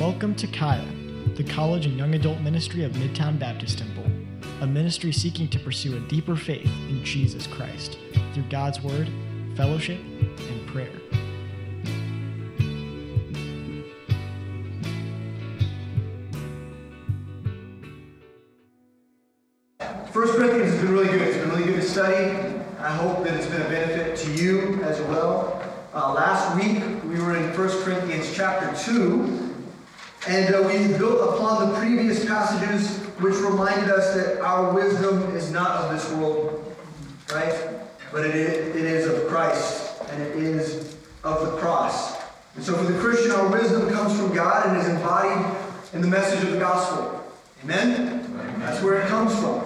Welcome 0.00 0.34
to 0.36 0.46
Kaya, 0.46 0.88
the 1.34 1.44
college 1.44 1.84
and 1.84 1.94
young 1.98 2.14
adult 2.14 2.40
ministry 2.40 2.84
of 2.84 2.92
Midtown 2.92 3.38
Baptist 3.38 3.80
Temple, 3.80 4.06
a 4.62 4.66
ministry 4.66 5.12
seeking 5.12 5.46
to 5.48 5.58
pursue 5.58 5.98
a 5.98 6.00
deeper 6.08 6.36
faith 6.36 6.70
in 6.88 7.04
Jesus 7.04 7.46
Christ 7.46 7.98
through 8.32 8.44
God's 8.44 8.80
Word, 8.80 9.10
fellowship, 9.56 10.00
and 10.00 10.66
prayer. 10.66 10.90
First 20.10 20.32
Corinthians 20.32 20.72
has 20.72 20.80
been 20.80 20.92
really 20.92 21.08
good. 21.08 21.20
It's 21.20 21.36
been 21.36 21.50
really 21.50 21.64
good 21.64 21.76
to 21.76 21.82
study. 21.82 22.40
I 22.78 22.96
hope 22.96 23.22
that 23.24 23.34
it's 23.34 23.48
been 23.48 23.60
a 23.60 23.68
benefit 23.68 24.16
to 24.16 24.32
you 24.32 24.82
as 24.82 24.98
well. 25.02 25.62
Uh, 25.92 26.14
last 26.14 26.56
week 26.56 26.82
we 27.04 27.20
were 27.20 27.36
in 27.36 27.54
1 27.54 27.82
Corinthians 27.82 28.34
chapter 28.34 28.74
2, 28.82 29.39
reminded 33.50 33.90
us 33.90 34.14
that 34.14 34.40
our 34.40 34.72
wisdom 34.72 35.34
is 35.36 35.50
not 35.50 35.70
of 35.82 35.92
this 35.92 36.10
world, 36.12 36.74
right? 37.32 37.54
But 38.12 38.26
it 38.26 38.34
is, 38.34 38.76
it 38.76 38.84
is 38.84 39.06
of 39.06 39.28
Christ, 39.28 40.02
and 40.10 40.22
it 40.22 40.36
is 40.36 40.96
of 41.24 41.46
the 41.46 41.56
cross. 41.58 42.20
And 42.56 42.64
so 42.64 42.74
for 42.76 42.84
the 42.84 42.98
Christian, 42.98 43.32
our 43.32 43.48
wisdom 43.48 43.90
comes 43.90 44.18
from 44.18 44.34
God 44.34 44.68
and 44.68 44.76
is 44.76 44.88
embodied 44.88 45.56
in 45.92 46.00
the 46.00 46.08
message 46.08 46.42
of 46.44 46.52
the 46.52 46.58
gospel. 46.58 47.24
Amen? 47.64 48.56
That's 48.58 48.82
where 48.82 49.00
it 49.00 49.08
comes 49.08 49.38
from. 49.38 49.62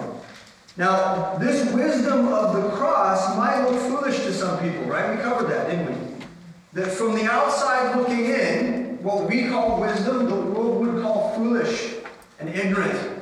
Now, 0.76 1.36
this 1.38 1.72
wisdom 1.72 2.28
of 2.28 2.54
the 2.56 2.70
cross 2.76 3.36
might 3.36 3.62
look 3.62 3.80
foolish 3.80 4.18
to 4.20 4.32
some 4.32 4.58
people, 4.58 4.84
right? 4.84 5.16
We 5.16 5.22
covered 5.22 5.48
that, 5.50 5.70
didn't 5.70 5.86
we? 5.86 6.26
That 6.72 6.90
from 6.90 7.14
the 7.14 7.24
outside 7.24 7.96
looking 7.96 8.24
in, 8.24 9.02
what 9.02 9.28
we 9.28 9.48
call 9.48 9.80
wisdom, 9.80 10.28
the 10.28 10.34
world 10.34 10.84
would 10.84 11.02
call 11.02 11.34
foolish 11.36 11.94
and 12.40 12.48
ignorant. 12.48 13.13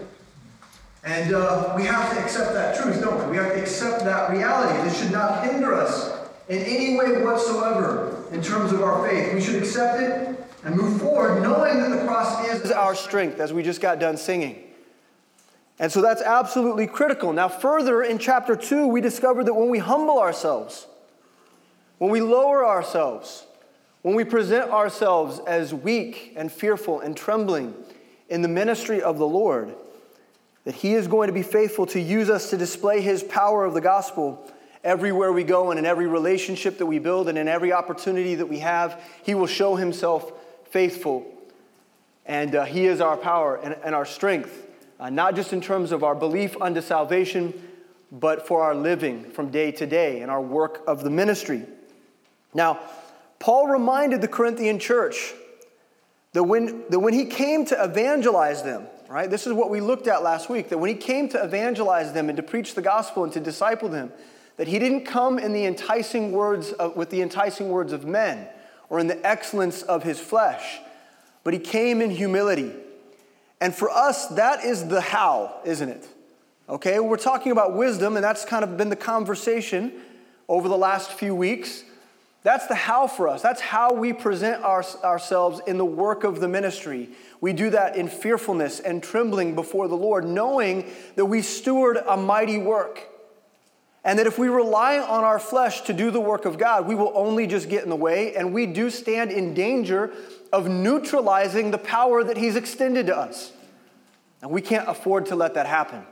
And 1.04 1.34
uh, 1.34 1.74
we 1.76 1.84
have 1.84 2.12
to 2.12 2.22
accept 2.22 2.52
that 2.54 2.80
truth, 2.80 3.00
don't 3.00 3.24
we? 3.24 3.32
We 3.32 3.36
have 3.38 3.54
to 3.54 3.60
accept 3.60 4.04
that 4.04 4.30
reality. 4.30 4.88
This 4.88 5.00
should 5.00 5.10
not 5.10 5.44
hinder 5.44 5.74
us 5.74 6.12
in 6.48 6.58
any 6.58 6.96
way 6.96 7.22
whatsoever 7.22 8.24
in 8.30 8.42
terms 8.42 8.72
of 8.72 8.82
our 8.82 9.08
faith. 9.08 9.34
We 9.34 9.40
should 9.40 9.56
accept 9.56 10.00
it 10.00 10.38
and 10.64 10.76
move 10.76 11.00
forward 11.00 11.42
knowing 11.42 11.80
that 11.80 11.90
the 11.90 12.04
cross 12.06 12.46
is 12.48 12.70
our 12.70 12.94
strength, 12.94 13.40
as 13.40 13.52
we 13.52 13.62
just 13.62 13.80
got 13.80 13.98
done 13.98 14.16
singing. 14.16 14.62
And 15.78 15.90
so 15.90 16.00
that's 16.00 16.22
absolutely 16.22 16.86
critical. 16.86 17.32
Now, 17.32 17.48
further 17.48 18.02
in 18.02 18.18
chapter 18.18 18.54
2, 18.54 18.86
we 18.86 19.00
discover 19.00 19.42
that 19.42 19.54
when 19.54 19.70
we 19.70 19.78
humble 19.78 20.20
ourselves, 20.20 20.86
when 21.98 22.10
we 22.10 22.20
lower 22.20 22.64
ourselves, 22.64 23.44
when 24.02 24.14
we 24.14 24.22
present 24.22 24.70
ourselves 24.70 25.40
as 25.46 25.74
weak 25.74 26.34
and 26.36 26.52
fearful 26.52 27.00
and 27.00 27.16
trembling 27.16 27.74
in 28.28 28.42
the 28.42 28.48
ministry 28.48 29.02
of 29.02 29.18
the 29.18 29.26
Lord, 29.26 29.74
that 30.64 30.74
He 30.74 30.94
is 30.94 31.08
going 31.08 31.28
to 31.28 31.32
be 31.32 31.42
faithful 31.42 31.86
to 31.86 32.00
use 32.00 32.30
us 32.30 32.50
to 32.50 32.56
display 32.56 33.00
His 33.00 33.22
power 33.22 33.64
of 33.64 33.74
the 33.74 33.80
gospel 33.80 34.50
everywhere 34.84 35.32
we 35.32 35.44
go 35.44 35.70
and 35.70 35.78
in 35.78 35.86
every 35.86 36.06
relationship 36.06 36.78
that 36.78 36.86
we 36.86 36.98
build 36.98 37.28
and 37.28 37.38
in 37.38 37.48
every 37.48 37.72
opportunity 37.72 38.34
that 38.36 38.46
we 38.46 38.58
have. 38.58 39.00
He 39.22 39.34
will 39.34 39.46
show 39.46 39.76
Himself 39.76 40.32
faithful. 40.70 41.26
And 42.26 42.54
uh, 42.54 42.64
He 42.64 42.86
is 42.86 43.00
our 43.00 43.16
power 43.16 43.56
and, 43.56 43.76
and 43.84 43.94
our 43.94 44.06
strength 44.06 44.68
uh, 45.02 45.10
not 45.10 45.34
just 45.34 45.52
in 45.52 45.60
terms 45.60 45.90
of 45.90 46.04
our 46.04 46.14
belief 46.14 46.56
unto 46.60 46.80
salvation, 46.80 47.52
but 48.12 48.46
for 48.46 48.62
our 48.62 48.74
living 48.74 49.28
from 49.32 49.50
day 49.50 49.72
to 49.72 49.84
day 49.84 50.20
and 50.20 50.30
our 50.30 50.40
work 50.40 50.84
of 50.86 51.02
the 51.02 51.10
ministry. 51.10 51.64
Now, 52.54 52.78
Paul 53.40 53.66
reminded 53.66 54.20
the 54.20 54.28
Corinthian 54.28 54.78
church 54.78 55.34
that 56.34 56.44
when, 56.44 56.84
that 56.90 57.00
when 57.00 57.14
he 57.14 57.24
came 57.24 57.64
to 57.66 57.82
evangelize 57.82 58.62
them, 58.62 58.86
right, 59.12 59.30
this 59.30 59.46
is 59.46 59.52
what 59.52 59.70
we 59.70 59.80
looked 59.80 60.06
at 60.06 60.22
last 60.22 60.48
week, 60.48 60.68
that 60.70 60.78
when 60.78 60.88
he 60.88 60.96
came 60.96 61.28
to 61.30 61.42
evangelize 61.42 62.12
them 62.12 62.28
and 62.28 62.36
to 62.36 62.42
preach 62.42 62.74
the 62.74 62.82
gospel 62.82 63.24
and 63.24 63.32
to 63.32 63.40
disciple 63.40 63.88
them, 63.88 64.12
that 64.56 64.68
he 64.68 64.78
didn't 64.78 65.04
come 65.04 65.38
in 65.38 65.52
the 65.52 65.64
enticing 65.64 66.32
words 66.32 66.72
of, 66.72 66.96
with 66.96 67.10
the 67.10 67.22
enticing 67.22 67.68
words 67.68 67.92
of 67.92 68.04
men 68.04 68.48
or 68.88 68.98
in 68.98 69.06
the 69.06 69.26
excellence 69.26 69.82
of 69.82 70.02
his 70.02 70.20
flesh, 70.20 70.78
but 71.44 71.52
he 71.52 71.58
came 71.58 72.00
in 72.00 72.10
humility 72.10 72.72
and 73.62 73.72
for 73.72 73.90
us, 73.90 74.26
that 74.26 74.64
is 74.64 74.88
the 74.88 75.00
how, 75.00 75.60
isn't 75.64 75.88
it? 75.88 76.08
Okay, 76.68 76.98
we're 76.98 77.16
talking 77.16 77.52
about 77.52 77.76
wisdom, 77.76 78.16
and 78.16 78.24
that's 78.24 78.44
kind 78.44 78.64
of 78.64 78.76
been 78.76 78.88
the 78.88 78.96
conversation 78.96 79.92
over 80.48 80.68
the 80.68 80.76
last 80.76 81.12
few 81.12 81.32
weeks. 81.32 81.84
That's 82.42 82.66
the 82.66 82.74
how 82.74 83.06
for 83.06 83.28
us. 83.28 83.40
That's 83.40 83.60
how 83.60 83.92
we 83.92 84.12
present 84.12 84.64
our, 84.64 84.84
ourselves 85.04 85.60
in 85.66 85.78
the 85.78 85.84
work 85.84 86.24
of 86.24 86.40
the 86.40 86.48
ministry. 86.48 87.10
We 87.40 87.52
do 87.52 87.70
that 87.70 87.96
in 87.96 88.08
fearfulness 88.08 88.80
and 88.80 89.02
trembling 89.02 89.54
before 89.54 89.86
the 89.86 89.96
Lord, 89.96 90.24
knowing 90.24 90.90
that 91.14 91.26
we 91.26 91.42
steward 91.42 91.98
a 91.98 92.16
mighty 92.16 92.58
work. 92.58 93.08
And 94.04 94.18
that 94.18 94.26
if 94.26 94.36
we 94.36 94.48
rely 94.48 94.98
on 94.98 95.22
our 95.22 95.38
flesh 95.38 95.82
to 95.82 95.92
do 95.92 96.10
the 96.10 96.20
work 96.20 96.44
of 96.44 96.58
God, 96.58 96.88
we 96.88 96.96
will 96.96 97.12
only 97.14 97.46
just 97.46 97.68
get 97.68 97.84
in 97.84 97.90
the 97.90 97.96
way, 97.96 98.34
and 98.34 98.52
we 98.52 98.66
do 98.66 98.90
stand 98.90 99.30
in 99.30 99.54
danger 99.54 100.12
of 100.52 100.68
neutralizing 100.68 101.70
the 101.70 101.78
power 101.78 102.24
that 102.24 102.36
He's 102.36 102.56
extended 102.56 103.06
to 103.06 103.16
us. 103.16 103.52
And 104.40 104.50
we 104.50 104.60
can't 104.60 104.88
afford 104.88 105.26
to 105.26 105.36
let 105.36 105.54
that 105.54 105.66
happen. 105.66 106.04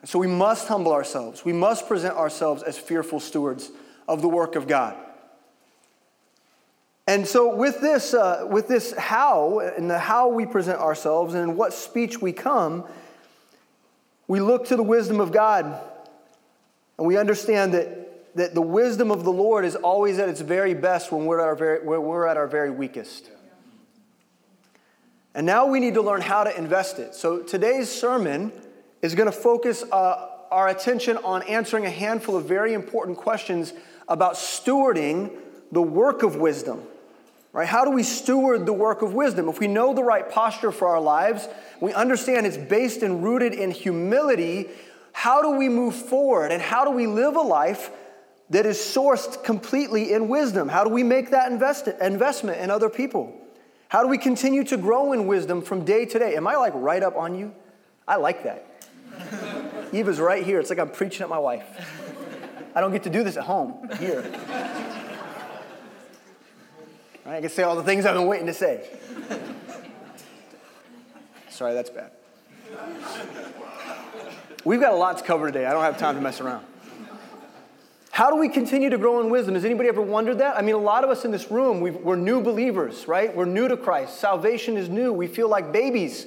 And 0.00 0.08
so 0.08 0.18
we 0.18 0.26
must 0.26 0.66
humble 0.66 0.92
ourselves. 0.92 1.44
We 1.44 1.52
must 1.52 1.86
present 1.86 2.16
ourselves 2.16 2.64
as 2.64 2.76
fearful 2.76 3.20
stewards 3.20 3.70
of 4.08 4.20
the 4.20 4.28
work 4.28 4.56
of 4.56 4.66
God. 4.66 4.96
And 7.06 7.26
so, 7.26 7.54
with 7.54 7.80
this, 7.80 8.14
uh, 8.14 8.46
with 8.50 8.66
this 8.66 8.94
how, 8.96 9.58
and 9.58 9.90
the 9.90 9.98
how 9.98 10.28
we 10.28 10.46
present 10.46 10.80
ourselves, 10.80 11.34
and 11.34 11.50
in 11.50 11.56
what 11.56 11.74
speech 11.74 12.22
we 12.22 12.32
come, 12.32 12.84
we 14.26 14.40
look 14.40 14.66
to 14.68 14.76
the 14.76 14.82
wisdom 14.82 15.20
of 15.20 15.30
God, 15.30 15.66
and 16.96 17.06
we 17.06 17.18
understand 17.18 17.74
that, 17.74 18.36
that 18.36 18.54
the 18.54 18.62
wisdom 18.62 19.10
of 19.10 19.22
the 19.22 19.32
Lord 19.32 19.66
is 19.66 19.76
always 19.76 20.18
at 20.18 20.30
its 20.30 20.40
very 20.40 20.72
best 20.72 21.12
when 21.12 21.26
we're 21.26 21.40
at 21.40 21.46
our 21.46 21.54
very, 21.54 21.86
we're 21.86 22.26
at 22.26 22.38
our 22.38 22.46
very 22.46 22.70
weakest. 22.70 23.30
And 25.34 25.44
now 25.44 25.66
we 25.66 25.80
need 25.80 25.94
to 25.94 26.02
learn 26.02 26.22
how 26.22 26.44
to 26.44 26.56
invest 26.56 26.98
it. 26.98 27.14
So 27.14 27.40
today's 27.42 27.90
sermon 27.90 28.52
is 29.02 29.14
going 29.14 29.26
to 29.26 29.32
focus 29.32 29.82
uh, 29.82 30.28
our 30.50 30.68
attention 30.68 31.18
on 31.18 31.42
answering 31.42 31.84
a 31.84 31.90
handful 31.90 32.36
of 32.36 32.46
very 32.46 32.72
important 32.72 33.18
questions 33.18 33.74
about 34.08 34.34
stewarding 34.34 35.32
the 35.72 35.82
work 35.82 36.22
of 36.22 36.36
wisdom. 36.36 36.86
Right? 37.54 37.68
How 37.68 37.84
do 37.84 37.92
we 37.92 38.02
steward 38.02 38.66
the 38.66 38.72
work 38.72 39.00
of 39.02 39.14
wisdom? 39.14 39.48
If 39.48 39.60
we 39.60 39.68
know 39.68 39.94
the 39.94 40.02
right 40.02 40.28
posture 40.28 40.72
for 40.72 40.88
our 40.88 41.00
lives, 41.00 41.46
we 41.80 41.92
understand 41.94 42.46
it's 42.46 42.56
based 42.56 43.02
and 43.02 43.22
rooted 43.22 43.54
in 43.54 43.70
humility. 43.70 44.68
How 45.12 45.40
do 45.40 45.52
we 45.52 45.68
move 45.68 45.94
forward 45.94 46.50
and 46.50 46.60
how 46.60 46.84
do 46.84 46.90
we 46.90 47.06
live 47.06 47.36
a 47.36 47.40
life 47.40 47.92
that 48.50 48.66
is 48.66 48.76
sourced 48.76 49.44
completely 49.44 50.12
in 50.12 50.26
wisdom? 50.26 50.68
How 50.68 50.82
do 50.82 50.90
we 50.90 51.04
make 51.04 51.30
that 51.30 51.52
invest- 51.52 51.86
investment 51.86 52.60
in 52.60 52.70
other 52.70 52.90
people? 52.90 53.32
How 53.86 54.02
do 54.02 54.08
we 54.08 54.18
continue 54.18 54.64
to 54.64 54.76
grow 54.76 55.12
in 55.12 55.28
wisdom 55.28 55.62
from 55.62 55.84
day 55.84 56.06
to 56.06 56.18
day? 56.18 56.34
Am 56.34 56.48
I 56.48 56.56
like 56.56 56.72
right 56.74 57.04
up 57.04 57.14
on 57.14 57.38
you? 57.38 57.54
I 58.08 58.16
like 58.16 58.42
that. 58.42 58.66
Eva's 59.92 60.18
right 60.18 60.44
here. 60.44 60.58
It's 60.58 60.70
like 60.70 60.80
I'm 60.80 60.90
preaching 60.90 61.22
at 61.22 61.28
my 61.28 61.38
wife. 61.38 61.64
I 62.74 62.80
don't 62.80 62.90
get 62.90 63.04
to 63.04 63.10
do 63.10 63.22
this 63.22 63.36
at 63.36 63.44
home, 63.44 63.88
here. 64.00 64.22
I 67.26 67.40
can 67.40 67.48
say 67.48 67.62
all 67.62 67.74
the 67.74 67.82
things 67.82 68.04
I've 68.04 68.14
been 68.14 68.26
waiting 68.26 68.46
to 68.46 68.54
say. 68.54 68.86
Sorry, 71.48 71.72
that's 71.72 71.90
bad. 71.90 72.10
We've 74.64 74.80
got 74.80 74.92
a 74.92 74.96
lot 74.96 75.18
to 75.18 75.24
cover 75.24 75.46
today. 75.46 75.64
I 75.66 75.72
don't 75.72 75.82
have 75.82 75.98
time 75.98 76.16
to 76.16 76.20
mess 76.20 76.40
around. 76.40 76.66
How 78.10 78.30
do 78.30 78.36
we 78.36 78.48
continue 78.48 78.90
to 78.90 78.98
grow 78.98 79.20
in 79.20 79.30
wisdom? 79.30 79.54
Has 79.54 79.64
anybody 79.64 79.88
ever 79.88 80.02
wondered 80.02 80.38
that? 80.38 80.56
I 80.56 80.62
mean, 80.62 80.74
a 80.74 80.78
lot 80.78 81.02
of 81.02 81.10
us 81.10 81.24
in 81.24 81.32
this 81.32 81.50
room, 81.50 81.80
we 81.80 81.90
are 81.90 82.16
new 82.16 82.40
believers, 82.40 83.08
right? 83.08 83.34
We're 83.34 83.44
new 83.44 83.68
to 83.68 83.76
Christ. 83.76 84.20
Salvation 84.20 84.76
is 84.76 84.88
new. 84.88 85.12
We 85.12 85.26
feel 85.26 85.48
like 85.48 85.72
babies 85.72 86.26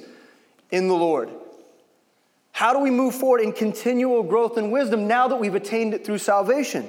in 0.70 0.88
the 0.88 0.94
Lord. 0.94 1.30
How 2.52 2.72
do 2.72 2.80
we 2.80 2.90
move 2.90 3.14
forward 3.14 3.40
in 3.40 3.52
continual 3.52 4.22
growth 4.22 4.58
in 4.58 4.70
wisdom 4.70 5.06
now 5.06 5.28
that 5.28 5.36
we've 5.36 5.54
attained 5.54 5.94
it 5.94 6.04
through 6.04 6.18
salvation? 6.18 6.88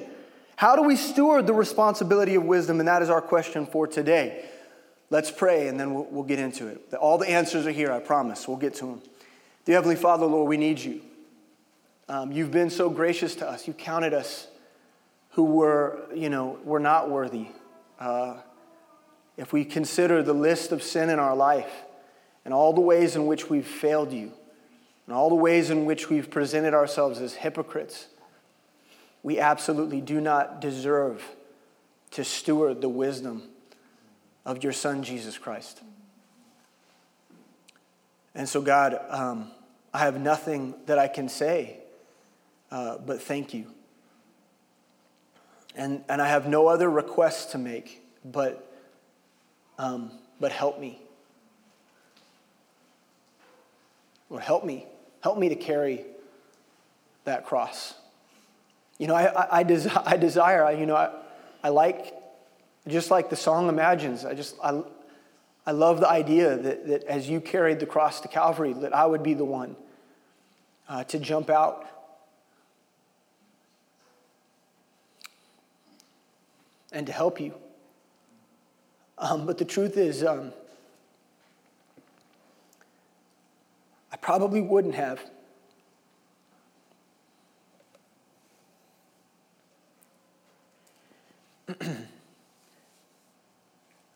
How 0.60 0.76
do 0.76 0.82
we 0.82 0.98
steward 0.98 1.48
the 1.48 1.54
responsibility 1.54 2.36
of 2.36 2.44
wisdom? 2.44 2.82
And 2.82 2.90
that 2.90 3.02
is 3.02 3.10
our 3.10 3.22
question 3.22 3.66
for 3.66 3.88
today. 3.88 4.44
Let's 5.10 5.32
pray 5.32 5.70
and 5.70 5.80
then 5.80 5.94
we'll, 5.94 6.04
we'll 6.12 6.24
get 6.26 6.38
into 6.38 6.68
it. 6.68 6.94
All 6.96 7.18
the 7.18 7.30
answers 7.30 7.66
are 7.66 7.72
here, 7.72 7.94
I 7.94 8.02
promise. 8.02 8.46
We'll 8.46 8.58
get 8.58 8.74
to 8.76 8.88
them. 8.88 9.02
Dear 9.64 9.76
Heavenly 9.76 9.96
Father, 9.96 10.26
Lord, 10.26 10.50
we 10.50 10.58
need 10.58 10.80
you. 10.80 11.00
Um, 12.10 12.34
you've 12.34 12.52
been 12.52 12.70
so 12.70 12.90
gracious 12.90 13.36
to 13.36 13.50
us. 13.50 13.70
You 13.70 13.74
counted 13.74 14.14
us 14.14 14.48
who 15.30 15.46
were, 15.46 15.98
you 16.14 16.28
know, 16.28 16.60
were 16.66 16.82
not 16.82 17.10
worthy. 17.10 17.48
Uh, 17.98 18.36
if 19.38 19.54
we 19.54 19.64
consider 19.64 20.22
the 20.22 20.34
list 20.34 20.74
of 20.74 20.84
sin 20.84 21.10
in 21.10 21.20
our 21.20 21.38
life 21.38 21.72
and 22.44 22.54
all 22.54 22.74
the 22.74 22.82
ways 22.82 23.16
in 23.16 23.28
which 23.28 23.50
we've 23.50 23.66
failed 23.66 24.12
you 24.12 24.34
and 25.06 25.16
all 25.16 25.30
the 25.30 25.36
ways 25.36 25.70
in 25.70 25.86
which 25.86 26.10
we've 26.10 26.30
presented 26.30 26.74
ourselves 26.74 27.22
as 27.22 27.36
hypocrites, 27.36 28.08
we 29.24 29.40
absolutely 29.40 30.02
do 30.02 30.22
not 30.22 30.62
deserve 30.62 31.24
to 32.12 32.24
steward 32.24 32.82
the 32.82 32.90
wisdom 32.90 33.44
of 34.46 34.64
your 34.64 34.74
Son, 34.74 35.04
Jesus 35.04 35.38
Christ. 35.38 35.82
And 38.34 38.48
so, 38.48 38.62
God, 38.62 39.00
um, 39.10 39.52
I 39.94 40.00
have 40.00 40.20
nothing 40.20 40.74
that 40.86 40.98
I 40.98 41.08
can 41.08 41.30
say 41.30 41.80
uh, 42.72 42.98
but 42.98 43.22
thank 43.22 43.54
you. 43.54 43.66
And, 45.76 46.04
and 46.10 46.22
I 46.22 46.28
have 46.28 46.48
no 46.48 46.68
other 46.68 46.90
requests 46.90 47.52
to 47.54 47.58
make, 47.58 48.02
but, 48.26 48.72
um, 49.78 50.12
but 50.40 50.52
help 50.52 50.80
me. 50.80 51.00
Lord, 54.30 54.44
help 54.44 54.64
me. 54.64 54.86
Help 55.22 55.38
me 55.38 55.50
to 55.50 55.56
carry 55.56 56.06
that 57.24 57.46
cross. 57.46 57.94
You 59.00 59.08
know, 59.08 59.16
I, 59.16 59.26
I, 59.26 59.60
I, 59.60 59.64
desi- 59.64 60.04
I 60.06 60.18
desire, 60.18 60.64
I, 60.64 60.74
you 60.74 60.86
know, 60.86 60.96
I, 60.96 61.10
I 61.64 61.70
like, 61.70 62.14
just 62.88 63.10
like 63.10 63.30
the 63.30 63.36
song 63.36 63.70
imagines, 63.70 64.26
I 64.26 64.36
just, 64.36 64.56
I, 64.64 64.84
I 65.66 65.72
love 65.72 66.00
the 66.00 66.10
idea 66.10 66.58
that, 66.58 66.88
that 66.88 67.04
as 67.06 67.28
you 67.30 67.42
carried 67.42 67.80
the 67.80 67.86
cross 67.86 68.20
to 68.22 68.28
Calvary, 68.28 68.74
that 68.74 68.94
I 68.94 69.06
would 69.06 69.24
be 69.24 69.34
the 69.34 69.46
one 69.46 69.76
uh, 70.88 71.06
to 71.06 71.18
jump 71.18 71.50
out 71.50 71.88
and 76.92 77.08
to 77.08 77.14
help 77.14 77.40
you. 77.40 77.54
Um, 79.18 79.46
but 79.46 79.58
the 79.58 79.66
truth 79.66 79.98
is, 79.98 80.24
um, 80.24 80.54
I 84.12 84.18
probably 84.18 84.62
wouldn't 84.62 84.96
have. 84.96 85.22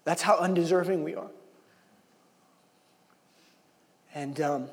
That's 0.03 0.21
how 0.21 0.37
undeserving 0.37 1.03
we 1.03 1.15
are. 1.15 1.29
And 4.15 4.39
um, 4.41 4.67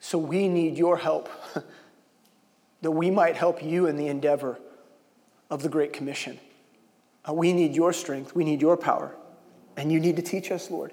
so 0.00 0.18
we 0.18 0.48
need 0.48 0.76
your 0.76 0.96
help 0.96 1.28
that 2.82 2.90
we 2.90 3.10
might 3.10 3.36
help 3.36 3.62
you 3.62 3.86
in 3.86 3.96
the 3.96 4.08
endeavor 4.08 4.58
of 5.50 5.62
the 5.62 5.68
Great 5.68 5.92
Commission. 5.92 6.38
Uh, 7.28 7.32
we 7.32 7.52
need 7.52 7.74
your 7.74 7.92
strength, 7.92 8.34
we 8.34 8.44
need 8.44 8.60
your 8.60 8.76
power, 8.76 9.14
and 9.76 9.90
you 9.90 9.98
need 9.98 10.16
to 10.16 10.22
teach 10.22 10.50
us, 10.50 10.70
Lord, 10.70 10.92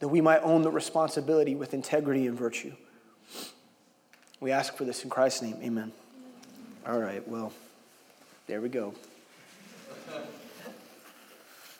that 0.00 0.08
we 0.08 0.20
might 0.20 0.40
own 0.42 0.62
the 0.62 0.70
responsibility 0.70 1.54
with 1.54 1.74
integrity 1.74 2.26
and 2.26 2.36
virtue. 2.36 2.72
We 4.40 4.50
ask 4.52 4.76
for 4.76 4.84
this 4.84 5.04
in 5.04 5.10
Christ's 5.10 5.42
name. 5.42 5.56
Amen. 5.62 5.92
All 6.86 6.98
right, 6.98 7.26
well, 7.26 7.52
there 8.48 8.60
we 8.60 8.68
go. 8.68 8.92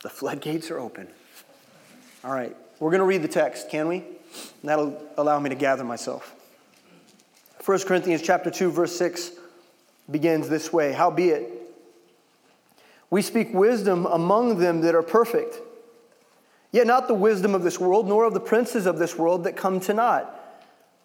The 0.02 0.08
floodgates 0.08 0.70
are 0.70 0.78
open. 0.78 1.08
All 2.22 2.30
right, 2.30 2.56
we're 2.78 2.90
going 2.90 3.00
to 3.00 3.06
read 3.06 3.22
the 3.22 3.28
text, 3.28 3.68
can 3.68 3.88
we? 3.88 4.04
That'll 4.62 5.02
allow 5.16 5.40
me 5.40 5.48
to 5.50 5.56
gather 5.56 5.82
myself. 5.82 6.34
1 7.64 7.80
Corinthians 7.80 8.22
chapter 8.22 8.50
2 8.50 8.70
verse 8.70 8.96
6 8.96 9.32
begins 10.08 10.48
this 10.48 10.72
way, 10.72 10.92
howbeit 10.92 11.58
we 13.10 13.22
speak 13.22 13.54
wisdom 13.54 14.06
among 14.06 14.58
them 14.58 14.82
that 14.82 14.94
are 14.94 15.02
perfect, 15.02 15.58
yet 16.72 16.86
not 16.86 17.08
the 17.08 17.14
wisdom 17.14 17.54
of 17.54 17.62
this 17.62 17.80
world, 17.80 18.06
nor 18.06 18.24
of 18.24 18.34
the 18.34 18.40
princes 18.40 18.86
of 18.86 18.98
this 18.98 19.16
world 19.16 19.44
that 19.44 19.56
come 19.56 19.80
to 19.80 19.94
naught. 19.94 20.34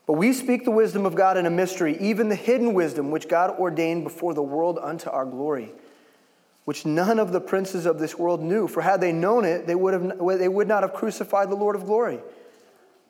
But 0.06 0.14
we 0.14 0.34
speak 0.34 0.66
the 0.66 0.72
wisdom 0.72 1.06
of 1.06 1.16
God 1.16 1.38
in 1.38 1.46
a 1.46 1.50
mystery, 1.50 1.98
even 2.00 2.30
the 2.30 2.36
hidden 2.36 2.74
wisdom 2.74 3.10
which 3.10 3.30
God 3.30 3.52
ordained 3.58 4.04
before 4.04 4.34
the 4.34 4.44
world 4.44 4.78
unto 4.82 5.10
our 5.10 5.26
glory, 5.26 5.72
which 6.66 6.86
none 6.86 7.20
of 7.20 7.32
the 7.32 7.40
princes 7.40 7.86
of 7.86 8.00
this 8.00 8.18
world 8.18 8.42
knew. 8.42 8.68
For 8.68 8.82
had 8.82 9.00
they 9.00 9.14
known 9.14 9.46
it, 9.46 9.66
they 9.66 9.76
would, 9.76 9.94
have, 9.94 10.20
they 10.40 10.50
would 10.50 10.68
not 10.68 10.84
have 10.84 10.94
crucified 10.94 11.50
the 11.50 11.56
Lord 11.56 11.76
of 11.76 11.86
glory. 11.86 12.20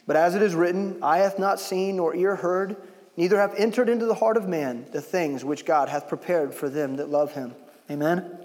But 0.06 0.18
as 0.18 0.36
it 0.36 0.42
is 0.42 0.54
written, 0.54 1.00
eye 1.01 1.19
hath 1.19 1.40
not 1.40 1.60
seen, 1.60 1.95
nor 1.95 2.16
ear 2.16 2.36
heard, 2.36 2.75
neither 3.18 3.39
have 3.39 3.56
entered 3.56 3.89
into 3.89 4.06
the 4.06 4.16
heart 4.16 4.38
of 4.38 4.48
man 4.48 4.86
the 4.92 5.01
things 5.01 5.44
which 5.44 5.66
God 5.66 5.89
hath 5.89 6.07
prepared 6.07 6.54
for 6.54 6.69
them 6.69 6.98
that 6.98 7.10
love 7.10 7.34
him. 7.34 7.56
Amen. 7.89 8.38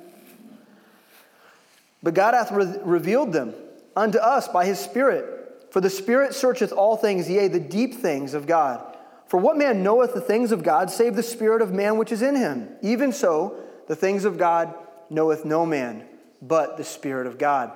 But 2.02 2.14
God 2.14 2.34
hath 2.34 2.52
re- 2.52 2.78
revealed 2.82 3.32
them 3.32 3.54
unto 3.96 4.18
us 4.18 4.48
by 4.48 4.64
his 4.64 4.78
Spirit. 4.78 5.37
For 5.70 5.80
the 5.80 5.90
Spirit 5.90 6.34
searcheth 6.34 6.72
all 6.72 6.96
things, 6.96 7.28
yea, 7.28 7.48
the 7.48 7.60
deep 7.60 7.94
things 7.94 8.34
of 8.34 8.46
God. 8.46 8.96
For 9.26 9.38
what 9.38 9.58
man 9.58 9.82
knoweth 9.82 10.14
the 10.14 10.20
things 10.20 10.52
of 10.52 10.62
God 10.62 10.90
save 10.90 11.14
the 11.14 11.22
Spirit 11.22 11.60
of 11.60 11.72
man 11.72 11.98
which 11.98 12.12
is 12.12 12.22
in 12.22 12.36
him? 12.36 12.70
Even 12.82 13.12
so, 13.12 13.58
the 13.86 13.96
things 13.96 14.24
of 14.24 14.38
God 14.38 14.74
knoweth 15.10 15.44
no 15.44 15.66
man, 15.66 16.04
but 16.40 16.76
the 16.76 16.84
Spirit 16.84 17.26
of 17.26 17.38
God. 17.38 17.72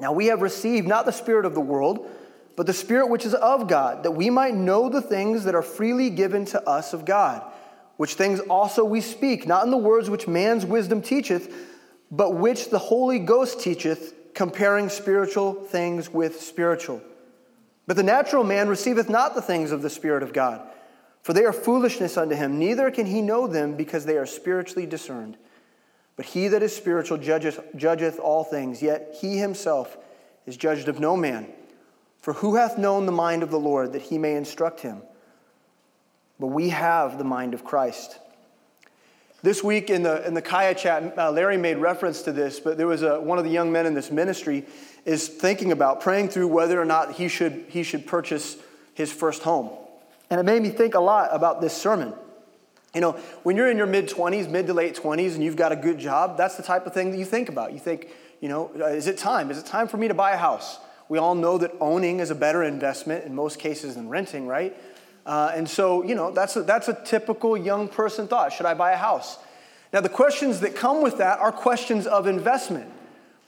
Now 0.00 0.12
we 0.12 0.26
have 0.26 0.42
received 0.42 0.86
not 0.86 1.06
the 1.06 1.12
Spirit 1.12 1.44
of 1.44 1.54
the 1.54 1.60
world, 1.60 2.08
but 2.56 2.66
the 2.66 2.72
Spirit 2.72 3.08
which 3.08 3.24
is 3.24 3.34
of 3.34 3.66
God, 3.68 4.04
that 4.04 4.12
we 4.12 4.30
might 4.30 4.54
know 4.54 4.88
the 4.88 5.02
things 5.02 5.44
that 5.44 5.54
are 5.54 5.62
freely 5.62 6.10
given 6.10 6.44
to 6.46 6.62
us 6.68 6.92
of 6.92 7.04
God, 7.04 7.42
which 7.96 8.14
things 8.14 8.40
also 8.40 8.84
we 8.84 9.00
speak, 9.00 9.46
not 9.46 9.64
in 9.64 9.70
the 9.70 9.76
words 9.76 10.08
which 10.08 10.28
man's 10.28 10.64
wisdom 10.64 11.02
teacheth 11.02 11.52
but 12.12 12.34
which 12.34 12.68
the 12.68 12.78
Holy 12.78 13.18
Ghost 13.18 13.58
teacheth, 13.60 14.14
comparing 14.34 14.88
spiritual 14.88 15.54
things 15.54 16.10
with 16.10 16.40
spiritual. 16.40 17.02
But 17.86 17.96
the 17.96 18.02
natural 18.02 18.44
man 18.44 18.68
receiveth 18.68 19.08
not 19.08 19.34
the 19.34 19.42
things 19.42 19.72
of 19.72 19.82
the 19.82 19.90
Spirit 19.90 20.22
of 20.22 20.32
God, 20.32 20.60
for 21.22 21.32
they 21.32 21.44
are 21.44 21.52
foolishness 21.52 22.16
unto 22.16 22.34
him, 22.34 22.58
neither 22.58 22.90
can 22.90 23.06
he 23.06 23.22
know 23.22 23.46
them 23.46 23.76
because 23.76 24.04
they 24.04 24.16
are 24.16 24.26
spiritually 24.26 24.86
discerned. 24.86 25.36
But 26.16 26.26
he 26.26 26.48
that 26.48 26.62
is 26.62 26.74
spiritual 26.74 27.18
judgeth, 27.18 27.60
judgeth 27.76 28.18
all 28.18 28.44
things, 28.44 28.82
yet 28.82 29.16
he 29.20 29.38
himself 29.38 29.96
is 30.46 30.56
judged 30.56 30.88
of 30.88 31.00
no 31.00 31.16
man. 31.16 31.46
For 32.18 32.34
who 32.34 32.56
hath 32.56 32.78
known 32.78 33.06
the 33.06 33.12
mind 33.12 33.42
of 33.42 33.50
the 33.50 33.58
Lord 33.58 33.92
that 33.92 34.02
he 34.02 34.18
may 34.18 34.36
instruct 34.36 34.80
him? 34.80 35.02
But 36.38 36.48
we 36.48 36.68
have 36.70 37.18
the 37.18 37.24
mind 37.24 37.54
of 37.54 37.64
Christ. 37.64 38.18
This 39.42 39.64
week 39.64 39.90
in 39.90 40.04
the, 40.04 40.24
in 40.24 40.34
the 40.34 40.42
Kaya 40.42 40.72
chat, 40.72 41.18
uh, 41.18 41.32
Larry 41.32 41.56
made 41.56 41.78
reference 41.78 42.22
to 42.22 42.32
this, 42.32 42.60
but 42.60 42.78
there 42.78 42.86
was 42.86 43.02
a, 43.02 43.20
one 43.20 43.38
of 43.38 43.44
the 43.44 43.50
young 43.50 43.72
men 43.72 43.86
in 43.86 43.94
this 43.94 44.12
ministry 44.12 44.64
is 45.04 45.26
thinking 45.26 45.72
about 45.72 46.00
praying 46.00 46.28
through 46.28 46.46
whether 46.46 46.80
or 46.80 46.84
not 46.84 47.14
he 47.14 47.26
should, 47.26 47.64
he 47.68 47.82
should 47.82 48.06
purchase 48.06 48.56
his 48.94 49.12
first 49.12 49.42
home. 49.42 49.70
And 50.30 50.38
it 50.38 50.44
made 50.44 50.62
me 50.62 50.68
think 50.68 50.94
a 50.94 51.00
lot 51.00 51.30
about 51.32 51.60
this 51.60 51.76
sermon. 51.76 52.14
You 52.94 53.00
know, 53.00 53.12
when 53.42 53.56
you're 53.56 53.68
in 53.68 53.76
your 53.76 53.86
mid 53.86 54.08
20s, 54.08 54.48
mid 54.48 54.68
to 54.68 54.74
late 54.74 54.94
20s, 54.94 55.34
and 55.34 55.42
you've 55.42 55.56
got 55.56 55.72
a 55.72 55.76
good 55.76 55.98
job, 55.98 56.36
that's 56.36 56.56
the 56.56 56.62
type 56.62 56.86
of 56.86 56.94
thing 56.94 57.10
that 57.10 57.18
you 57.18 57.24
think 57.24 57.48
about. 57.48 57.72
You 57.72 57.80
think, 57.80 58.10
you 58.40 58.48
know, 58.48 58.70
uh, 58.78 58.86
is 58.86 59.08
it 59.08 59.18
time? 59.18 59.50
Is 59.50 59.58
it 59.58 59.66
time 59.66 59.88
for 59.88 59.96
me 59.96 60.06
to 60.06 60.14
buy 60.14 60.32
a 60.32 60.36
house? 60.36 60.78
We 61.08 61.18
all 61.18 61.34
know 61.34 61.58
that 61.58 61.72
owning 61.80 62.20
is 62.20 62.30
a 62.30 62.34
better 62.36 62.62
investment 62.62 63.24
in 63.24 63.34
most 63.34 63.58
cases 63.58 63.96
than 63.96 64.08
renting, 64.08 64.46
right? 64.46 64.76
Uh, 65.24 65.52
and 65.54 65.68
so, 65.68 66.02
you 66.02 66.14
know, 66.14 66.30
that's 66.30 66.56
a, 66.56 66.62
that's 66.62 66.88
a 66.88 66.94
typical 67.04 67.56
young 67.56 67.88
person 67.88 68.26
thought. 68.26 68.52
Should 68.52 68.66
I 68.66 68.74
buy 68.74 68.92
a 68.92 68.96
house? 68.96 69.38
Now, 69.92 70.00
the 70.00 70.08
questions 70.08 70.60
that 70.60 70.74
come 70.74 71.02
with 71.02 71.18
that 71.18 71.38
are 71.38 71.52
questions 71.52 72.06
of 72.06 72.26
investment, 72.26 72.90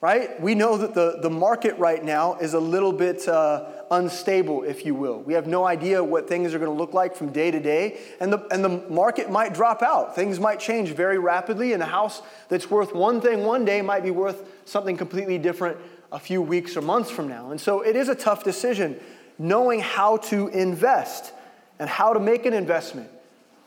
right? 0.00 0.40
We 0.40 0.54
know 0.54 0.76
that 0.76 0.94
the, 0.94 1.18
the 1.22 1.30
market 1.30 1.78
right 1.78 2.04
now 2.04 2.34
is 2.34 2.54
a 2.54 2.60
little 2.60 2.92
bit 2.92 3.26
uh, 3.26 3.64
unstable, 3.90 4.62
if 4.62 4.84
you 4.84 4.94
will. 4.94 5.20
We 5.20 5.32
have 5.34 5.46
no 5.46 5.64
idea 5.64 6.04
what 6.04 6.28
things 6.28 6.54
are 6.54 6.58
going 6.58 6.70
to 6.70 6.76
look 6.76 6.92
like 6.92 7.16
from 7.16 7.32
day 7.32 7.50
to 7.50 7.58
day, 7.58 7.98
and 8.20 8.32
the, 8.32 8.46
and 8.52 8.62
the 8.62 8.68
market 8.90 9.30
might 9.30 9.54
drop 9.54 9.82
out. 9.82 10.14
Things 10.14 10.38
might 10.38 10.60
change 10.60 10.90
very 10.90 11.18
rapidly, 11.18 11.72
and 11.72 11.82
a 11.82 11.86
house 11.86 12.20
that's 12.48 12.70
worth 12.70 12.94
one 12.94 13.20
thing 13.20 13.44
one 13.44 13.64
day 13.64 13.80
might 13.80 14.02
be 14.02 14.10
worth 14.10 14.46
something 14.66 14.96
completely 14.96 15.38
different 15.38 15.78
a 16.12 16.18
few 16.20 16.40
weeks 16.40 16.76
or 16.76 16.82
months 16.82 17.10
from 17.10 17.26
now. 17.26 17.50
And 17.50 17.60
so 17.60 17.80
it 17.80 17.96
is 17.96 18.08
a 18.08 18.14
tough 18.14 18.44
decision 18.44 19.00
knowing 19.38 19.80
how 19.80 20.18
to 20.18 20.48
invest 20.48 21.32
and 21.78 21.88
how 21.88 22.12
to 22.12 22.20
make 22.20 22.46
an 22.46 22.52
investment 22.52 23.10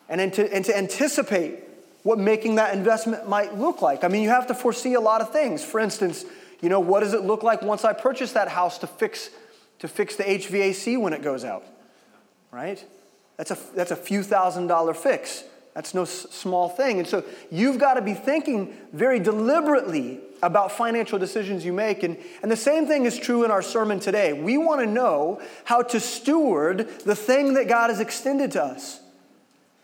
and 0.10 0.34
to, 0.34 0.54
and 0.54 0.64
to 0.66 0.78
anticipate 0.78 1.60
what 2.04 2.18
making 2.18 2.56
that 2.56 2.74
investment 2.74 3.28
might 3.28 3.58
look 3.58 3.82
like. 3.82 4.04
I 4.04 4.08
mean, 4.08 4.24
you 4.24 4.30
have 4.30 4.48
to 4.48 4.54
foresee 4.54 4.94
a 4.94 5.02
lot 5.02 5.22
of 5.22 5.32
things. 5.32 5.64
For 5.64 5.80
instance, 5.80 6.26
you 6.62 6.70
know, 6.70 6.80
what 6.80 7.02
does 7.02 7.14
it 7.14 7.24
look 7.24 7.44
like 7.44 7.62
once 7.62 7.84
I 7.84 7.94
purchase 7.94 8.34
that 8.34 8.48
house 8.48 8.78
to 8.80 8.88
fix, 8.88 9.30
to 9.80 9.88
fix 9.88 10.16
the 10.16 10.24
HVAC 10.24 11.00
when 11.00 11.14
it 11.14 11.22
goes 11.22 11.44
out? 11.44 11.66
Right? 12.52 12.84
That's 13.36 13.52
a, 13.52 13.58
that's 13.76 13.92
a 13.92 13.96
few 13.96 14.24
thousand 14.24 14.68
dollar 14.68 14.94
fix. 14.94 15.44
That's 15.74 15.94
no 15.94 16.04
s- 16.04 16.28
small 16.32 16.70
thing. 16.70 17.00
And 17.00 17.08
so 17.08 17.24
you've 17.52 17.78
got 17.78 17.96
to 17.96 18.02
be 18.02 18.14
thinking 18.14 18.76
very 18.94 19.20
deliberately 19.20 20.22
about 20.42 20.72
financial 20.72 21.18
decisions 21.20 21.66
you 21.66 21.74
make. 21.74 22.04
And, 22.04 22.18
and 22.42 22.52
the 22.52 22.58
same 22.58 22.86
thing 22.86 23.06
is 23.06 23.18
true 23.18 23.44
in 23.44 23.52
our 23.52 23.62
sermon 23.62 24.00
today. 24.00 24.34
We 24.34 24.58
want 24.58 24.82
to 24.82 24.88
know 24.88 25.42
how 25.66 25.82
to 25.84 26.00
steward 26.00 26.90
the 27.06 27.16
thing 27.16 27.56
that 27.56 27.68
God 27.68 27.90
has 27.90 28.00
extended 28.00 28.52
to 28.54 28.64
us 28.64 29.00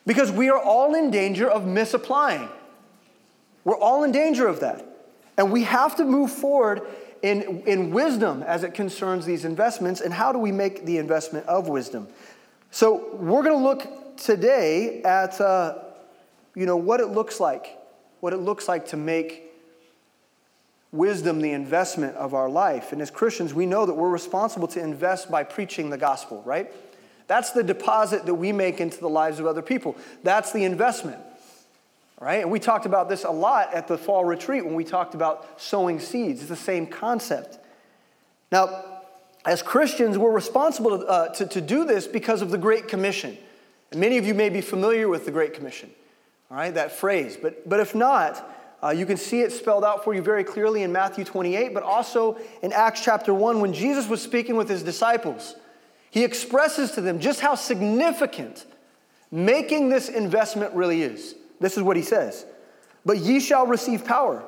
because 0.06 0.32
we 0.32 0.50
are 0.50 0.62
all 0.62 0.96
in 0.96 1.12
danger 1.12 1.50
of 1.50 1.66
misapplying. 1.66 2.50
We're 3.64 3.78
all 3.78 4.04
in 4.04 4.12
danger 4.12 4.48
of 4.48 4.60
that. 4.60 4.86
And 5.38 5.52
we 5.52 5.64
have 5.64 5.96
to 5.96 6.06
move 6.06 6.32
forward 6.32 6.82
in, 7.22 7.62
in 7.66 7.92
wisdom 7.92 8.44
as 8.44 8.64
it 8.64 8.74
concerns 8.74 9.26
these 9.26 9.46
investments. 9.46 10.02
And 10.02 10.14
how 10.14 10.32
do 10.32 10.40
we 10.40 10.52
make 10.52 10.86
the 10.86 10.98
investment 10.98 11.46
of 11.48 11.68
wisdom? 11.70 12.08
So 12.70 13.16
we're 13.16 13.44
going 13.44 13.58
to 13.58 13.64
look 13.64 14.18
today 14.18 15.02
at 15.04 15.40
uh, 15.40 15.80
you 16.56 16.66
know 16.66 16.78
what 16.78 17.00
it 17.00 17.08
looks 17.08 17.40
like, 17.40 17.78
what 18.20 18.34
it 18.34 18.38
looks 18.38 18.68
like 18.68 18.88
to 18.88 18.98
make 18.98 19.53
wisdom 20.94 21.42
the 21.42 21.52
investment 21.52 22.16
of 22.16 22.34
our 22.34 22.48
life. 22.48 22.94
And 22.94 23.02
as 23.02 23.12
Christians, 23.12 23.54
we 23.54 23.66
know 23.66 23.86
that 23.86 23.96
we're 23.96 24.10
responsible 24.10 24.68
to 24.70 24.80
invest 24.80 25.30
by 25.30 25.44
preaching 25.44 25.90
the 25.90 25.98
gospel, 25.98 26.42
right? 26.46 26.72
That's 27.28 27.52
the 27.52 27.64
deposit 27.64 28.26
that 28.28 28.36
we 28.36 28.52
make 28.52 28.80
into 28.80 29.00
the 29.00 29.10
lives 29.10 29.40
of 29.40 29.48
other 29.48 29.64
people. 29.64 29.98
That's 30.22 30.54
the 30.54 30.64
investment. 30.64 31.20
Right? 32.22 32.42
And 32.42 32.52
we 32.52 32.60
talked 32.60 32.86
about 32.86 33.10
this 33.10 33.26
a 33.26 33.32
lot 33.32 33.74
at 33.74 33.88
the 33.88 33.98
fall 33.98 34.24
retreat 34.24 34.64
when 34.64 34.76
we 34.76 34.86
talked 34.86 35.14
about 35.14 35.60
sowing 35.60 36.00
seeds. 36.00 36.40
It's 36.40 36.50
the 36.50 36.56
same 36.56 36.88
concept. 36.88 37.58
Now, 38.52 38.86
as 39.46 39.62
Christians, 39.62 40.18
we're 40.18 40.32
responsible 40.32 41.00
to, 41.00 41.06
uh, 41.06 41.34
to, 41.34 41.46
to, 41.48 41.60
do 41.60 41.84
this 41.84 42.08
because 42.08 42.42
of 42.42 42.50
the 42.50 42.58
Great 42.58 42.88
Commission. 42.88 43.38
And 43.92 44.00
many 44.00 44.18
of 44.18 44.26
you 44.26 44.34
may 44.34 44.50
be 44.50 44.62
familiar 44.62 45.10
with 45.10 45.26
the 45.26 45.32
Great 45.32 45.54
Commission, 45.54 45.90
all 46.50 46.58
right, 46.58 46.74
that 46.76 46.94
phrase. 46.94 47.36
But, 47.36 47.68
but 47.68 47.82
if 47.82 47.94
not, 47.94 48.50
uh, 48.84 48.90
you 48.90 49.06
can 49.06 49.18
see 49.18 49.42
it 49.42 49.52
spelled 49.52 49.86
out 49.86 50.04
for 50.04 50.14
you 50.14 50.22
very 50.22 50.44
clearly 50.44 50.84
in 50.84 50.92
Matthew 50.92 51.24
28, 51.24 51.74
but 51.74 51.84
also 51.84 52.38
in 52.62 52.74
Acts 52.74 53.02
chapter 53.04 53.34
1 53.34 53.62
when 53.62 53.74
Jesus 53.74 54.10
was 54.10 54.22
speaking 54.22 54.58
with 54.58 54.68
his 54.68 54.84
disciples. 54.84 55.56
He 56.12 56.24
expresses 56.24 56.92
to 56.92 57.02
them 57.02 57.20
just 57.20 57.40
how 57.40 57.56
significant 57.56 58.66
making 59.32 59.90
this 59.90 60.10
investment 60.10 60.74
really 60.74 61.02
is. 61.02 61.36
This 61.60 61.78
is 61.78 61.84
what 61.84 61.96
he 61.96 62.04
says 62.04 62.46
But 63.06 63.20
ye 63.20 63.40
shall 63.40 63.66
receive 63.66 64.04
power 64.04 64.44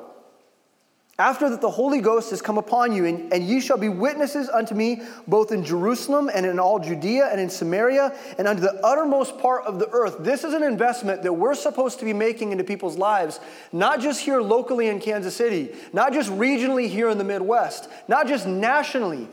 after 1.18 1.48
that, 1.48 1.62
the 1.62 1.70
Holy 1.70 2.02
Ghost 2.02 2.28
has 2.28 2.42
come 2.42 2.58
upon 2.58 2.92
you, 2.92 3.06
and, 3.06 3.32
and 3.32 3.42
ye 3.42 3.58
shall 3.58 3.78
be 3.78 3.88
witnesses 3.88 4.50
unto 4.50 4.74
me 4.74 5.00
both 5.26 5.50
in 5.50 5.64
Jerusalem 5.64 6.30
and 6.32 6.44
in 6.44 6.58
all 6.58 6.78
Judea 6.78 7.30
and 7.32 7.40
in 7.40 7.48
Samaria 7.48 8.14
and 8.36 8.46
unto 8.46 8.60
the 8.60 8.74
uttermost 8.84 9.38
part 9.38 9.64
of 9.64 9.78
the 9.78 9.88
earth. 9.88 10.16
This 10.20 10.44
is 10.44 10.52
an 10.52 10.62
investment 10.62 11.22
that 11.22 11.32
we're 11.32 11.54
supposed 11.54 12.00
to 12.00 12.04
be 12.04 12.12
making 12.12 12.52
into 12.52 12.64
people's 12.64 12.98
lives, 12.98 13.40
not 13.72 14.00
just 14.00 14.20
here 14.20 14.42
locally 14.42 14.88
in 14.88 15.00
Kansas 15.00 15.34
City, 15.34 15.74
not 15.94 16.12
just 16.12 16.30
regionally 16.32 16.86
here 16.86 17.08
in 17.08 17.16
the 17.16 17.24
Midwest, 17.24 17.88
not 18.08 18.26
just 18.28 18.46
nationally 18.46 19.26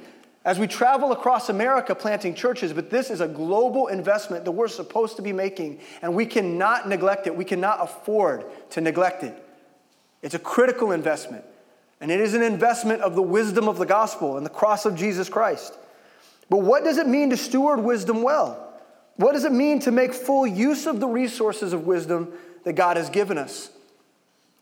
as 0.45 0.59
we 0.59 0.67
travel 0.67 1.11
across 1.11 1.49
America 1.49 1.93
planting 1.95 2.33
churches, 2.33 2.71
but 2.71 2.89
this 2.89 3.09
is 3.09 3.19
a 3.19 3.27
global 3.27 3.87
investment 3.87 4.45
that 4.45 4.51
we're 4.51 4.69
supposed 4.69 5.17
to 5.17 5.21
be 5.21 5.33
making, 5.33 5.79
and 6.01 6.15
we 6.15 6.25
cannot 6.25 6.87
neglect 6.87 7.27
it. 7.27 7.35
We 7.35 7.45
cannot 7.45 7.81
afford 7.81 8.45
to 8.71 8.81
neglect 8.81 9.23
it. 9.23 9.37
It's 10.21 10.35
a 10.35 10.39
critical 10.39 10.93
investment. 10.93 11.43
And 12.01 12.11
it 12.11 12.19
is 12.19 12.33
an 12.33 12.41
investment 12.41 13.01
of 13.01 13.15
the 13.15 13.21
wisdom 13.21 13.67
of 13.69 13.77
the 13.77 13.85
gospel 13.85 14.37
and 14.37 14.45
the 14.45 14.49
cross 14.49 14.85
of 14.85 14.95
Jesus 14.95 15.29
Christ. 15.29 15.77
But 16.49 16.57
what 16.59 16.83
does 16.83 16.97
it 16.97 17.07
mean 17.07 17.29
to 17.29 17.37
steward 17.37 17.79
wisdom 17.79 18.21
well? 18.21 18.73
What 19.15 19.33
does 19.33 19.45
it 19.45 19.51
mean 19.51 19.79
to 19.81 19.91
make 19.91 20.13
full 20.13 20.45
use 20.45 20.85
of 20.85 20.99
the 20.99 21.07
resources 21.07 21.71
of 21.71 21.85
wisdom 21.85 22.33
that 22.63 22.73
God 22.73 22.97
has 22.97 23.09
given 23.09 23.37
us? 23.37 23.69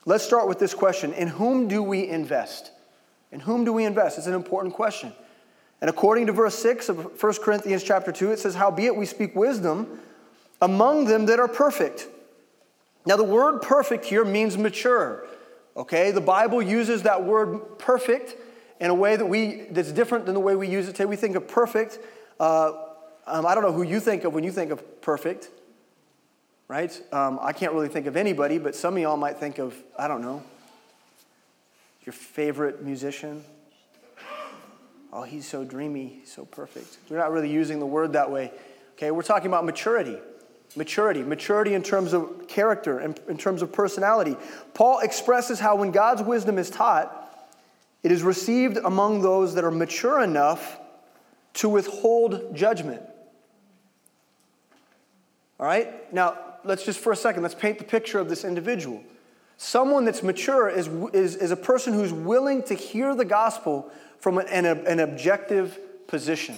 Let's 0.05 0.23
start 0.23 0.47
with 0.47 0.59
this 0.59 0.73
question 0.73 1.13
In 1.13 1.27
whom 1.27 1.67
do 1.67 1.81
we 1.81 2.07
invest? 2.07 2.71
In 3.31 3.39
whom 3.39 3.65
do 3.65 3.73
we 3.73 3.85
invest? 3.85 4.17
It's 4.17 4.27
an 4.27 4.33
important 4.33 4.73
question. 4.73 5.13
And 5.79 5.89
according 5.89 6.27
to 6.27 6.31
verse 6.31 6.55
6 6.55 6.89
of 6.89 7.21
1 7.21 7.33
Corinthians 7.41 7.83
chapter 7.83 8.11
2, 8.11 8.31
it 8.31 8.39
says, 8.39 8.55
Howbeit 8.55 8.95
we 8.95 9.05
speak 9.05 9.35
wisdom 9.35 9.99
among 10.61 11.05
them 11.05 11.25
that 11.25 11.39
are 11.39 11.47
perfect. 11.47 12.07
Now, 13.05 13.17
the 13.17 13.23
word 13.23 13.61
perfect 13.63 14.05
here 14.05 14.23
means 14.23 14.57
mature. 14.57 15.25
Okay? 15.75 16.11
The 16.11 16.21
Bible 16.21 16.61
uses 16.61 17.03
that 17.03 17.23
word 17.23 17.79
perfect 17.79 18.35
in 18.79 18.89
a 18.89 18.95
way 18.95 19.15
that 19.15 19.25
we 19.25 19.67
that's 19.71 19.91
different 19.91 20.25
than 20.25 20.33
the 20.33 20.39
way 20.39 20.55
we 20.55 20.67
use 20.67 20.87
it 20.87 20.93
today. 20.93 21.05
We 21.05 21.15
think 21.15 21.35
of 21.35 21.47
perfect. 21.47 21.99
Uh, 22.39 22.73
um, 23.27 23.45
I 23.45 23.53
don't 23.53 23.63
know 23.63 23.71
who 23.71 23.83
you 23.83 23.99
think 23.99 24.23
of 24.23 24.33
when 24.33 24.43
you 24.43 24.51
think 24.51 24.71
of 24.71 25.01
perfect, 25.01 25.49
right? 26.67 26.99
Um, 27.13 27.39
I 27.41 27.53
can't 27.53 27.73
really 27.73 27.87
think 27.87 28.07
of 28.07 28.17
anybody, 28.17 28.57
but 28.57 28.75
some 28.75 28.95
of 28.95 29.01
y'all 29.01 29.17
might 29.17 29.37
think 29.37 29.59
of, 29.59 29.75
I 29.97 30.07
don't 30.07 30.21
know, 30.21 30.43
your 32.03 32.13
favorite 32.13 32.83
musician. 32.83 33.43
Oh, 35.13 35.23
he's 35.23 35.47
so 35.47 35.63
dreamy, 35.63 36.21
so 36.25 36.45
perfect. 36.45 36.97
We're 37.09 37.17
not 37.17 37.31
really 37.31 37.51
using 37.51 37.79
the 37.79 37.85
word 37.85 38.13
that 38.13 38.31
way. 38.31 38.51
Okay, 38.93 39.11
we're 39.11 39.21
talking 39.21 39.47
about 39.47 39.65
maturity. 39.65 40.17
Maturity, 40.75 41.21
maturity 41.21 41.73
in 41.73 41.83
terms 41.83 42.13
of 42.13 42.47
character 42.47 42.99
and 42.99 43.19
in 43.27 43.37
terms 43.37 43.61
of 43.61 43.73
personality. 43.73 44.37
Paul 44.73 44.99
expresses 44.99 45.59
how 45.59 45.75
when 45.75 45.91
God's 45.91 46.21
wisdom 46.21 46.57
is 46.57 46.69
taught, 46.69 47.17
it 48.03 48.11
is 48.11 48.23
received 48.23 48.77
among 48.77 49.21
those 49.21 49.55
that 49.55 49.63
are 49.63 49.71
mature 49.71 50.21
enough 50.21 50.79
to 51.55 51.69
withhold 51.69 52.55
judgment. 52.55 53.01
All 55.59 55.65
right? 55.65 56.11
Now, 56.13 56.37
let's 56.63 56.85
just 56.85 56.99
for 56.99 57.11
a 57.11 57.15
second, 57.15 57.43
let's 57.43 57.55
paint 57.55 57.77
the 57.77 57.83
picture 57.83 58.19
of 58.19 58.29
this 58.29 58.43
individual. 58.43 59.03
Someone 59.57 60.05
that's 60.05 60.23
mature 60.23 60.69
is, 60.69 60.87
is, 61.13 61.35
is 61.35 61.51
a 61.51 61.55
person 61.55 61.93
who's 61.93 62.11
willing 62.11 62.63
to 62.63 62.73
hear 62.73 63.13
the 63.13 63.25
gospel 63.25 63.91
from 64.19 64.37
an, 64.37 64.47
an, 64.47 64.87
an 64.87 64.99
objective 64.99 65.77
position. 66.07 66.55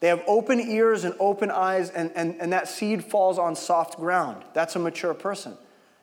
They 0.00 0.08
have 0.08 0.22
open 0.26 0.60
ears 0.60 1.04
and 1.04 1.14
open 1.18 1.50
eyes, 1.50 1.90
and, 1.90 2.12
and, 2.14 2.36
and 2.40 2.52
that 2.52 2.68
seed 2.68 3.04
falls 3.04 3.38
on 3.38 3.56
soft 3.56 3.96
ground. 3.96 4.44
That's 4.54 4.76
a 4.76 4.78
mature 4.78 5.14
person. 5.14 5.56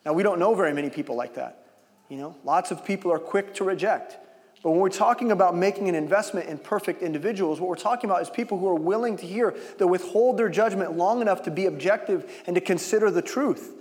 Now, 0.06 0.14
we 0.14 0.22
don't 0.22 0.40
know 0.40 0.54
very 0.54 0.74
many 0.74 0.90
people 0.90 1.16
like 1.16 1.36
that. 1.36 1.66
You 2.10 2.18
know, 2.18 2.36
lots 2.44 2.72
of 2.72 2.86
people 2.86 3.12
are 3.12 3.20
quick 3.20 3.54
to 3.56 3.64
reject. 3.64 4.18
But 4.62 4.72
when 4.72 4.80
we're 4.80 4.90
talking 4.90 5.32
about 5.32 5.56
making 5.56 5.90
an 5.90 5.96
investment 5.96 6.50
in 6.50 6.58
perfect 6.58 7.02
individuals, 7.02 7.60
what 7.60 7.70
we're 7.70 7.76
talking 7.76 8.10
about 8.10 8.22
is 8.22 8.30
people 8.30 8.58
who 8.58 8.68
are 8.68 8.76
willing 8.76 9.16
to 9.18 9.26
hear, 9.26 9.56
that 9.78 9.88
withhold 9.88 10.38
their 10.38 10.50
judgment 10.50 10.98
long 10.98 11.22
enough 11.22 11.44
to 11.44 11.52
be 11.52 11.68
objective 11.68 12.44
and 12.48 12.56
to 12.56 12.62
consider 12.62 13.12
the 13.12 13.22
truth. 13.22 13.74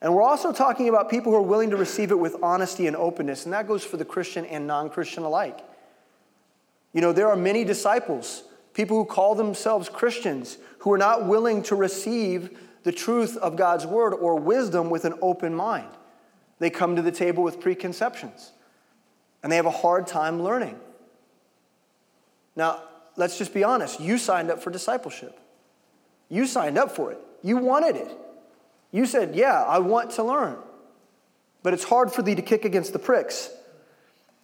And 0.00 0.14
we're 0.14 0.22
also 0.22 0.52
talking 0.52 0.88
about 0.88 1.08
people 1.08 1.32
who 1.32 1.38
are 1.38 1.42
willing 1.42 1.70
to 1.70 1.76
receive 1.76 2.10
it 2.10 2.18
with 2.18 2.36
honesty 2.42 2.86
and 2.86 2.94
openness, 2.94 3.44
and 3.44 3.54
that 3.54 3.66
goes 3.66 3.82
for 3.82 3.96
the 3.96 4.04
Christian 4.04 4.44
and 4.44 4.66
non 4.66 4.90
Christian 4.90 5.24
alike. 5.24 5.60
You 6.96 7.02
know, 7.02 7.12
there 7.12 7.28
are 7.28 7.36
many 7.36 7.62
disciples, 7.62 8.42
people 8.72 8.96
who 8.96 9.04
call 9.04 9.34
themselves 9.34 9.90
Christians, 9.90 10.56
who 10.78 10.90
are 10.94 10.98
not 10.98 11.26
willing 11.26 11.62
to 11.64 11.76
receive 11.76 12.58
the 12.84 12.90
truth 12.90 13.36
of 13.36 13.54
God's 13.54 13.84
word 13.84 14.14
or 14.14 14.36
wisdom 14.36 14.88
with 14.88 15.04
an 15.04 15.12
open 15.20 15.54
mind. 15.54 15.90
They 16.58 16.70
come 16.70 16.96
to 16.96 17.02
the 17.02 17.12
table 17.12 17.42
with 17.42 17.60
preconceptions, 17.60 18.50
and 19.42 19.52
they 19.52 19.56
have 19.56 19.66
a 19.66 19.70
hard 19.70 20.06
time 20.06 20.42
learning. 20.42 20.80
Now, 22.56 22.80
let's 23.14 23.36
just 23.36 23.52
be 23.52 23.62
honest. 23.62 24.00
You 24.00 24.16
signed 24.16 24.50
up 24.50 24.62
for 24.62 24.70
discipleship. 24.70 25.38
You 26.30 26.46
signed 26.46 26.78
up 26.78 26.92
for 26.92 27.12
it. 27.12 27.18
You 27.42 27.58
wanted 27.58 27.96
it. 27.96 28.10
You 28.90 29.04
said, 29.04 29.36
Yeah, 29.36 29.62
I 29.64 29.80
want 29.80 30.12
to 30.12 30.22
learn. 30.22 30.56
But 31.62 31.74
it's 31.74 31.84
hard 31.84 32.10
for 32.10 32.22
thee 32.22 32.36
to 32.36 32.42
kick 32.42 32.64
against 32.64 32.94
the 32.94 32.98
pricks. 32.98 33.50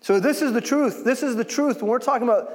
So, 0.03 0.19
this 0.21 0.43
is 0.43 0.53
the 0.53 0.61
truth. 0.61 1.05
This 1.05 1.23
is 1.23 1.37
the 1.37 1.45
truth. 1.45 1.81
When 1.81 1.91
we're 1.91 1.99
talking 1.99 2.29
about 2.29 2.53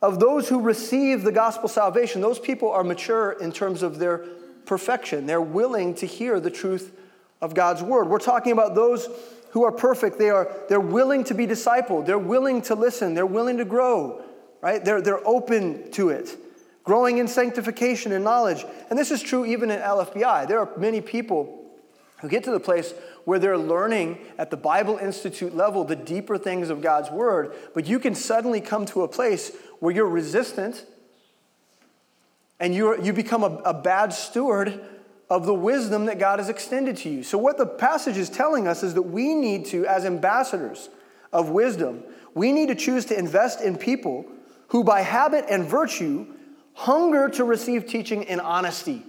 of 0.00 0.20
those 0.20 0.48
who 0.48 0.60
receive 0.60 1.22
the 1.22 1.32
gospel 1.32 1.68
salvation, 1.68 2.20
those 2.20 2.38
people 2.38 2.70
are 2.70 2.84
mature 2.84 3.32
in 3.32 3.50
terms 3.50 3.82
of 3.82 3.98
their 3.98 4.24
perfection. 4.64 5.26
They're 5.26 5.42
willing 5.42 5.94
to 5.96 6.06
hear 6.06 6.38
the 6.38 6.50
truth 6.50 6.96
of 7.40 7.54
God's 7.54 7.82
word. 7.82 8.08
We're 8.08 8.18
talking 8.18 8.52
about 8.52 8.76
those 8.76 9.08
who 9.50 9.64
are 9.64 9.72
perfect. 9.72 10.18
They 10.18 10.30
are 10.30 10.52
they're 10.68 10.78
willing 10.78 11.24
to 11.24 11.34
be 11.34 11.46
discipled. 11.46 12.06
They're 12.06 12.18
willing 12.18 12.62
to 12.62 12.76
listen. 12.76 13.14
They're 13.14 13.26
willing 13.26 13.58
to 13.58 13.64
grow. 13.64 14.22
Right? 14.60 14.84
They're, 14.84 15.00
they're 15.00 15.26
open 15.26 15.90
to 15.92 16.10
it. 16.10 16.36
Growing 16.84 17.18
in 17.18 17.28
sanctification 17.28 18.12
and 18.12 18.24
knowledge. 18.24 18.64
And 18.90 18.98
this 18.98 19.10
is 19.10 19.20
true 19.20 19.44
even 19.44 19.70
in 19.70 19.80
LFBI. 19.80 20.46
There 20.46 20.60
are 20.60 20.70
many 20.76 21.00
people 21.00 21.64
who 22.20 22.28
get 22.28 22.44
to 22.44 22.50
the 22.50 22.60
place 22.60 22.94
where 23.24 23.38
they're 23.38 23.58
learning 23.58 24.18
at 24.38 24.50
the 24.50 24.56
Bible 24.56 24.98
Institute 24.98 25.54
level 25.54 25.84
the 25.84 25.96
deeper 25.96 26.38
things 26.38 26.70
of 26.70 26.80
God's 26.80 27.10
Word, 27.10 27.54
but 27.74 27.86
you 27.86 27.98
can 27.98 28.14
suddenly 28.14 28.60
come 28.60 28.86
to 28.86 29.02
a 29.02 29.08
place 29.08 29.52
where 29.80 29.94
you're 29.94 30.08
resistant 30.08 30.84
and 32.60 32.74
you 32.74 33.00
you 33.02 33.12
become 33.12 33.44
a, 33.44 33.56
a 33.64 33.74
bad 33.74 34.12
steward 34.12 34.80
of 35.30 35.44
the 35.44 35.54
wisdom 35.54 36.06
that 36.06 36.18
God 36.18 36.38
has 36.38 36.48
extended 36.48 36.96
to 36.98 37.10
you. 37.10 37.22
So, 37.22 37.38
what 37.38 37.58
the 37.58 37.66
passage 37.66 38.16
is 38.16 38.30
telling 38.30 38.66
us 38.66 38.82
is 38.82 38.94
that 38.94 39.02
we 39.02 39.34
need 39.34 39.66
to, 39.66 39.86
as 39.86 40.04
ambassadors 40.04 40.88
of 41.32 41.50
wisdom, 41.50 42.02
we 42.34 42.52
need 42.52 42.68
to 42.68 42.74
choose 42.74 43.04
to 43.06 43.18
invest 43.18 43.60
in 43.60 43.76
people 43.76 44.24
who, 44.68 44.84
by 44.84 45.02
habit 45.02 45.44
and 45.50 45.64
virtue, 45.64 46.26
hunger 46.74 47.28
to 47.30 47.44
receive 47.44 47.86
teaching 47.86 48.22
in 48.22 48.40
honesty. 48.40 49.02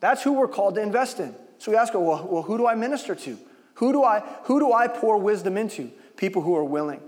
That's 0.00 0.22
who 0.22 0.32
we're 0.32 0.48
called 0.48 0.76
to 0.76 0.82
invest 0.82 1.20
in. 1.20 1.34
So 1.64 1.70
we 1.70 1.78
ask 1.78 1.94
well, 1.94 2.28
well, 2.30 2.42
who 2.42 2.58
do 2.58 2.66
I 2.66 2.74
minister 2.74 3.14
to? 3.14 3.38
Who 3.76 3.92
do 3.92 4.04
I, 4.04 4.20
who 4.42 4.60
do 4.60 4.74
I 4.74 4.86
pour 4.86 5.16
wisdom 5.16 5.56
into? 5.56 5.90
People 6.14 6.42
who 6.42 6.54
are 6.54 6.62
willing, 6.62 7.00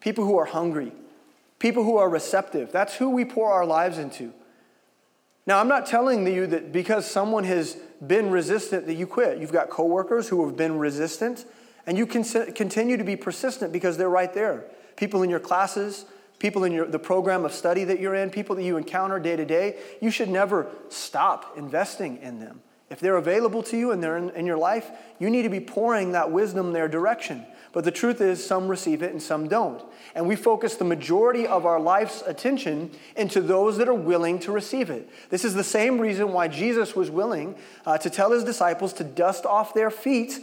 people 0.00 0.24
who 0.24 0.38
are 0.38 0.46
hungry, 0.46 0.90
people 1.58 1.84
who 1.84 1.98
are 1.98 2.08
receptive. 2.08 2.72
That's 2.72 2.94
who 2.94 3.10
we 3.10 3.26
pour 3.26 3.52
our 3.52 3.66
lives 3.66 3.98
into. 3.98 4.32
Now, 5.46 5.60
I'm 5.60 5.68
not 5.68 5.84
telling 5.84 6.26
you 6.26 6.46
that 6.46 6.72
because 6.72 7.06
someone 7.06 7.44
has 7.44 7.74
been 8.06 8.30
resistant 8.30 8.86
that 8.86 8.94
you 8.94 9.06
quit. 9.06 9.36
You've 9.36 9.52
got 9.52 9.68
coworkers 9.68 10.28
who 10.28 10.46
have 10.46 10.56
been 10.56 10.78
resistant, 10.78 11.44
and 11.86 11.98
you 11.98 12.06
can 12.06 12.24
continue 12.54 12.96
to 12.96 13.04
be 13.04 13.16
persistent 13.16 13.70
because 13.70 13.98
they're 13.98 14.08
right 14.08 14.32
there. 14.32 14.64
People 14.96 15.22
in 15.22 15.28
your 15.28 15.40
classes, 15.40 16.06
people 16.38 16.64
in 16.64 16.72
your, 16.72 16.86
the 16.86 16.98
program 16.98 17.44
of 17.44 17.52
study 17.52 17.84
that 17.84 18.00
you're 18.00 18.14
in, 18.14 18.30
people 18.30 18.56
that 18.56 18.62
you 18.62 18.78
encounter 18.78 19.18
day 19.18 19.36
to 19.36 19.44
day, 19.44 19.78
you 20.00 20.10
should 20.10 20.30
never 20.30 20.68
stop 20.88 21.58
investing 21.58 22.16
in 22.22 22.40
them 22.40 22.62
If 22.90 23.00
they're 23.00 23.16
available 23.16 23.62
to 23.64 23.76
you 23.76 23.92
and 23.92 24.02
they're 24.02 24.16
in, 24.16 24.30
in 24.30 24.46
your 24.46 24.58
life, 24.58 24.90
you 25.18 25.30
need 25.30 25.42
to 25.42 25.48
be 25.48 25.60
pouring 25.60 26.12
that 26.12 26.30
wisdom 26.30 26.72
their 26.72 26.88
direction. 26.88 27.44
But 27.72 27.84
the 27.84 27.90
truth 27.90 28.20
is, 28.20 28.44
some 28.44 28.68
receive 28.68 29.02
it 29.02 29.10
and 29.10 29.20
some 29.20 29.48
don't. 29.48 29.82
And 30.14 30.28
we 30.28 30.36
focus 30.36 30.76
the 30.76 30.84
majority 30.84 31.44
of 31.44 31.66
our 31.66 31.80
life's 31.80 32.22
attention 32.22 32.92
into 33.16 33.40
those 33.40 33.78
that 33.78 33.88
are 33.88 33.94
willing 33.94 34.38
to 34.40 34.52
receive 34.52 34.90
it. 34.90 35.10
This 35.30 35.44
is 35.44 35.54
the 35.54 35.64
same 35.64 36.00
reason 36.00 36.32
why 36.32 36.46
Jesus 36.46 36.94
was 36.94 37.10
willing 37.10 37.56
uh, 37.84 37.98
to 37.98 38.08
tell 38.08 38.30
his 38.30 38.44
disciples 38.44 38.92
to 38.94 39.04
dust 39.04 39.44
off 39.44 39.74
their 39.74 39.90
feet 39.90 40.38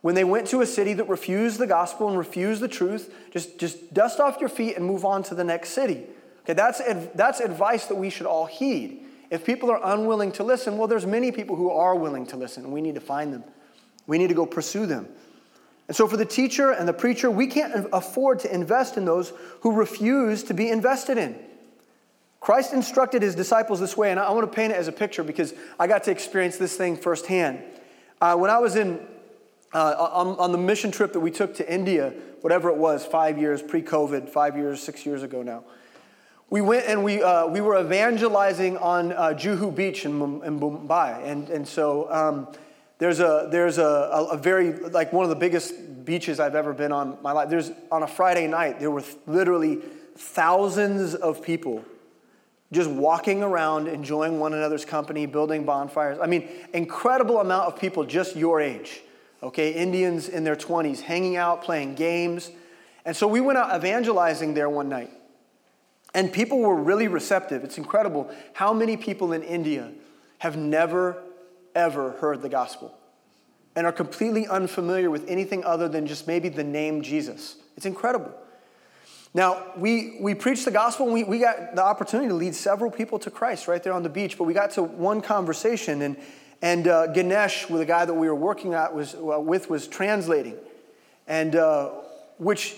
when 0.00 0.16
they 0.16 0.24
went 0.24 0.48
to 0.48 0.62
a 0.62 0.66
city 0.66 0.94
that 0.94 1.08
refused 1.08 1.58
the 1.60 1.66
gospel 1.66 2.08
and 2.08 2.18
refused 2.18 2.60
the 2.60 2.68
truth. 2.68 3.14
Just, 3.30 3.58
just 3.58 3.94
dust 3.94 4.18
off 4.18 4.40
your 4.40 4.48
feet 4.48 4.76
and 4.76 4.84
move 4.84 5.04
on 5.04 5.22
to 5.24 5.34
the 5.36 5.44
next 5.44 5.70
city. 5.70 6.02
Okay, 6.42 6.54
that's, 6.54 6.80
that's 7.14 7.38
advice 7.38 7.86
that 7.86 7.94
we 7.94 8.10
should 8.10 8.26
all 8.26 8.46
heed. 8.46 9.03
If 9.30 9.44
people 9.44 9.70
are 9.70 9.80
unwilling 9.82 10.32
to 10.32 10.44
listen, 10.44 10.76
well, 10.76 10.88
there's 10.88 11.06
many 11.06 11.32
people 11.32 11.56
who 11.56 11.70
are 11.70 11.94
willing 11.96 12.26
to 12.28 12.36
listen, 12.36 12.64
and 12.64 12.72
we 12.72 12.80
need 12.80 12.94
to 12.94 13.00
find 13.00 13.32
them. 13.32 13.44
We 14.06 14.18
need 14.18 14.28
to 14.28 14.34
go 14.34 14.46
pursue 14.46 14.86
them. 14.86 15.08
And 15.88 15.96
so, 15.96 16.06
for 16.06 16.16
the 16.16 16.24
teacher 16.24 16.70
and 16.70 16.88
the 16.88 16.92
preacher, 16.92 17.30
we 17.30 17.46
can't 17.46 17.88
afford 17.92 18.40
to 18.40 18.54
invest 18.54 18.96
in 18.96 19.04
those 19.04 19.32
who 19.60 19.72
refuse 19.72 20.42
to 20.44 20.54
be 20.54 20.70
invested 20.70 21.18
in. 21.18 21.38
Christ 22.40 22.72
instructed 22.72 23.22
his 23.22 23.34
disciples 23.34 23.80
this 23.80 23.96
way, 23.96 24.10
and 24.10 24.20
I 24.20 24.30
want 24.32 24.50
to 24.50 24.54
paint 24.54 24.72
it 24.72 24.76
as 24.76 24.88
a 24.88 24.92
picture 24.92 25.24
because 25.24 25.54
I 25.78 25.86
got 25.86 26.04
to 26.04 26.10
experience 26.10 26.58
this 26.58 26.76
thing 26.76 26.96
firsthand. 26.96 27.62
Uh, 28.20 28.36
when 28.36 28.50
I 28.50 28.58
was 28.58 28.76
in 28.76 29.00
uh, 29.72 30.10
on, 30.12 30.38
on, 30.38 30.52
the 30.52 30.58
mission 30.58 30.90
trip 30.90 31.12
that 31.14 31.20
we 31.20 31.30
took 31.30 31.56
to 31.56 31.72
India, 31.72 32.14
whatever 32.42 32.68
it 32.68 32.76
was, 32.76 33.04
five 33.04 33.38
years 33.38 33.60
pre 33.60 33.82
COVID, 33.82 34.28
five 34.28 34.56
years, 34.56 34.80
six 34.80 35.04
years 35.04 35.22
ago 35.22 35.42
now, 35.42 35.64
we 36.50 36.60
went 36.60 36.86
and 36.86 37.02
we, 37.02 37.22
uh, 37.22 37.46
we 37.46 37.60
were 37.60 37.80
evangelizing 37.80 38.76
on 38.78 39.12
uh, 39.12 39.34
Juhu 39.36 39.74
Beach 39.74 40.04
in, 40.04 40.12
in 40.12 40.60
Mumbai. 40.60 41.24
And, 41.26 41.48
and 41.48 41.66
so 41.66 42.10
um, 42.12 42.48
there's, 42.98 43.20
a, 43.20 43.48
there's 43.50 43.78
a, 43.78 44.28
a, 44.30 44.36
very, 44.36 44.72
like 44.72 45.12
one 45.12 45.24
of 45.24 45.30
the 45.30 45.36
biggest 45.36 46.04
beaches 46.04 46.38
I've 46.40 46.54
ever 46.54 46.72
been 46.72 46.92
on 46.92 47.18
my 47.22 47.32
life. 47.32 47.48
There's, 47.48 47.70
on 47.90 48.02
a 48.02 48.06
Friday 48.06 48.46
night, 48.46 48.78
there 48.78 48.90
were 48.90 49.02
literally 49.26 49.80
thousands 50.16 51.14
of 51.14 51.42
people 51.42 51.84
just 52.72 52.90
walking 52.90 53.42
around, 53.42 53.88
enjoying 53.88 54.38
one 54.38 54.52
another's 54.52 54.84
company, 54.84 55.26
building 55.26 55.64
bonfires. 55.64 56.18
I 56.20 56.26
mean, 56.26 56.48
incredible 56.72 57.40
amount 57.40 57.72
of 57.72 57.78
people 57.78 58.04
just 58.04 58.36
your 58.36 58.60
age, 58.60 59.02
okay? 59.42 59.72
Indians 59.72 60.28
in 60.28 60.44
their 60.44 60.56
20s, 60.56 61.00
hanging 61.00 61.36
out, 61.36 61.62
playing 61.62 61.94
games. 61.94 62.50
And 63.04 63.16
so 63.16 63.26
we 63.26 63.40
went 63.40 63.58
out 63.58 63.74
evangelizing 63.76 64.54
there 64.54 64.68
one 64.68 64.88
night. 64.88 65.10
And 66.14 66.32
people 66.32 66.60
were 66.60 66.76
really 66.76 67.08
receptive. 67.08 67.64
It's 67.64 67.76
incredible 67.76 68.30
how 68.52 68.72
many 68.72 68.96
people 68.96 69.32
in 69.32 69.42
India 69.42 69.90
have 70.38 70.56
never, 70.56 71.22
ever 71.74 72.12
heard 72.12 72.40
the 72.40 72.48
gospel 72.48 72.96
and 73.76 73.86
are 73.86 73.92
completely 73.92 74.46
unfamiliar 74.46 75.10
with 75.10 75.28
anything 75.28 75.64
other 75.64 75.88
than 75.88 76.06
just 76.06 76.28
maybe 76.28 76.48
the 76.48 76.62
name 76.62 77.02
Jesus. 77.02 77.56
It's 77.76 77.86
incredible. 77.86 78.32
Now, 79.36 79.64
we, 79.76 80.18
we 80.20 80.36
preached 80.36 80.64
the 80.64 80.70
gospel 80.70 81.06
and 81.06 81.14
we, 81.14 81.24
we 81.24 81.40
got 81.40 81.74
the 81.74 81.82
opportunity 81.82 82.28
to 82.28 82.34
lead 82.34 82.54
several 82.54 82.88
people 82.88 83.18
to 83.18 83.30
Christ 83.32 83.66
right 83.66 83.82
there 83.82 83.92
on 83.92 84.04
the 84.04 84.08
beach, 84.08 84.38
but 84.38 84.44
we 84.44 84.54
got 84.54 84.70
to 84.72 84.84
one 84.84 85.20
conversation 85.20 86.02
and, 86.02 86.16
and 86.62 86.86
uh, 86.86 87.08
Ganesh, 87.08 87.66
the 87.66 87.84
guy 87.84 88.04
that 88.04 88.14
we 88.14 88.28
were 88.28 88.34
working 88.34 88.74
at 88.74 88.94
was, 88.94 89.16
uh, 89.16 89.40
with, 89.40 89.68
was 89.68 89.88
translating. 89.88 90.56
And 91.26 91.56
uh, 91.56 91.90
which 92.38 92.76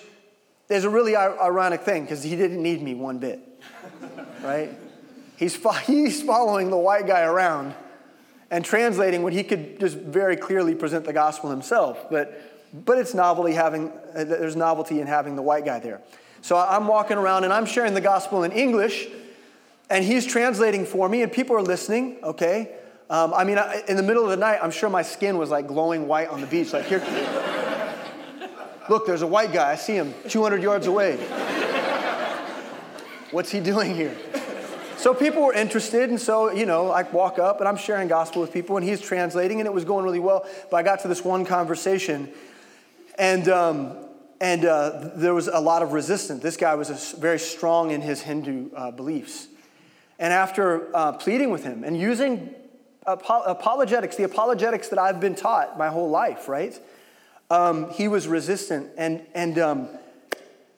there's 0.68 0.84
a 0.84 0.90
really 0.90 1.14
ironic 1.16 1.82
thing 1.82 2.02
because 2.02 2.22
he 2.22 2.36
didn't 2.36 2.62
need 2.62 2.82
me 2.82 2.94
one 2.94 3.18
bit, 3.18 3.40
right? 4.42 4.70
He's, 5.36 5.54
fo- 5.54 5.70
he's 5.72 6.22
following 6.22 6.70
the 6.70 6.76
white 6.76 7.06
guy 7.06 7.22
around 7.22 7.74
and 8.50 8.64
translating 8.64 9.22
when 9.22 9.32
he 9.32 9.42
could 9.42 9.80
just 9.80 9.96
very 9.96 10.36
clearly 10.36 10.74
present 10.74 11.04
the 11.04 11.12
gospel 11.12 11.50
himself. 11.50 12.08
But, 12.10 12.40
but 12.84 12.98
it's 12.98 13.14
novelty 13.14 13.52
having, 13.52 13.90
uh, 14.14 14.24
there's 14.24 14.56
novelty 14.56 15.00
in 15.00 15.06
having 15.06 15.36
the 15.36 15.42
white 15.42 15.64
guy 15.64 15.80
there. 15.80 16.00
So 16.42 16.56
I'm 16.56 16.86
walking 16.86 17.16
around 17.16 17.44
and 17.44 17.52
I'm 17.52 17.66
sharing 17.66 17.94
the 17.94 18.00
gospel 18.00 18.44
in 18.44 18.52
English, 18.52 19.08
and 19.90 20.04
he's 20.04 20.26
translating 20.26 20.84
for 20.84 21.08
me, 21.08 21.22
and 21.22 21.30
people 21.30 21.56
are 21.56 21.62
listening, 21.62 22.18
okay? 22.22 22.76
Um, 23.08 23.32
I 23.34 23.44
mean, 23.44 23.58
in 23.88 23.96
the 23.96 24.02
middle 24.02 24.24
of 24.24 24.30
the 24.30 24.36
night, 24.36 24.58
I'm 24.62 24.70
sure 24.70 24.90
my 24.90 25.02
skin 25.02 25.38
was 25.38 25.50
like 25.50 25.66
glowing 25.66 26.08
white 26.08 26.28
on 26.28 26.40
the 26.40 26.46
beach. 26.46 26.72
Like, 26.72 26.86
here, 26.86 27.00
Look, 28.88 29.06
there's 29.06 29.22
a 29.22 29.26
white 29.26 29.52
guy. 29.52 29.72
I 29.72 29.76
see 29.76 29.94
him 29.94 30.14
200 30.28 30.62
yards 30.62 30.86
away. 30.86 31.16
What's 33.30 33.50
he 33.50 33.60
doing 33.60 33.94
here? 33.94 34.16
So 34.96 35.12
people 35.12 35.42
were 35.42 35.52
interested, 35.52 36.08
and 36.08 36.20
so, 36.20 36.50
you 36.52 36.64
know, 36.64 36.90
I 36.90 37.02
walk 37.02 37.38
up 37.38 37.60
and 37.60 37.68
I'm 37.68 37.76
sharing 37.76 38.08
gospel 38.08 38.40
with 38.40 38.52
people, 38.52 38.76
and 38.76 38.86
he's 38.86 39.00
translating, 39.00 39.60
and 39.60 39.66
it 39.66 39.72
was 39.72 39.84
going 39.84 40.04
really 40.04 40.20
well. 40.20 40.48
But 40.70 40.78
I 40.78 40.82
got 40.82 41.00
to 41.00 41.08
this 41.08 41.24
one 41.24 41.44
conversation, 41.44 42.32
and, 43.18 43.48
um, 43.48 43.96
and 44.40 44.64
uh, 44.64 45.10
there 45.14 45.34
was 45.34 45.48
a 45.48 45.60
lot 45.60 45.82
of 45.82 45.92
resistance. 45.92 46.42
This 46.42 46.56
guy 46.56 46.74
was 46.74 46.90
a, 46.90 47.16
very 47.18 47.38
strong 47.38 47.90
in 47.90 48.00
his 48.00 48.22
Hindu 48.22 48.70
uh, 48.74 48.90
beliefs. 48.90 49.48
And 50.18 50.32
after 50.32 50.94
uh, 50.96 51.12
pleading 51.12 51.50
with 51.50 51.62
him 51.62 51.84
and 51.84 51.96
using 51.96 52.54
apologetics, 53.06 54.16
the 54.16 54.24
apologetics 54.24 54.88
that 54.88 54.98
I've 54.98 55.20
been 55.20 55.34
taught 55.34 55.76
my 55.76 55.88
whole 55.88 56.08
life, 56.10 56.48
right? 56.48 56.78
Um, 57.50 57.90
he 57.90 58.08
was 58.08 58.28
resistant. 58.28 58.90
And, 58.96 59.24
and 59.34 59.58
um, 59.58 59.88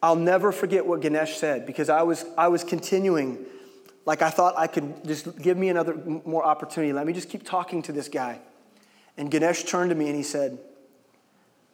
I'll 0.02 0.16
never 0.16 0.52
forget 0.52 0.87
what 0.87 1.00
Ganesh 1.00 1.37
said 1.37 1.66
because 1.66 1.88
I 1.88 2.02
was, 2.02 2.24
I 2.37 2.48
was 2.48 2.64
continuing. 2.64 3.44
Like 4.07 4.22
I 4.22 4.31
thought 4.31 4.54
I 4.57 4.66
could 4.66 5.04
just 5.07 5.38
give 5.40 5.57
me 5.57 5.68
another 5.68 5.94
more 6.24 6.44
opportunity. 6.44 6.92
Let 6.92 7.07
me 7.07 7.12
just 7.12 7.28
keep 7.28 7.44
talking 7.44 7.83
to 7.83 7.92
this 7.92 8.09
guy. 8.09 8.40
And 9.16 9.31
Ganesh 9.31 9.64
turned 9.64 9.90
to 9.90 9.96
me 9.96 10.07
and 10.07 10.16
he 10.16 10.22
said, 10.22 10.59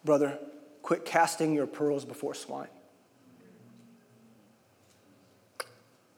Brother, 0.03 0.39
quit 0.81 1.05
casting 1.05 1.53
your 1.53 1.67
pearls 1.67 2.05
before 2.05 2.33
swine. 2.33 2.67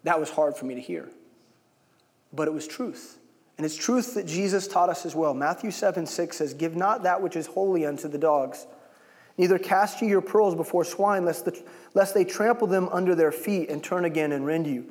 That 0.03 0.19
was 0.19 0.29
hard 0.29 0.55
for 0.55 0.65
me 0.65 0.75
to 0.75 0.81
hear, 0.81 1.09
but 2.31 2.47
it 2.47 2.53
was 2.53 2.65
truth. 2.65 3.17
And 3.57 3.65
it's 3.65 3.75
truth 3.75 4.13
that 4.13 4.27
Jesus 4.27 4.67
taught 4.67 4.89
us 4.89 5.05
as 5.05 5.15
well. 5.15 5.33
Matthew 5.33 5.71
7 5.71 6.05
6 6.05 6.37
says, 6.37 6.53
Give 6.53 6.75
not 6.75 7.03
that 7.03 7.21
which 7.21 7.35
is 7.35 7.47
holy 7.47 7.85
unto 7.85 8.07
the 8.07 8.17
dogs, 8.17 8.67
neither 9.37 9.57
cast 9.57 10.01
ye 10.01 10.07
your 10.07 10.21
pearls 10.21 10.55
before 10.55 10.83
swine, 10.83 11.25
lest, 11.25 11.45
the, 11.45 11.63
lest 11.93 12.13
they 12.13 12.23
trample 12.23 12.67
them 12.67 12.87
under 12.91 13.15
their 13.15 13.31
feet 13.31 13.69
and 13.69 13.83
turn 13.83 14.05
again 14.05 14.31
and 14.31 14.45
rend 14.45 14.67
you. 14.67 14.85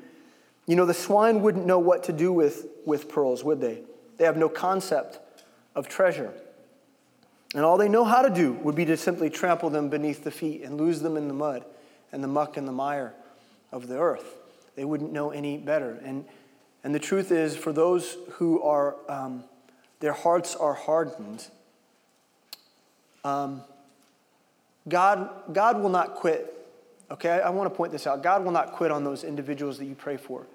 You 0.66 0.74
know, 0.74 0.84
the 0.84 0.94
swine 0.94 1.42
wouldn't 1.42 1.64
know 1.64 1.78
what 1.78 2.04
to 2.04 2.12
do 2.12 2.32
with, 2.32 2.66
with 2.84 3.08
pearls, 3.08 3.44
would 3.44 3.60
they? 3.60 3.82
They 4.16 4.24
have 4.24 4.36
no 4.36 4.48
concept 4.48 5.20
of 5.76 5.88
treasure. 5.88 6.32
And 7.54 7.64
all 7.64 7.78
they 7.78 7.88
know 7.88 8.04
how 8.04 8.22
to 8.22 8.30
do 8.30 8.52
would 8.54 8.74
be 8.74 8.84
to 8.86 8.96
simply 8.96 9.30
trample 9.30 9.70
them 9.70 9.88
beneath 9.88 10.24
the 10.24 10.32
feet 10.32 10.62
and 10.62 10.76
lose 10.76 11.00
them 11.00 11.16
in 11.16 11.28
the 11.28 11.34
mud 11.34 11.64
and 12.10 12.22
the 12.22 12.28
muck 12.28 12.56
and 12.56 12.66
the 12.66 12.72
mire 12.72 13.14
of 13.70 13.86
the 13.86 13.98
earth. 13.98 14.36
They 14.74 14.84
wouldn't 14.84 15.12
know 15.12 15.30
any 15.30 15.56
better. 15.56 15.98
And 16.04 16.24
and 16.86 16.94
the 16.94 17.00
truth 17.00 17.32
is, 17.32 17.56
for 17.56 17.72
those 17.72 18.16
who 18.34 18.62
are, 18.62 18.94
um, 19.08 19.42
their 19.98 20.12
hearts 20.12 20.54
are 20.54 20.74
hardened, 20.74 21.44
um, 23.24 23.62
God, 24.88 25.28
God 25.52 25.82
will 25.82 25.88
not 25.88 26.14
quit. 26.14 26.54
Okay, 27.10 27.28
I, 27.28 27.38
I 27.38 27.50
want 27.50 27.68
to 27.68 27.76
point 27.76 27.90
this 27.90 28.06
out. 28.06 28.22
God 28.22 28.44
will 28.44 28.52
not 28.52 28.70
quit 28.70 28.92
on 28.92 29.02
those 29.02 29.24
individuals 29.24 29.78
that 29.78 29.86
you 29.86 29.96
pray 29.96 30.16
for. 30.16 30.46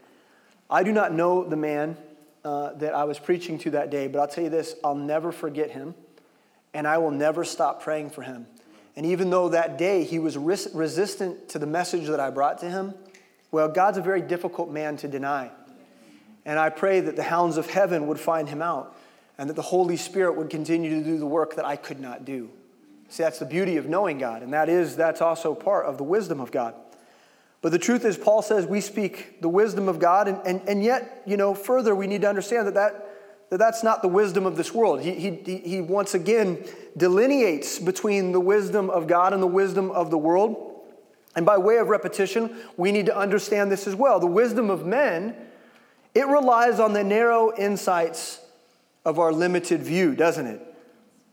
I 0.69 0.83
do 0.83 0.93
not 0.93 1.11
know 1.11 1.43
the 1.43 1.57
man 1.57 1.97
uh, 2.45 2.75
that 2.75 2.95
I 2.95 3.03
was 3.03 3.19
preaching 3.19 3.57
to 3.57 3.71
that 3.71 3.89
day, 3.89 4.07
but 4.07 4.19
I'll 4.19 4.27
tell 4.29 4.45
you 4.45 4.49
this 4.49 4.75
I'll 4.85 4.95
never 4.95 5.33
forget 5.33 5.71
him, 5.71 5.95
and 6.73 6.87
I 6.87 6.97
will 6.99 7.11
never 7.11 7.43
stop 7.43 7.83
praying 7.83 8.11
for 8.11 8.21
him. 8.21 8.47
And 8.95 9.05
even 9.05 9.31
though 9.31 9.49
that 9.49 9.77
day 9.77 10.05
he 10.05 10.17
was 10.17 10.37
res- 10.37 10.69
resistant 10.73 11.49
to 11.49 11.59
the 11.59 11.67
message 11.67 12.07
that 12.07 12.21
I 12.21 12.29
brought 12.29 12.59
to 12.59 12.69
him, 12.69 12.93
well, 13.51 13.67
God's 13.67 13.97
a 13.97 14.01
very 14.01 14.21
difficult 14.21 14.71
man 14.71 14.95
to 14.95 15.09
deny. 15.09 15.51
And 16.45 16.57
I 16.57 16.69
pray 16.69 16.99
that 17.01 17.15
the 17.15 17.23
hounds 17.23 17.57
of 17.57 17.69
heaven 17.69 18.07
would 18.07 18.19
find 18.19 18.49
him 18.49 18.61
out 18.61 18.95
and 19.37 19.49
that 19.49 19.55
the 19.55 19.61
Holy 19.61 19.97
Spirit 19.97 20.35
would 20.37 20.49
continue 20.49 20.89
to 20.89 21.03
do 21.03 21.17
the 21.17 21.25
work 21.25 21.55
that 21.55 21.65
I 21.65 21.75
could 21.75 21.99
not 21.99 22.25
do. 22.25 22.49
See, 23.09 23.23
that's 23.23 23.39
the 23.39 23.45
beauty 23.45 23.77
of 23.77 23.87
knowing 23.87 24.19
God, 24.19 24.41
and 24.41 24.53
that 24.53 24.69
is 24.69 24.95
that's 24.95 25.21
also 25.21 25.53
part 25.53 25.85
of 25.85 25.97
the 25.97 26.03
wisdom 26.03 26.39
of 26.39 26.51
God. 26.51 26.75
But 27.61 27.71
the 27.71 27.79
truth 27.79 28.05
is, 28.05 28.17
Paul 28.17 28.41
says 28.41 28.65
we 28.65 28.81
speak 28.81 29.41
the 29.41 29.49
wisdom 29.49 29.89
of 29.89 29.99
God, 29.99 30.27
and, 30.27 30.39
and, 30.45 30.61
and 30.67 30.83
yet, 30.83 31.21
you 31.25 31.37
know, 31.37 31.53
further, 31.53 31.93
we 31.93 32.07
need 32.07 32.21
to 32.21 32.29
understand 32.29 32.67
that, 32.67 32.73
that, 32.75 33.07
that 33.49 33.57
that's 33.57 33.83
not 33.83 34.01
the 34.01 34.07
wisdom 34.07 34.45
of 34.45 34.55
this 34.55 34.73
world. 34.73 35.01
He, 35.01 35.13
he, 35.13 35.57
he 35.57 35.81
once 35.81 36.13
again 36.13 36.63
delineates 36.95 37.79
between 37.79 38.31
the 38.31 38.39
wisdom 38.39 38.89
of 38.89 39.07
God 39.07 39.33
and 39.33 39.43
the 39.43 39.47
wisdom 39.47 39.91
of 39.91 40.09
the 40.09 40.17
world. 40.17 40.81
And 41.35 41.45
by 41.45 41.57
way 41.57 41.77
of 41.77 41.89
repetition, 41.89 42.55
we 42.77 42.91
need 42.91 43.07
to 43.07 43.17
understand 43.17 43.71
this 43.71 43.87
as 43.87 43.95
well. 43.95 44.19
The 44.19 44.27
wisdom 44.27 44.69
of 44.69 44.85
men 44.85 45.35
it 46.13 46.27
relies 46.27 46.79
on 46.79 46.93
the 46.93 47.03
narrow 47.03 47.55
insights 47.55 48.39
of 49.05 49.19
our 49.19 49.31
limited 49.31 49.81
view, 49.81 50.15
doesn't 50.15 50.45
it? 50.45 50.61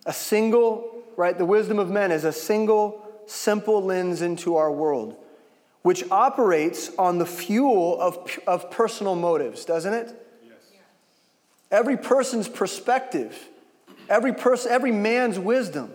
A 0.06 0.12
single, 0.12 1.02
right? 1.16 1.36
The 1.36 1.44
wisdom 1.44 1.78
of 1.78 1.90
men 1.90 2.12
is 2.12 2.24
a 2.24 2.32
single, 2.32 3.06
simple 3.26 3.82
lens 3.82 4.22
into 4.22 4.56
our 4.56 4.72
world, 4.72 5.16
which 5.82 6.04
operates 6.10 6.90
on 6.96 7.18
the 7.18 7.26
fuel 7.26 8.00
of, 8.00 8.38
of 8.46 8.70
personal 8.70 9.16
motives, 9.16 9.64
doesn't 9.64 9.92
it? 9.92 10.26
Yes. 10.42 10.54
Every 11.70 11.96
person's 11.96 12.48
perspective 12.48 13.48
every 14.08 14.32
person, 14.32 14.72
every 14.72 14.92
man's 14.92 15.38
wisdom 15.38 15.92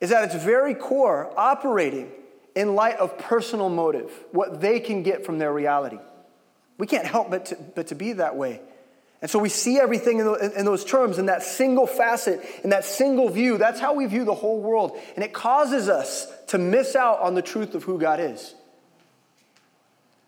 is 0.00 0.12
at 0.12 0.24
its 0.24 0.42
very 0.42 0.74
core 0.74 1.32
operating 1.36 2.10
in 2.54 2.74
light 2.74 2.96
of 2.96 3.18
personal 3.18 3.68
motive, 3.68 4.10
what 4.32 4.60
they 4.60 4.80
can 4.80 5.02
get 5.02 5.24
from 5.24 5.38
their 5.38 5.52
reality. 5.52 5.98
We 6.78 6.86
can't 6.86 7.06
help 7.06 7.30
but 7.30 7.46
to, 7.46 7.56
but 7.74 7.86
to 7.88 7.94
be 7.94 8.14
that 8.14 8.36
way. 8.36 8.60
And 9.22 9.30
so 9.30 9.38
we 9.38 9.48
see 9.48 9.78
everything 9.78 10.18
in, 10.18 10.26
the, 10.26 10.58
in, 10.58 10.64
those 10.66 10.84
terms, 10.84 11.18
in 11.18 11.26
that 11.26 11.42
single 11.42 11.86
facet, 11.86 12.40
in 12.62 12.70
that 12.70 12.84
single 12.84 13.30
view. 13.30 13.56
That's 13.56 13.80
how 13.80 13.94
we 13.94 14.04
view 14.06 14.24
the 14.24 14.34
whole 14.34 14.60
world. 14.60 14.98
And 15.14 15.24
it 15.24 15.32
causes 15.32 15.88
us 15.88 16.30
to 16.48 16.58
miss 16.58 16.94
out 16.94 17.20
on 17.20 17.34
the 17.34 17.40
truth 17.40 17.74
of 17.74 17.84
who 17.84 17.98
God 17.98 18.20
is. 18.20 18.54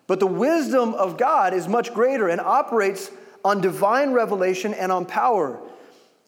But 0.06 0.20
the 0.20 0.26
wisdom 0.26 0.94
of 0.94 1.18
God 1.18 1.52
is 1.52 1.68
much 1.68 1.92
greater 1.92 2.28
and 2.28 2.40
operates 2.40 3.10
on 3.44 3.60
divine 3.60 4.12
revelation 4.12 4.72
and 4.72 4.90
on 4.90 5.04
power. 5.04 5.60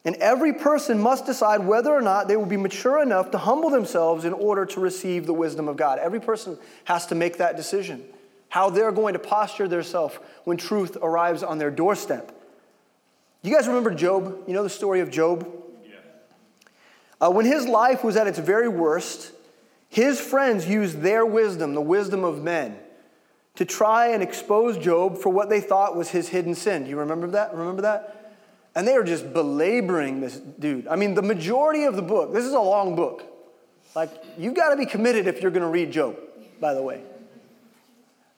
And 0.04 0.16
every 0.16 0.52
person 0.52 1.00
must 1.00 1.26
decide 1.26 1.66
whether 1.66 1.90
or 1.90 2.00
not 2.00 2.28
they 2.28 2.36
will 2.36 2.46
be 2.46 2.56
mature 2.56 3.02
enough 3.02 3.30
to 3.32 3.38
humble 3.38 3.70
themselves 3.70 4.24
in 4.24 4.32
order 4.32 4.64
to 4.66 4.80
receive 4.80 5.26
the 5.26 5.32
wisdom 5.32 5.68
of 5.68 5.76
God. 5.76 5.98
Every 5.98 6.20
person 6.20 6.58
has 6.84 7.06
to 7.06 7.14
make 7.14 7.38
that 7.38 7.56
decision, 7.56 8.04
how 8.48 8.70
they're 8.70 8.92
going 8.92 9.12
to 9.12 9.18
posture 9.18 9.68
themselves 9.68 10.16
when 10.44 10.56
truth 10.56 10.96
arrives 11.00 11.42
on 11.42 11.58
their 11.58 11.70
doorstep. 11.70 12.32
You 13.42 13.54
guys 13.54 13.68
remember 13.68 13.94
Job? 13.94 14.44
You 14.46 14.54
know 14.54 14.62
the 14.62 14.70
story 14.70 15.00
of 15.00 15.10
Job? 15.10 15.48
Yeah. 15.84 15.96
Uh, 17.20 17.30
when 17.30 17.46
his 17.46 17.66
life 17.66 18.02
was 18.02 18.16
at 18.16 18.26
its 18.26 18.38
very 18.38 18.68
worst, 18.68 19.32
his 19.88 20.20
friends 20.20 20.66
used 20.66 21.00
their 21.00 21.24
wisdom, 21.24 21.74
the 21.74 21.80
wisdom 21.80 22.24
of 22.24 22.42
men, 22.42 22.78
to 23.54 23.64
try 23.64 24.08
and 24.08 24.22
expose 24.22 24.78
Job 24.78 25.18
for 25.18 25.30
what 25.30 25.48
they 25.48 25.60
thought 25.60 25.96
was 25.96 26.10
his 26.10 26.28
hidden 26.28 26.54
sin. 26.54 26.84
Do 26.84 26.90
you 26.90 26.98
remember 26.98 27.28
that? 27.28 27.54
Remember 27.54 27.82
that? 27.82 28.34
And 28.74 28.86
they 28.86 28.94
are 28.94 29.02
just 29.02 29.32
belaboring 29.32 30.20
this 30.20 30.36
dude. 30.36 30.86
I 30.86 30.96
mean, 30.96 31.14
the 31.14 31.22
majority 31.22 31.84
of 31.84 31.96
the 31.96 32.02
book, 32.02 32.32
this 32.32 32.44
is 32.44 32.52
a 32.52 32.60
long 32.60 32.94
book. 32.94 33.24
Like, 33.96 34.10
you've 34.36 34.54
got 34.54 34.70
to 34.70 34.76
be 34.76 34.86
committed 34.86 35.26
if 35.26 35.42
you're 35.42 35.50
going 35.50 35.62
to 35.62 35.68
read 35.68 35.90
Job, 35.90 36.16
by 36.60 36.74
the 36.74 36.82
way. 36.82 37.02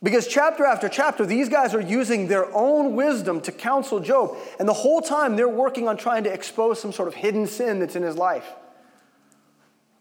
Because 0.02 0.26
chapter 0.26 0.64
after 0.64 0.88
chapter, 0.88 1.26
these 1.26 1.48
guys 1.48 1.74
are 1.74 1.80
using 1.80 2.28
their 2.28 2.46
own 2.54 2.94
wisdom 2.94 3.40
to 3.42 3.52
counsel 3.52 4.00
Job. 4.00 4.34
And 4.58 4.68
the 4.68 4.72
whole 4.72 5.02
time, 5.02 5.36
they're 5.36 5.48
working 5.48 5.88
on 5.88 5.96
trying 5.96 6.24
to 6.24 6.32
expose 6.32 6.80
some 6.80 6.92
sort 6.92 7.08
of 7.08 7.14
hidden 7.14 7.46
sin 7.46 7.80
that's 7.80 7.96
in 7.96 8.02
his 8.02 8.16
life. 8.16 8.46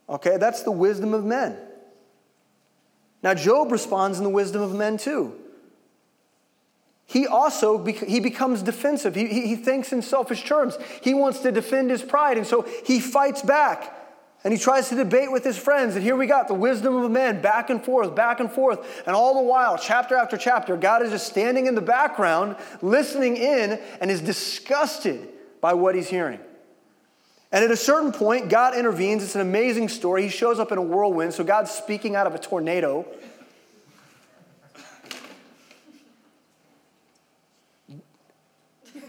Okay, 0.08 0.38
that's 0.38 0.64
the 0.64 0.72
wisdom 0.72 1.14
of 1.14 1.26
men. 1.26 1.58
Now, 3.22 3.34
Job 3.34 3.72
responds 3.72 4.18
in 4.18 4.24
the 4.24 4.30
wisdom 4.30 4.62
of 4.62 4.74
men 4.74 4.98
too 4.98 5.36
he 7.10 7.26
also 7.26 7.84
he 7.84 8.20
becomes 8.20 8.62
defensive. 8.62 9.16
He, 9.16 9.26
he, 9.26 9.48
he 9.48 9.56
thinks 9.56 9.92
in 9.92 10.04
selfish 10.04 10.44
terms. 10.44 10.78
He 11.02 11.16
wants 11.16 11.40
to 11.40 11.52
defend 11.52 11.90
his 11.90 12.04
pride, 12.04 12.38
and 12.38 12.46
so 12.46 12.68
he 12.86 13.00
fights 13.00 13.42
back. 13.42 13.96
And 14.43 14.54
he 14.54 14.60
tries 14.60 14.88
to 14.89 14.95
debate 14.95 15.32
with 15.32 15.43
his 15.43 15.58
friends. 15.58 15.95
And 15.95 16.04
here 16.04 16.15
we 16.15 16.25
got 16.25 16.47
the 16.47 16.54
wisdom 16.54 16.95
of 16.95 17.04
a 17.04 17.10
man, 17.10 17.41
back 17.41 17.69
and 17.69 17.84
forth, 17.84 18.15
back 18.15 18.39
and 18.39 18.49
forth. 18.49 19.04
And 19.06 19.13
all 19.13 19.34
the 19.34 19.41
while, 19.41 19.78
chapter 19.78 20.15
after 20.15 20.38
chapter, 20.38 20.78
God 20.78 21.02
is 21.02 21.12
just 21.12 21.28
standing 21.28 21.67
in 21.67 21.75
the 21.75 21.82
background, 21.82 22.56
listening 22.82 23.36
in, 23.36 23.82
and 23.99 24.10
is 24.10 24.21
disgusted 24.21 25.28
by 25.60 25.73
what 25.73 25.93
he's 25.93 26.08
hearing. 26.08 26.39
And 27.52 27.65
at 27.65 27.71
a 27.71 27.75
certain 27.75 28.13
point, 28.13 28.47
God 28.49 28.78
intervenes. 28.78 29.23
It's 29.23 29.36
an 29.36 29.41
amazing 29.41 29.89
story. 29.89 30.23
He 30.23 30.30
shows 30.30 30.58
up 30.58 30.71
in 30.71 30.78
a 30.78 30.82
whirlwind. 30.82 31.34
So 31.34 31.43
God's 31.43 31.71
speaking 31.71 32.15
out 32.15 32.25
of 32.25 32.34
a 32.34 32.39
tornado. 32.39 33.06
Do 38.93 39.02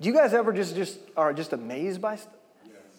you 0.00 0.12
guys 0.12 0.34
ever 0.34 0.52
just, 0.52 0.76
just 0.76 1.00
are 1.16 1.32
just 1.32 1.52
amazed 1.52 2.00
by 2.00 2.14
stuff? 2.14 2.32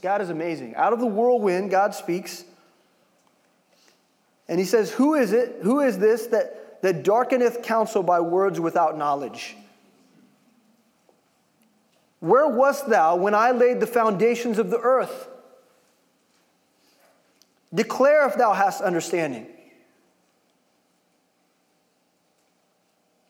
God 0.05 0.21
is 0.21 0.29
amazing. 0.29 0.75
Out 0.75 0.93
of 0.93 0.99
the 0.99 1.07
whirlwind, 1.07 1.71
God 1.71 1.95
speaks. 1.95 2.43
And 4.47 4.59
he 4.59 4.65
says, 4.67 4.91
Who 4.91 5.15
is 5.15 5.33
it? 5.33 5.61
Who 5.63 5.79
is 5.79 5.97
this 5.97 6.27
that, 6.27 6.83
that 6.83 7.03
darkeneth 7.03 7.63
counsel 7.63 8.03
by 8.03 8.19
words 8.19 8.59
without 8.59 8.99
knowledge? 8.99 9.57
Where 12.19 12.47
wast 12.47 12.87
thou 12.87 13.15
when 13.15 13.33
I 13.33 13.49
laid 13.49 13.79
the 13.79 13.87
foundations 13.87 14.59
of 14.59 14.69
the 14.69 14.77
earth? 14.77 15.27
Declare 17.73 18.27
if 18.27 18.35
thou 18.35 18.53
hast 18.53 18.81
understanding. 18.81 19.47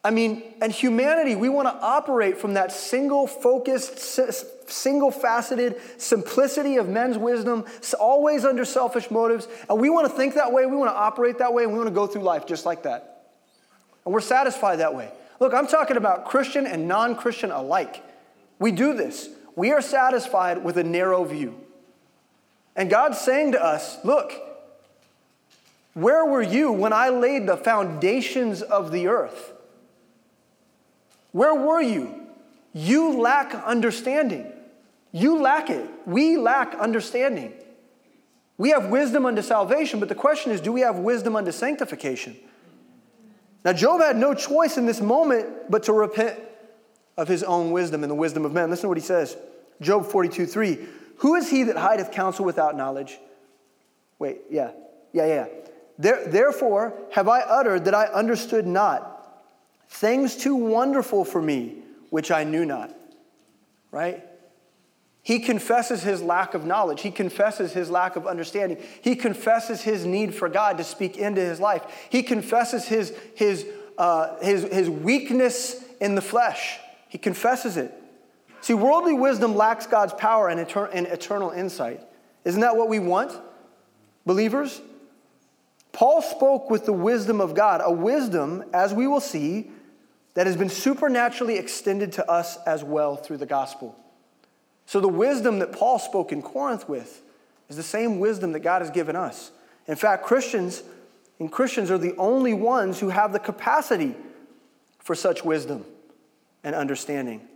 I 0.06 0.12
mean, 0.12 0.44
and 0.62 0.72
humanity, 0.72 1.36
we 1.36 1.50
want 1.50 1.68
to 1.68 1.74
operate 1.84 2.38
from 2.38 2.54
that 2.54 2.72
single 2.72 3.26
focused, 3.26 3.98
single 4.70 5.10
faceted 5.10 5.82
simplicity 5.98 6.78
of 6.78 6.88
men's 6.88 7.18
wisdom, 7.18 7.66
always 8.00 8.46
under 8.46 8.66
selfish 8.66 9.10
motives. 9.10 9.48
And 9.68 9.80
we 9.80 9.90
want 9.90 10.08
to 10.08 10.16
think 10.16 10.36
that 10.36 10.54
way, 10.54 10.68
we 10.68 10.78
want 10.78 10.92
to 10.92 10.96
operate 10.96 11.40
that 11.40 11.56
way, 11.56 11.64
and 11.64 11.72
we 11.72 11.80
want 11.80 11.90
to 11.90 11.96
go 11.96 12.06
through 12.06 12.22
life 12.22 12.46
just 12.46 12.68
like 12.68 12.84
that. 12.84 13.32
And 14.06 14.14
we're 14.14 14.22
satisfied 14.22 14.76
that 14.76 14.94
way. 14.94 15.10
Look, 15.40 15.56
I'm 15.56 15.66
talking 15.66 15.98
about 15.98 16.26
Christian 16.26 16.68
and 16.68 16.88
non 16.88 17.16
Christian 17.16 17.50
alike. 17.50 18.04
We 18.60 18.72
do 18.72 18.94
this. 18.94 19.28
We 19.56 19.72
are 19.72 19.82
satisfied 19.82 20.64
with 20.64 20.78
a 20.78 20.84
narrow 20.84 21.24
view. 21.24 21.60
And 22.76 22.92
God's 22.92 23.18
saying 23.18 23.54
to 23.54 23.64
us, 23.64 23.98
look, 24.06 24.34
where 25.96 26.24
were 26.26 26.44
you 26.44 26.72
when 26.72 26.94
I 26.94 27.10
laid 27.10 27.48
the 27.48 27.58
foundations 27.58 28.62
of 28.62 28.92
the 28.92 29.08
earth? 29.08 29.54
Where 31.36 31.54
were 31.54 31.82
you? 31.82 32.28
You 32.72 33.20
lack 33.20 33.54
understanding. 33.54 34.50
You 35.12 35.42
lack 35.42 35.70
it. 35.70 35.86
We 36.06 36.38
lack 36.38 36.74
understanding. 36.76 37.52
We 38.58 38.70
have 38.70 38.86
wisdom 38.86 39.26
unto 39.26 39.42
salvation, 39.42 40.00
but 40.00 40.08
the 40.08 40.16
question 40.16 40.54
is 40.54 40.62
do 40.62 40.72
we 40.72 40.80
have 40.80 41.00
wisdom 41.00 41.36
unto 41.36 41.52
sanctification? 41.52 42.38
Now, 43.66 43.74
Job 43.74 44.00
had 44.00 44.16
no 44.16 44.34
choice 44.34 44.78
in 44.78 44.86
this 44.86 45.02
moment 45.02 45.70
but 45.70 45.84
to 45.84 45.92
repent 45.92 46.40
of 47.18 47.28
his 47.28 47.44
own 47.44 47.72
wisdom 47.72 48.06
and 48.06 48.10
the 48.10 48.16
wisdom 48.16 48.46
of 48.46 48.54
men. 48.54 48.70
Listen 48.70 48.84
to 48.84 48.88
what 48.88 48.98
he 48.98 49.04
says 49.04 49.36
Job 49.82 50.06
42 50.06 50.46
3. 50.46 50.88
Who 51.18 51.36
is 51.36 51.50
he 51.50 51.64
that 51.64 51.76
hideth 51.76 52.12
counsel 52.12 52.46
without 52.46 52.78
knowledge? 52.78 53.20
Wait, 54.20 54.38
yeah, 54.50 54.72
yeah, 55.12 55.26
yeah. 55.26 55.46
There, 56.00 56.26
therefore 56.28 56.94
have 57.12 57.28
I 57.28 57.42
uttered 57.42 57.84
that 57.84 57.94
I 57.94 58.06
understood 58.06 58.66
not 58.66 59.15
things 59.90 60.36
too 60.36 60.56
wonderful 60.56 61.26
for 61.26 61.42
me, 61.42 61.76
which 62.10 62.32
I 62.32 62.44
knew 62.44 62.66
not. 62.66 62.94
Right? 63.92 64.24
He 65.26 65.40
confesses 65.40 66.04
his 66.04 66.22
lack 66.22 66.54
of 66.54 66.66
knowledge. 66.66 67.02
He 67.02 67.10
confesses 67.10 67.74
his 67.74 67.90
lack 67.90 68.16
of 68.16 68.28
understanding. 68.28 68.78
He 69.02 69.16
confesses 69.16 69.82
his 69.82 70.06
need 70.06 70.36
for 70.36 70.48
God 70.48 70.78
to 70.78 70.84
speak 70.84 71.18
into 71.18 71.42
his 71.42 71.60
life. 71.60 71.84
He 72.12 72.22
confesses 72.22 72.86
his, 72.86 73.12
his, 73.34 73.66
uh, 73.98 74.38
his, 74.44 74.64
his 74.66 74.88
weakness 74.88 75.84
in 76.00 76.14
the 76.14 76.22
flesh. 76.22 76.78
He 77.10 77.18
confesses 77.18 77.76
it. 77.76 77.92
See, 78.62 78.76
worldly 78.76 79.14
wisdom 79.14 79.56
lacks 79.56 79.88
God's 79.88 80.14
power 80.14 80.48
and, 80.48 80.60
etern- 80.60 80.92
and 80.94 81.08
eternal 81.08 81.50
insight. 81.50 82.02
Isn't 82.44 82.62
that 82.62 82.78
what 82.78 82.88
we 82.88 83.00
want, 83.00 83.32
believers? 84.28 84.80
Paul 85.92 86.22
spoke 86.22 86.70
with 86.70 86.86
the 86.86 86.94
wisdom 86.94 87.42
of 87.42 87.56
God, 87.56 87.82
a 87.84 87.92
wisdom, 87.92 88.64
as 88.74 88.94
we 88.94 89.08
will 89.08 89.22
see, 89.22 89.72
that 90.36 90.46
has 90.46 90.56
been 90.56 90.70
supernaturally 90.70 91.58
extended 91.58 92.12
to 92.14 92.30
us 92.30 92.58
as 92.66 92.84
well 92.84 93.16
through 93.16 93.38
the 93.38 93.46
gospel. 93.46 93.98
So 94.86 95.00
the 95.00 95.08
wisdom 95.08 95.60
that 95.60 95.72
Paul 95.72 95.98
spoke 95.98 96.32
in 96.32 96.42
Corinth 96.42 96.88
with 96.88 97.22
is 97.70 97.76
the 97.76 97.84
same 97.84 98.20
wisdom 98.20 98.52
that 98.52 98.60
God 98.60 98.82
has 98.82 98.92
given 98.92 99.16
us. 99.16 99.52
In 99.88 99.96
fact, 99.96 100.24
Christians 100.24 100.84
and 101.40 101.52
Christians 101.52 101.90
are 101.90 101.98
the 101.98 102.16
only 102.18 102.54
ones 102.54 103.00
who 103.00 103.10
have 103.10 103.34
the 103.34 103.40
capacity 103.40 104.16
for 105.00 105.16
such 105.16 105.44
wisdom 105.44 105.86
and 106.64 106.76
understanding. 106.76 107.48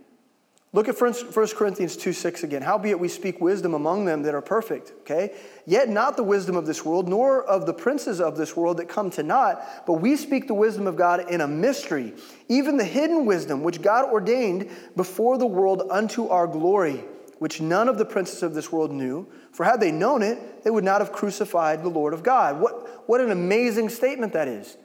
Look 0.72 0.88
at 0.88 1.00
1 1.00 1.48
Corinthians 1.56 1.96
2 1.96 2.12
6 2.12 2.44
again. 2.44 2.62
Howbeit 2.62 3.00
we 3.00 3.08
speak 3.08 3.40
wisdom 3.40 3.74
among 3.74 4.04
them 4.04 4.22
that 4.22 4.36
are 4.36 4.40
perfect, 4.40 4.92
okay? 5.00 5.34
Yet 5.66 5.88
not 5.88 6.16
the 6.16 6.22
wisdom 6.22 6.54
of 6.54 6.64
this 6.64 6.84
world, 6.84 7.08
nor 7.08 7.42
of 7.42 7.66
the 7.66 7.74
princes 7.74 8.20
of 8.20 8.36
this 8.36 8.56
world 8.56 8.76
that 8.76 8.88
come 8.88 9.10
to 9.10 9.24
naught, 9.24 9.84
but 9.84 9.94
we 9.94 10.14
speak 10.14 10.46
the 10.46 10.54
wisdom 10.54 10.86
of 10.86 10.94
God 10.94 11.28
in 11.28 11.40
a 11.40 11.48
mystery, 11.48 12.14
even 12.48 12.76
the 12.76 12.84
hidden 12.84 13.26
wisdom 13.26 13.64
which 13.64 13.82
God 13.82 14.12
ordained 14.12 14.70
before 14.94 15.38
the 15.38 15.46
world 15.46 15.82
unto 15.90 16.28
our 16.28 16.46
glory, 16.46 17.02
which 17.40 17.60
none 17.60 17.88
of 17.88 17.98
the 17.98 18.04
princes 18.04 18.44
of 18.44 18.54
this 18.54 18.70
world 18.70 18.92
knew. 18.92 19.26
For 19.50 19.64
had 19.64 19.80
they 19.80 19.90
known 19.90 20.22
it, 20.22 20.62
they 20.62 20.70
would 20.70 20.84
not 20.84 21.00
have 21.00 21.10
crucified 21.10 21.82
the 21.82 21.88
Lord 21.88 22.14
of 22.14 22.22
God. 22.22 22.60
What, 22.60 23.08
what 23.08 23.20
an 23.20 23.32
amazing 23.32 23.88
statement 23.88 24.34
that 24.34 24.46
is 24.46 24.76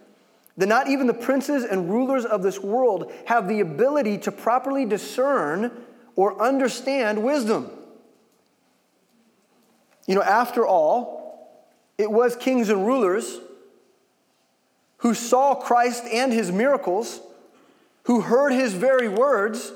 that 0.58 0.68
not 0.68 0.88
even 0.88 1.08
the 1.08 1.14
princes 1.14 1.64
and 1.64 1.90
rulers 1.90 2.26
of 2.26 2.42
this 2.42 2.60
world 2.60 3.12
have 3.26 3.48
the 3.48 3.60
ability 3.60 4.18
to 4.20 4.32
properly 4.32 4.86
discern 4.86 5.72
or 6.16 6.42
understand 6.42 7.22
wisdom. 7.24 7.70
You 10.08 10.16
know, 10.16 10.24
after 10.24 10.66
all, 10.66 11.66
it 11.98 12.10
was 12.10 12.36
kings 12.36 12.70
and 12.70 12.86
rulers 12.86 13.40
who 14.98 15.14
saw 15.14 15.56
Christ 15.56 16.06
and 16.06 16.32
his 16.32 16.52
miracles, 16.52 17.20
who 18.04 18.22
heard 18.22 18.52
his 18.52 18.74
very 18.74 19.10
words, 19.10 19.72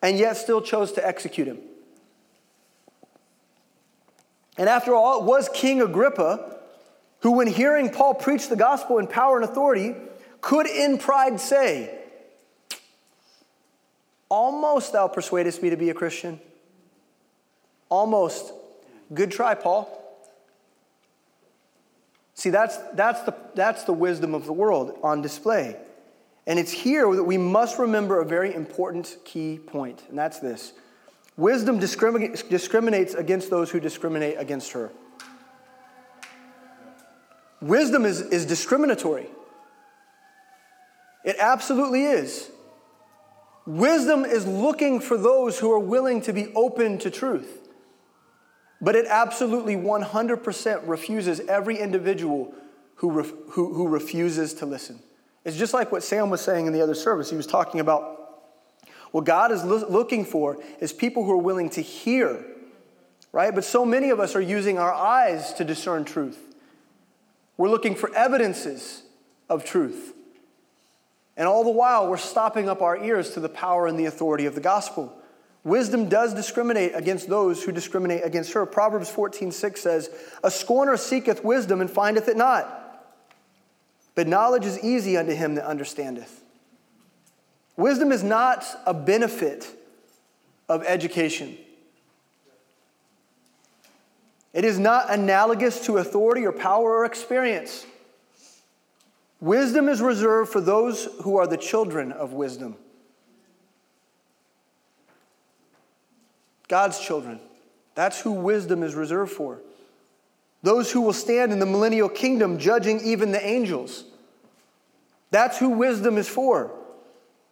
and 0.00 0.16
yet 0.16 0.36
still 0.36 0.60
chose 0.60 0.92
to 0.92 1.06
execute 1.06 1.48
him. 1.48 1.58
And 4.56 4.68
after 4.68 4.94
all, 4.94 5.20
it 5.20 5.24
was 5.24 5.48
King 5.48 5.80
Agrippa 5.80 6.57
who, 7.20 7.32
when 7.32 7.46
hearing 7.46 7.90
Paul 7.90 8.14
preach 8.14 8.48
the 8.48 8.56
gospel 8.56 8.98
in 8.98 9.06
power 9.06 9.36
and 9.36 9.44
authority, 9.44 9.94
could 10.40 10.66
in 10.66 10.98
pride 10.98 11.40
say, 11.40 11.94
Almost 14.28 14.92
thou 14.92 15.08
persuadest 15.08 15.62
me 15.62 15.70
to 15.70 15.76
be 15.76 15.90
a 15.90 15.94
Christian. 15.94 16.38
Almost. 17.88 18.52
Good 19.12 19.30
try, 19.30 19.54
Paul. 19.54 19.94
See, 22.34 22.50
that's, 22.50 22.76
that's, 22.92 23.22
the, 23.22 23.34
that's 23.54 23.84
the 23.84 23.92
wisdom 23.92 24.34
of 24.34 24.44
the 24.44 24.52
world 24.52 24.98
on 25.02 25.22
display. 25.22 25.76
And 26.46 26.58
it's 26.58 26.70
here 26.70 27.14
that 27.14 27.24
we 27.24 27.36
must 27.36 27.78
remember 27.78 28.20
a 28.20 28.24
very 28.24 28.54
important 28.54 29.16
key 29.24 29.58
point, 29.58 30.02
and 30.08 30.18
that's 30.18 30.38
this 30.38 30.72
wisdom 31.36 31.78
discriminates 31.78 33.14
against 33.14 33.48
those 33.50 33.70
who 33.70 33.80
discriminate 33.80 34.36
against 34.38 34.72
her. 34.72 34.90
Wisdom 37.60 38.04
is, 38.04 38.20
is 38.20 38.46
discriminatory. 38.46 39.28
It 41.24 41.36
absolutely 41.38 42.04
is. 42.04 42.50
Wisdom 43.66 44.24
is 44.24 44.46
looking 44.46 45.00
for 45.00 45.18
those 45.18 45.58
who 45.58 45.70
are 45.70 45.78
willing 45.78 46.22
to 46.22 46.32
be 46.32 46.52
open 46.54 46.98
to 46.98 47.10
truth. 47.10 47.68
But 48.80 48.94
it 48.94 49.06
absolutely 49.06 49.76
100% 49.76 50.88
refuses 50.88 51.40
every 51.40 51.78
individual 51.78 52.54
who, 52.96 53.10
ref, 53.10 53.32
who, 53.50 53.74
who 53.74 53.88
refuses 53.88 54.54
to 54.54 54.66
listen. 54.66 55.00
It's 55.44 55.56
just 55.56 55.74
like 55.74 55.90
what 55.90 56.02
Sam 56.02 56.30
was 56.30 56.40
saying 56.40 56.66
in 56.66 56.72
the 56.72 56.80
other 56.80 56.94
service. 56.94 57.28
He 57.30 57.36
was 57.36 57.46
talking 57.46 57.80
about 57.80 58.18
what 59.10 59.24
God 59.24 59.50
is 59.50 59.64
lo- 59.64 59.88
looking 59.88 60.24
for 60.24 60.58
is 60.80 60.92
people 60.92 61.24
who 61.24 61.32
are 61.32 61.36
willing 61.38 61.70
to 61.70 61.80
hear, 61.80 62.44
right? 63.32 63.54
But 63.54 63.64
so 63.64 63.84
many 63.84 64.10
of 64.10 64.20
us 64.20 64.36
are 64.36 64.40
using 64.40 64.78
our 64.78 64.92
eyes 64.92 65.52
to 65.54 65.64
discern 65.64 66.04
truth. 66.04 66.47
We're 67.58 67.68
looking 67.68 67.94
for 67.94 68.14
evidences 68.14 69.02
of 69.50 69.64
truth. 69.64 70.14
And 71.36 71.46
all 71.46 71.64
the 71.64 71.70
while, 71.70 72.08
we're 72.08 72.16
stopping 72.16 72.68
up 72.68 72.80
our 72.80 72.96
ears 73.04 73.30
to 73.30 73.40
the 73.40 73.48
power 73.48 73.86
and 73.86 73.98
the 73.98 74.06
authority 74.06 74.46
of 74.46 74.54
the 74.54 74.60
gospel. 74.60 75.14
Wisdom 75.64 76.08
does 76.08 76.34
discriminate 76.34 76.92
against 76.94 77.28
those 77.28 77.62
who 77.62 77.72
discriminate 77.72 78.24
against 78.24 78.52
her. 78.52 78.64
Proverbs 78.64 79.10
14, 79.10 79.52
6 79.52 79.80
says, 79.80 80.10
A 80.42 80.50
scorner 80.50 80.96
seeketh 80.96 81.44
wisdom 81.44 81.80
and 81.80 81.90
findeth 81.90 82.28
it 82.28 82.36
not. 82.36 82.74
But 84.14 84.26
knowledge 84.26 84.64
is 84.64 84.82
easy 84.82 85.16
unto 85.16 85.32
him 85.32 85.56
that 85.56 85.66
understandeth. 85.66 86.42
Wisdom 87.76 88.10
is 88.10 88.24
not 88.24 88.64
a 88.86 88.94
benefit 88.94 89.66
of 90.68 90.82
education. 90.84 91.56
It 94.52 94.64
is 94.64 94.78
not 94.78 95.12
analogous 95.12 95.84
to 95.86 95.98
authority 95.98 96.46
or 96.46 96.52
power 96.52 96.98
or 96.98 97.04
experience. 97.04 97.86
Wisdom 99.40 99.88
is 99.88 100.00
reserved 100.00 100.50
for 100.50 100.60
those 100.60 101.08
who 101.22 101.36
are 101.36 101.46
the 101.46 101.56
children 101.56 102.12
of 102.12 102.32
wisdom. 102.32 102.76
God's 106.66 106.98
children. 107.00 107.40
That's 107.94 108.20
who 108.20 108.32
wisdom 108.32 108.82
is 108.82 108.94
reserved 108.94 109.32
for. 109.32 109.60
Those 110.62 110.90
who 110.90 111.00
will 111.00 111.12
stand 111.12 111.52
in 111.52 111.58
the 111.58 111.66
millennial 111.66 112.08
kingdom 112.08 112.58
judging 112.58 113.00
even 113.00 113.32
the 113.32 113.44
angels. 113.44 114.04
That's 115.30 115.58
who 115.58 115.70
wisdom 115.70 116.18
is 116.18 116.28
for. 116.28 116.72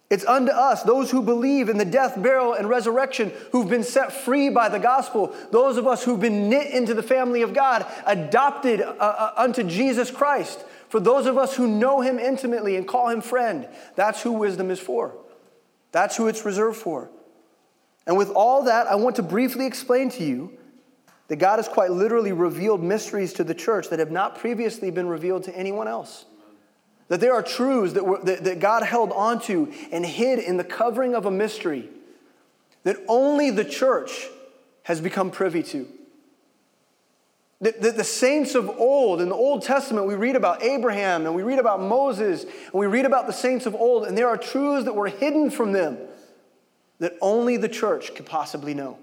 It's 0.09 0.25
unto 0.25 0.53
us, 0.53 0.85
those 0.85 1.11
who 1.11 1.21
believe 1.21 1.69
in 1.69 1.79
the 1.79 1.85
death, 1.85 2.21
burial, 2.23 2.55
and 2.55 2.69
resurrection, 2.69 3.33
who've 3.51 3.69
been 3.69 3.83
set 3.83 4.13
free 4.13 4.51
by 4.51 4.69
the 4.69 4.79
gospel, 4.79 5.35
those 5.51 5.79
of 5.79 5.87
us 5.87 6.05
who've 6.05 6.21
been 6.21 6.49
knit 6.49 6.71
into 6.71 6.95
the 6.95 7.03
family 7.03 7.43
of 7.43 7.53
God, 7.53 7.85
adopted 8.07 8.81
uh, 8.81 8.95
uh, 8.99 9.33
unto 9.37 9.65
Jesus 9.65 10.13
Christ, 10.13 10.65
for 10.89 11.01
those 11.01 11.27
of 11.27 11.37
us 11.37 11.57
who 11.57 11.67
know 11.67 12.03
him 12.03 12.21
intimately 12.21 12.77
and 12.77 12.87
call 12.87 13.09
him 13.09 13.21
friend. 13.21 13.69
That's 13.97 14.23
who 14.23 14.33
wisdom 14.33 14.71
is 14.71 14.79
for. 14.79 15.13
That's 15.91 16.17
who 16.17 16.29
it's 16.29 16.45
reserved 16.45 16.77
for. 16.77 17.11
And 18.07 18.17
with 18.17 18.31
all 18.31 18.63
that, 18.65 18.87
I 18.87 18.95
want 18.95 19.17
to 19.17 19.25
briefly 19.25 19.67
explain 19.67 20.11
to 20.11 20.25
you 20.25 20.57
that 21.27 21.37
God 21.37 21.57
has 21.57 21.67
quite 21.67 21.91
literally 21.91 22.31
revealed 22.31 22.81
mysteries 22.81 23.33
to 23.33 23.45
the 23.45 23.55
church 23.55 23.89
that 23.89 23.99
have 23.99 24.13
not 24.13 24.39
previously 24.39 24.93
been 24.93 25.09
revealed 25.09 25.43
to 25.45 25.57
anyone 25.57 25.89
else. 25.89 26.27
That 27.09 27.21
there 27.21 27.35
are 27.35 27.43
truths 27.43 27.93
that, 27.93 28.05
were, 28.05 28.23
that, 28.25 28.45
that 28.45 28.59
God 28.59 28.83
held 28.83 29.13
onto 29.13 29.73
and 29.93 30.05
hid 30.05 30.39
in 30.39 30.57
the 30.57 30.65
covering 30.65 31.15
of 31.15 31.27
a 31.27 31.31
mystery 31.31 31.89
that 32.83 32.97
only 33.09 33.51
the 33.51 33.65
church 33.65 34.29
has 34.85 35.01
become 35.01 35.31
privy 35.31 35.63
to. 35.63 35.89
That 37.61 37.81
the, 37.81 37.91
the 37.91 38.05
saints 38.05 38.55
of 38.55 38.69
old, 38.69 39.21
in 39.21 39.29
the 39.29 39.35
Old 39.35 39.63
Testament, 39.63 40.07
we 40.07 40.15
read 40.15 40.37
about 40.37 40.63
Abraham 40.63 41.27
and 41.27 41.35
we 41.35 41.43
read 41.43 41.59
about 41.59 41.81
Moses 41.81 42.45
and 42.45 42.75
we 42.75 42.87
read 42.87 43.05
about 43.05 43.27
the 43.27 43.33
saints 43.33 43.67
of 43.67 43.75
old, 43.75 44.07
and 44.07 44.17
there 44.17 44.29
are 44.29 44.37
truths 44.37 44.85
that 44.85 44.95
were 44.95 45.09
hidden 45.09 45.51
from 45.51 45.73
them 45.73 45.99
that 46.99 47.15
only 47.21 47.57
the 47.57 47.69
church 47.69 48.15
could 48.15 48.27
possibly 48.27 48.75
know. 48.75 48.99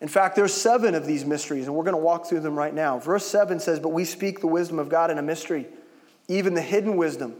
In 0.00 0.08
fact, 0.08 0.36
there's 0.36 0.52
seven 0.52 0.94
of 0.94 1.06
these 1.06 1.24
mysteries, 1.24 1.66
and 1.66 1.74
we're 1.74 1.84
going 1.84 1.96
to 1.96 2.02
walk 2.02 2.26
through 2.26 2.40
them 2.40 2.56
right 2.56 2.74
now. 2.74 2.98
Verse 2.98 3.24
7 3.26 3.60
says, 3.60 3.80
But 3.80 3.90
we 3.90 4.04
speak 4.04 4.40
the 4.40 4.46
wisdom 4.46 4.78
of 4.78 4.88
God 4.88 5.10
in 5.10 5.18
a 5.18 5.22
mystery 5.22 5.66
even 6.28 6.54
the 6.54 6.62
hidden 6.62 6.96
wisdom, 6.96 7.34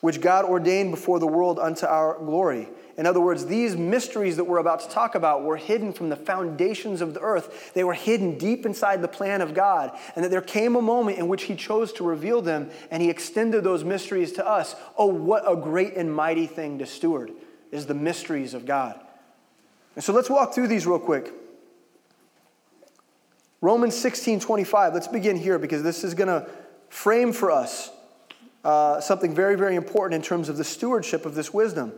which 0.00 0.20
God 0.20 0.44
ordained 0.44 0.90
before 0.90 1.18
the 1.18 1.26
world 1.26 1.58
unto 1.58 1.86
our 1.86 2.18
glory. 2.18 2.68
In 2.96 3.06
other 3.06 3.20
words, 3.20 3.46
these 3.46 3.76
mysteries 3.76 4.36
that 4.36 4.44
we're 4.44 4.58
about 4.58 4.80
to 4.80 4.88
talk 4.90 5.14
about 5.14 5.42
were 5.42 5.56
hidden 5.56 5.92
from 5.92 6.10
the 6.10 6.16
foundations 6.16 7.00
of 7.00 7.14
the 7.14 7.20
earth. 7.20 7.72
They 7.72 7.82
were 7.82 7.94
hidden 7.94 8.36
deep 8.36 8.66
inside 8.66 9.00
the 9.00 9.08
plan 9.08 9.40
of 9.40 9.54
God. 9.54 9.96
And 10.14 10.24
that 10.24 10.30
there 10.30 10.42
came 10.42 10.76
a 10.76 10.82
moment 10.82 11.18
in 11.18 11.26
which 11.26 11.44
He 11.44 11.56
chose 11.56 11.92
to 11.94 12.04
reveal 12.04 12.42
them 12.42 12.70
and 12.90 13.02
He 13.02 13.08
extended 13.08 13.64
those 13.64 13.84
mysteries 13.84 14.32
to 14.32 14.46
us. 14.46 14.76
Oh, 14.98 15.06
what 15.06 15.50
a 15.50 15.56
great 15.56 15.94
and 15.94 16.12
mighty 16.12 16.46
thing 16.46 16.78
to 16.78 16.86
steward 16.86 17.32
is 17.72 17.86
the 17.86 17.94
mysteries 17.94 18.52
of 18.52 18.66
God. 18.66 19.00
And 19.94 20.04
so 20.04 20.12
let's 20.12 20.28
walk 20.28 20.54
through 20.54 20.68
these 20.68 20.86
real 20.86 20.98
quick. 20.98 21.32
Romans 23.62 23.96
16 23.96 24.40
25. 24.40 24.94
Let's 24.94 25.08
begin 25.08 25.36
here 25.36 25.58
because 25.58 25.82
this 25.82 26.04
is 26.04 26.14
going 26.14 26.28
to 26.28 26.48
frame 26.90 27.32
for 27.32 27.50
us 27.50 27.90
uh, 28.64 29.00
something 29.00 29.34
very, 29.34 29.56
very 29.56 29.74
important 29.74 30.22
in 30.22 30.26
terms 30.26 30.50
of 30.50 30.58
the 30.58 30.64
stewardship 30.64 31.24
of 31.24 31.34
this 31.34 31.54
wisdom. 31.54 31.92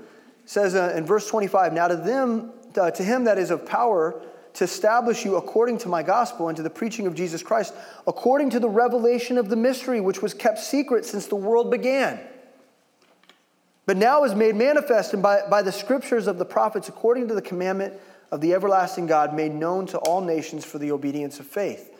It 0.45 0.51
says 0.51 0.77
uh, 0.77 0.95
in 0.97 1.05
verse 1.05 1.27
25, 1.27 1.73
Now 1.73 1.89
to 1.89 1.97
them, 1.97 2.53
uh, 2.77 2.91
to 2.93 3.03
him 3.03 3.25
that 3.25 3.39
is 3.39 3.51
of 3.51 3.67
power 3.67 4.23
to 4.55 4.65
establish 4.65 5.25
you 5.25 5.37
according 5.37 5.79
to 5.79 5.89
my 5.89 6.03
gospel 6.03 6.49
and 6.49 6.57
to 6.57 6.63
the 6.63 6.71
preaching 6.71 7.07
of 7.07 7.15
Jesus 7.15 7.43
Christ, 7.43 7.75
according 8.07 8.51
to 8.51 8.61
the 8.61 8.69
revelation 8.69 9.39
of 9.39 9.49
the 9.49 9.57
mystery 9.57 10.01
which 10.01 10.23
was 10.23 10.35
kept 10.35 10.59
secret 10.59 11.05
since 11.05 11.27
the 11.27 11.37
world 11.37 11.71
began. 11.71 12.21
But 13.87 13.97
now 13.97 14.25
is 14.25 14.35
made 14.35 14.55
manifest 14.55 15.15
and 15.15 15.23
by, 15.23 15.41
by 15.49 15.63
the 15.63 15.73
scriptures 15.73 16.27
of 16.27 16.39
the 16.39 16.45
prophets, 16.45 16.89
according 16.89 17.29
to 17.29 17.35
the 17.35 17.43
commandment 17.43 17.95
of 18.31 18.41
the 18.41 18.53
everlasting 18.53 19.07
God, 19.07 19.35
made 19.35 19.53
known 19.53 19.87
to 19.87 19.99
all 19.99 20.21
nations 20.21 20.65
for 20.65 20.79
the 20.79 20.93
obedience 20.93 21.41
of 21.41 21.47
faith 21.47 21.92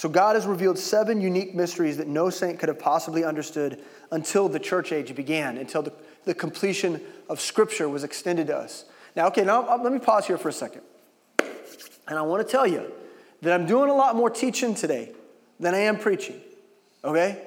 so, 0.00 0.08
God 0.08 0.34
has 0.34 0.46
revealed 0.46 0.78
seven 0.78 1.20
unique 1.20 1.54
mysteries 1.54 1.98
that 1.98 2.06
no 2.06 2.30
saint 2.30 2.58
could 2.58 2.70
have 2.70 2.78
possibly 2.78 3.22
understood 3.22 3.82
until 4.10 4.48
the 4.48 4.58
church 4.58 4.92
age 4.92 5.14
began, 5.14 5.58
until 5.58 5.82
the, 5.82 5.92
the 6.24 6.32
completion 6.32 7.02
of 7.28 7.38
Scripture 7.38 7.86
was 7.86 8.02
extended 8.02 8.46
to 8.46 8.56
us. 8.56 8.86
Now, 9.14 9.26
okay, 9.26 9.44
now 9.44 9.68
uh, 9.68 9.76
let 9.76 9.92
me 9.92 9.98
pause 9.98 10.26
here 10.26 10.38
for 10.38 10.48
a 10.48 10.54
second. 10.54 10.80
And 12.08 12.18
I 12.18 12.22
want 12.22 12.42
to 12.42 12.50
tell 12.50 12.66
you 12.66 12.90
that 13.42 13.52
I'm 13.52 13.66
doing 13.66 13.90
a 13.90 13.94
lot 13.94 14.16
more 14.16 14.30
teaching 14.30 14.74
today 14.74 15.12
than 15.58 15.74
I 15.74 15.80
am 15.80 15.98
preaching, 15.98 16.40
okay? 17.04 17.42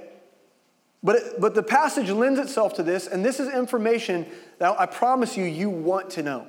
But, 1.02 1.16
it, 1.16 1.42
but 1.42 1.56
the 1.56 1.64
passage 1.64 2.12
lends 2.12 2.40
itself 2.40 2.76
to 2.76 2.84
this, 2.84 3.08
and 3.08 3.26
this 3.26 3.40
is 3.40 3.52
information 3.52 4.28
that 4.60 4.80
I 4.80 4.86
promise 4.86 5.36
you, 5.36 5.46
you 5.46 5.72
want 5.72 6.12
to 6.12 6.22
know. 6.22 6.46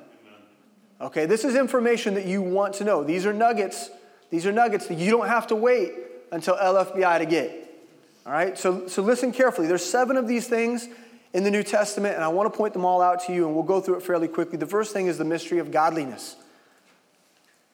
Okay, 1.01 1.25
this 1.25 1.43
is 1.43 1.55
information 1.55 2.13
that 2.13 2.27
you 2.27 2.43
want 2.43 2.75
to 2.75 2.83
know. 2.83 3.03
These 3.03 3.25
are 3.25 3.33
nuggets 3.33 3.89
these 4.29 4.45
are 4.45 4.51
nuggets 4.51 4.87
that 4.87 4.97
you 4.97 5.11
don't 5.11 5.27
have 5.27 5.47
to 5.47 5.55
wait 5.55 5.93
until 6.31 6.55
LFBI 6.55 7.19
to 7.19 7.25
get. 7.25 7.61
All 8.25 8.31
right? 8.31 8.57
So, 8.57 8.87
so 8.87 9.01
listen 9.01 9.31
carefully. 9.31 9.67
There's 9.67 9.85
seven 9.85 10.17
of 10.17 10.27
these 10.27 10.47
things 10.47 10.87
in 11.33 11.43
the 11.43 11.51
New 11.51 11.63
Testament, 11.63 12.15
and 12.15 12.23
I 12.23 12.29
want 12.29 12.51
to 12.51 12.57
point 12.57 12.73
them 12.73 12.85
all 12.85 13.01
out 13.01 13.25
to 13.25 13.33
you, 13.33 13.45
and 13.45 13.53
we'll 13.53 13.63
go 13.63 13.81
through 13.81 13.95
it 13.95 14.03
fairly 14.03 14.27
quickly. 14.27 14.57
The 14.57 14.65
first 14.65 14.93
thing 14.93 15.07
is 15.07 15.17
the 15.17 15.25
mystery 15.25 15.59
of 15.59 15.71
godliness. 15.71 16.35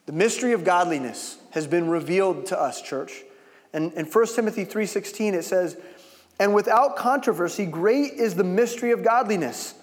The 0.08 0.14
mystery 0.14 0.54
of 0.54 0.64
godliness 0.64 1.38
has 1.52 1.68
been 1.68 1.90
revealed 1.90 2.48
to 2.48 2.60
us, 2.60 2.82
church. 2.82 3.24
And 3.74 3.94
in 3.94 4.06
1 4.06 4.36
Timothy 4.36 4.66
3:16 4.66 5.34
it 5.34 5.46
says, 5.46 5.78
"And 6.40 6.54
without 6.54 6.96
controversy 6.96 7.66
great 7.66 8.14
is 8.14 8.36
the 8.36 8.44
mystery 8.44 8.92
of 8.92 9.04
godliness. 9.04 9.76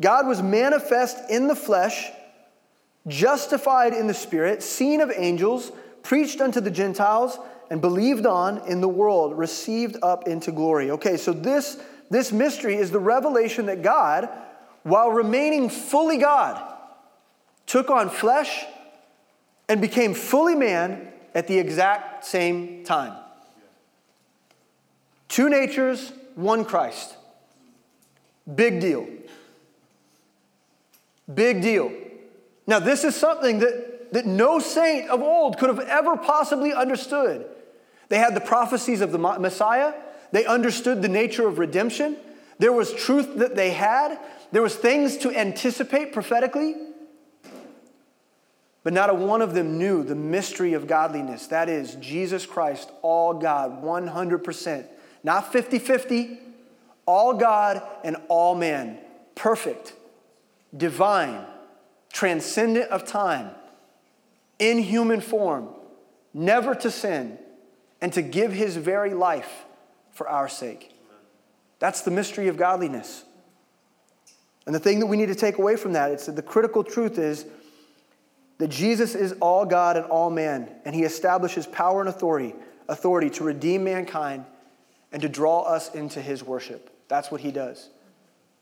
God 0.00 0.26
was 0.26 0.42
manifest 0.42 1.18
in 1.28 1.48
the 1.48 1.56
flesh, 1.56 2.10
justified 3.08 3.92
in 3.92 4.06
the 4.06 4.14
Spirit, 4.14 4.62
seen 4.62 5.00
of 5.00 5.12
angels, 5.14 5.72
preached 6.02 6.40
unto 6.40 6.60
the 6.60 6.70
Gentiles, 6.70 7.38
and 7.70 7.80
believed 7.80 8.26
on 8.26 8.58
in 8.68 8.80
the 8.80 8.88
world, 8.88 9.36
received 9.36 9.96
up 10.02 10.28
into 10.28 10.52
glory. 10.52 10.90
Okay, 10.92 11.16
so 11.16 11.32
this, 11.32 11.78
this 12.10 12.32
mystery 12.32 12.76
is 12.76 12.90
the 12.90 13.00
revelation 13.00 13.66
that 13.66 13.82
God, 13.82 14.28
while 14.82 15.10
remaining 15.10 15.68
fully 15.68 16.18
God, 16.18 16.74
took 17.66 17.90
on 17.90 18.08
flesh, 18.08 18.64
and 19.68 19.80
became 19.80 20.14
fully 20.14 20.54
man 20.54 21.12
at 21.34 21.48
the 21.48 21.58
exact 21.58 22.24
same 22.24 22.84
time. 22.84 23.12
Two 25.28 25.48
natures, 25.48 26.12
one 26.36 26.64
Christ. 26.64 27.16
Big 28.54 28.80
deal. 28.80 29.08
Big 31.32 31.60
deal. 31.60 31.92
Now, 32.66 32.78
this 32.78 33.04
is 33.04 33.14
something 33.14 33.60
that, 33.60 34.12
that 34.12 34.26
no 34.26 34.58
saint 34.58 35.08
of 35.08 35.22
old 35.22 35.58
could 35.58 35.68
have 35.68 35.80
ever 35.80 36.16
possibly 36.16 36.72
understood. 36.72 37.46
They 38.08 38.18
had 38.18 38.34
the 38.34 38.40
prophecies 38.40 39.00
of 39.00 39.12
the 39.12 39.18
Messiah, 39.18 39.94
they 40.32 40.44
understood 40.44 41.02
the 41.02 41.08
nature 41.08 41.46
of 41.46 41.58
redemption. 41.58 42.16
There 42.58 42.72
was 42.72 42.92
truth 42.92 43.36
that 43.36 43.54
they 43.54 43.70
had, 43.70 44.18
there 44.50 44.62
was 44.62 44.74
things 44.74 45.18
to 45.18 45.36
anticipate 45.36 46.12
prophetically. 46.12 46.74
But 48.82 48.92
not 48.92 49.10
a 49.10 49.14
one 49.14 49.42
of 49.42 49.52
them 49.52 49.78
knew 49.78 50.04
the 50.04 50.14
mystery 50.14 50.72
of 50.72 50.86
godliness. 50.86 51.48
That 51.48 51.68
is, 51.68 51.96
Jesus 51.96 52.46
Christ, 52.46 52.90
all 53.02 53.34
God, 53.34 53.82
100%. 53.82 54.86
Not 55.24 55.52
50 55.52 55.80
50, 55.80 56.38
all 57.04 57.34
God 57.34 57.82
and 58.04 58.16
all 58.28 58.54
man. 58.54 58.98
Perfect, 59.34 59.92
divine, 60.76 61.44
transcendent 62.12 62.90
of 62.90 63.04
time, 63.04 63.50
in 64.58 64.78
human 64.78 65.20
form, 65.20 65.68
never 66.32 66.74
to 66.74 66.90
sin, 66.90 67.38
and 68.00 68.12
to 68.12 68.22
give 68.22 68.52
his 68.52 68.76
very 68.76 69.14
life 69.14 69.64
for 70.12 70.28
our 70.28 70.48
sake. 70.48 70.92
That's 71.78 72.02
the 72.02 72.10
mystery 72.10 72.48
of 72.48 72.56
godliness. 72.56 73.24
And 74.64 74.74
the 74.74 74.80
thing 74.80 75.00
that 75.00 75.06
we 75.06 75.16
need 75.16 75.26
to 75.26 75.34
take 75.34 75.58
away 75.58 75.76
from 75.76 75.92
that, 75.92 76.10
it's 76.10 76.26
that 76.26 76.36
the 76.36 76.42
critical 76.42 76.82
truth 76.82 77.18
is 77.18 77.46
that 78.58 78.68
Jesus 78.68 79.14
is 79.14 79.32
all 79.40 79.66
God 79.66 79.96
and 79.96 80.06
all 80.06 80.30
man, 80.30 80.70
and 80.84 80.94
he 80.94 81.04
establishes 81.04 81.66
power 81.66 82.00
and 82.00 82.08
authority, 82.08 82.54
authority 82.88 83.30
to 83.30 83.44
redeem 83.44 83.84
mankind 83.84 84.44
and 85.12 85.22
to 85.22 85.28
draw 85.28 85.62
us 85.62 85.94
into 85.94 86.20
his 86.20 86.42
worship. 86.42 86.90
That's 87.08 87.30
what 87.30 87.40
he 87.42 87.52
does. 87.52 87.90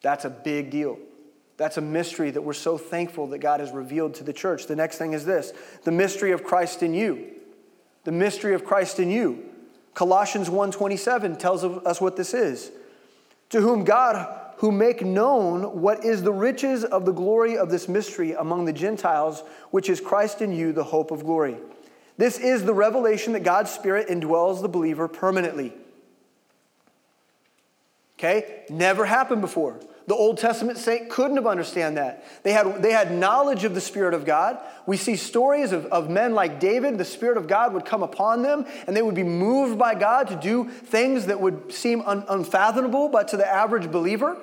That's 0.03 0.25
a 0.25 0.31
big 0.31 0.71
deal. 0.71 0.99
That's 1.57 1.77
a 1.77 1.81
mystery 1.81 2.31
that 2.31 2.43
we're 2.43 2.53
so 2.53 2.77
thankful 2.77 3.29
that 3.29 3.39
God 3.39 3.61
has 3.61 3.71
revealed 3.71 4.15
to 4.15 4.25
the 4.25 4.33
church. 4.33 4.67
The 4.67 4.77
next 4.77 4.99
thing 4.99 5.13
is 5.13 5.25
this 5.25 5.53
the 5.85 5.93
mystery 5.93 6.33
of 6.33 6.45
Christ 6.45 6.83
in 6.83 6.95
you. 6.95 7.31
The 8.05 8.13
mystery 8.13 8.55
of 8.55 8.65
Christ 8.65 8.99
in 8.99 9.11
you. 9.11 9.45
Colossians 9.95 10.51
1:27 10.51 11.39
tells 11.39 11.65
us 11.65 12.01
what 12.01 12.17
this 12.17 12.35
is. 12.35 12.71
To 13.51 13.61
whom 13.61 13.85
God 13.85 14.41
who 14.59 14.73
make 14.73 15.05
known 15.05 15.81
what 15.81 16.05
is 16.05 16.23
the 16.23 16.33
riches 16.33 16.85
of 16.85 17.05
the 17.05 17.13
glory 17.13 17.57
of 17.57 17.71
this 17.71 17.89
mystery 17.89 18.33
among 18.33 18.65
the 18.65 18.73
Gentiles, 18.73 19.43
which 19.71 19.89
is 19.89 20.01
Christ 20.01 20.41
in 20.41 20.53
you, 20.53 20.73
the 20.73 20.85
hope 20.85 21.11
of 21.11 21.25
glory. 21.25 21.57
This 22.17 22.39
is 22.39 22.65
the 22.65 22.75
revelation 22.75 23.33
that 23.33 23.43
God's 23.43 23.71
Spirit 23.71 24.09
indwells 24.09 24.63
the 24.63 24.69
believer 24.69 25.09
permanently. 25.09 25.73
Okay? 28.19 28.65
Never 28.71 29.05
happened 29.05 29.41
before. 29.41 29.81
The 30.07 30.15
Old 30.15 30.37
Testament 30.37 30.77
saint 30.77 31.09
couldn't 31.09 31.37
have 31.37 31.47
understand 31.47 31.97
that. 31.97 32.25
They 32.43 32.53
had, 32.53 32.83
they 32.83 32.93
had 32.93 33.11
knowledge 33.11 33.65
of 33.65 33.75
the 33.75 33.81
Spirit 33.81 34.13
of 34.13 34.27
God. 34.27 34.59
We 34.87 34.99
see 34.99 35.17
stories 35.17 35.73
of, 35.73 35.87
of 35.87 36.11
men 36.11 36.35
like 36.35 36.61
David. 36.61 36.99
The 36.99 37.07
Spirit 37.07 37.39
of 37.39 37.47
God 37.47 37.73
would 37.73 37.87
come 37.87 38.03
upon 38.03 38.43
them, 38.43 38.67
and 38.87 38.95
they 38.95 39.01
would 39.01 39.15
be 39.15 39.23
moved 39.23 39.79
by 39.79 39.95
God 39.95 40.29
to 40.29 40.37
do 40.37 40.69
things 40.69 41.27
that 41.27 41.41
would 41.41 41.73
seem 41.73 42.03
un, 42.03 42.25
unfathomable, 42.29 43.09
but 43.09 43.29
to 43.29 43.39
the 43.39 43.47
average 43.47 43.91
believer. 43.91 44.37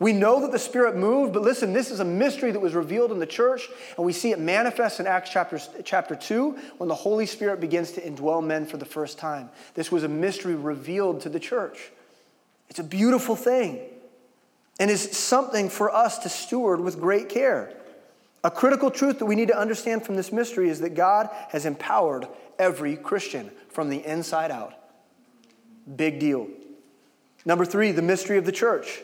We 0.00 0.12
know 0.12 0.40
that 0.40 0.52
the 0.52 0.58
Spirit 0.58 0.96
moved, 0.96 1.32
but 1.32 1.42
listen, 1.42 1.72
this 1.72 1.90
is 1.90 2.00
a 2.00 2.04
mystery 2.04 2.50
that 2.50 2.60
was 2.60 2.74
revealed 2.74 3.12
in 3.12 3.20
the 3.20 3.26
church, 3.26 3.68
and 3.96 4.04
we 4.04 4.12
see 4.12 4.32
it 4.32 4.40
manifest 4.40 4.98
in 4.98 5.06
Acts 5.06 5.30
chapter, 5.30 5.58
chapter 5.84 6.16
2 6.16 6.58
when 6.78 6.88
the 6.88 6.94
Holy 6.94 7.26
Spirit 7.26 7.60
begins 7.60 7.92
to 7.92 8.02
indwell 8.02 8.44
men 8.44 8.66
for 8.66 8.76
the 8.76 8.84
first 8.84 9.18
time. 9.18 9.48
This 9.74 9.90
was 9.90 10.02
a 10.02 10.08
mystery 10.08 10.54
revealed 10.54 11.22
to 11.22 11.28
the 11.28 11.40
church. 11.40 11.92
It's 12.68 12.80
a 12.80 12.84
beautiful 12.84 13.36
thing 13.36 13.80
and 14.78 14.90
is 14.90 15.16
something 15.16 15.68
for 15.68 15.94
us 15.94 16.18
to 16.18 16.28
steward 16.28 16.80
with 16.80 17.00
great 17.00 17.28
care. 17.28 17.72
A 18.44 18.50
critical 18.50 18.90
truth 18.90 19.18
that 19.18 19.26
we 19.26 19.34
need 19.34 19.48
to 19.48 19.58
understand 19.58 20.04
from 20.04 20.16
this 20.16 20.32
mystery 20.32 20.68
is 20.68 20.80
that 20.80 20.94
God 20.94 21.30
has 21.48 21.66
empowered 21.66 22.28
every 22.58 22.96
Christian 22.96 23.50
from 23.70 23.88
the 23.88 24.04
inside 24.04 24.50
out. 24.50 24.74
Big 25.96 26.20
deal. 26.20 26.48
Number 27.44 27.64
three, 27.64 27.92
the 27.92 28.02
mystery 28.02 28.38
of 28.38 28.44
the 28.44 28.52
church. 28.52 29.00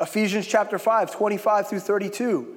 Ephesians 0.00 0.46
chapter 0.46 0.78
5, 0.78 1.12
25 1.12 1.68
through 1.68 1.80
32 1.80 2.56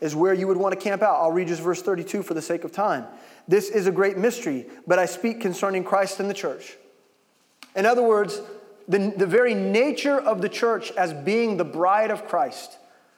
is 0.00 0.16
where 0.16 0.34
you 0.34 0.48
would 0.48 0.56
want 0.56 0.74
to 0.74 0.80
camp 0.80 1.00
out. 1.00 1.14
I'll 1.14 1.30
read 1.30 1.46
just 1.46 1.62
verse 1.62 1.80
32 1.80 2.24
for 2.24 2.34
the 2.34 2.42
sake 2.42 2.64
of 2.64 2.72
time. 2.72 3.06
This 3.46 3.70
is 3.70 3.86
a 3.86 3.92
great 3.92 4.18
mystery, 4.18 4.66
but 4.86 4.98
I 4.98 5.06
speak 5.06 5.40
concerning 5.40 5.84
Christ 5.84 6.18
and 6.18 6.28
the 6.28 6.34
church. 6.34 6.76
In 7.76 7.86
other 7.86 8.02
words, 8.02 8.40
the, 8.92 9.14
the 9.16 9.26
very 9.26 9.54
nature 9.54 10.20
of 10.20 10.42
the 10.42 10.48
church 10.50 10.92
as 10.92 11.14
being 11.14 11.56
the 11.56 11.64
bride 11.64 12.10
of 12.10 12.28
Christ, 12.28 12.76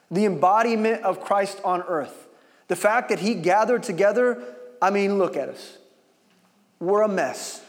the 0.08 0.24
embodiment 0.24 1.02
of 1.02 1.20
Christ 1.20 1.60
on 1.64 1.82
earth. 1.82 2.28
The 2.68 2.76
fact 2.76 3.08
that 3.08 3.18
he 3.18 3.34
gathered 3.34 3.82
together, 3.82 4.40
I 4.80 4.90
mean, 4.90 5.18
look 5.18 5.36
at 5.36 5.48
us. 5.48 5.78
We're 6.78 7.02
a 7.02 7.08
mess. 7.08 7.60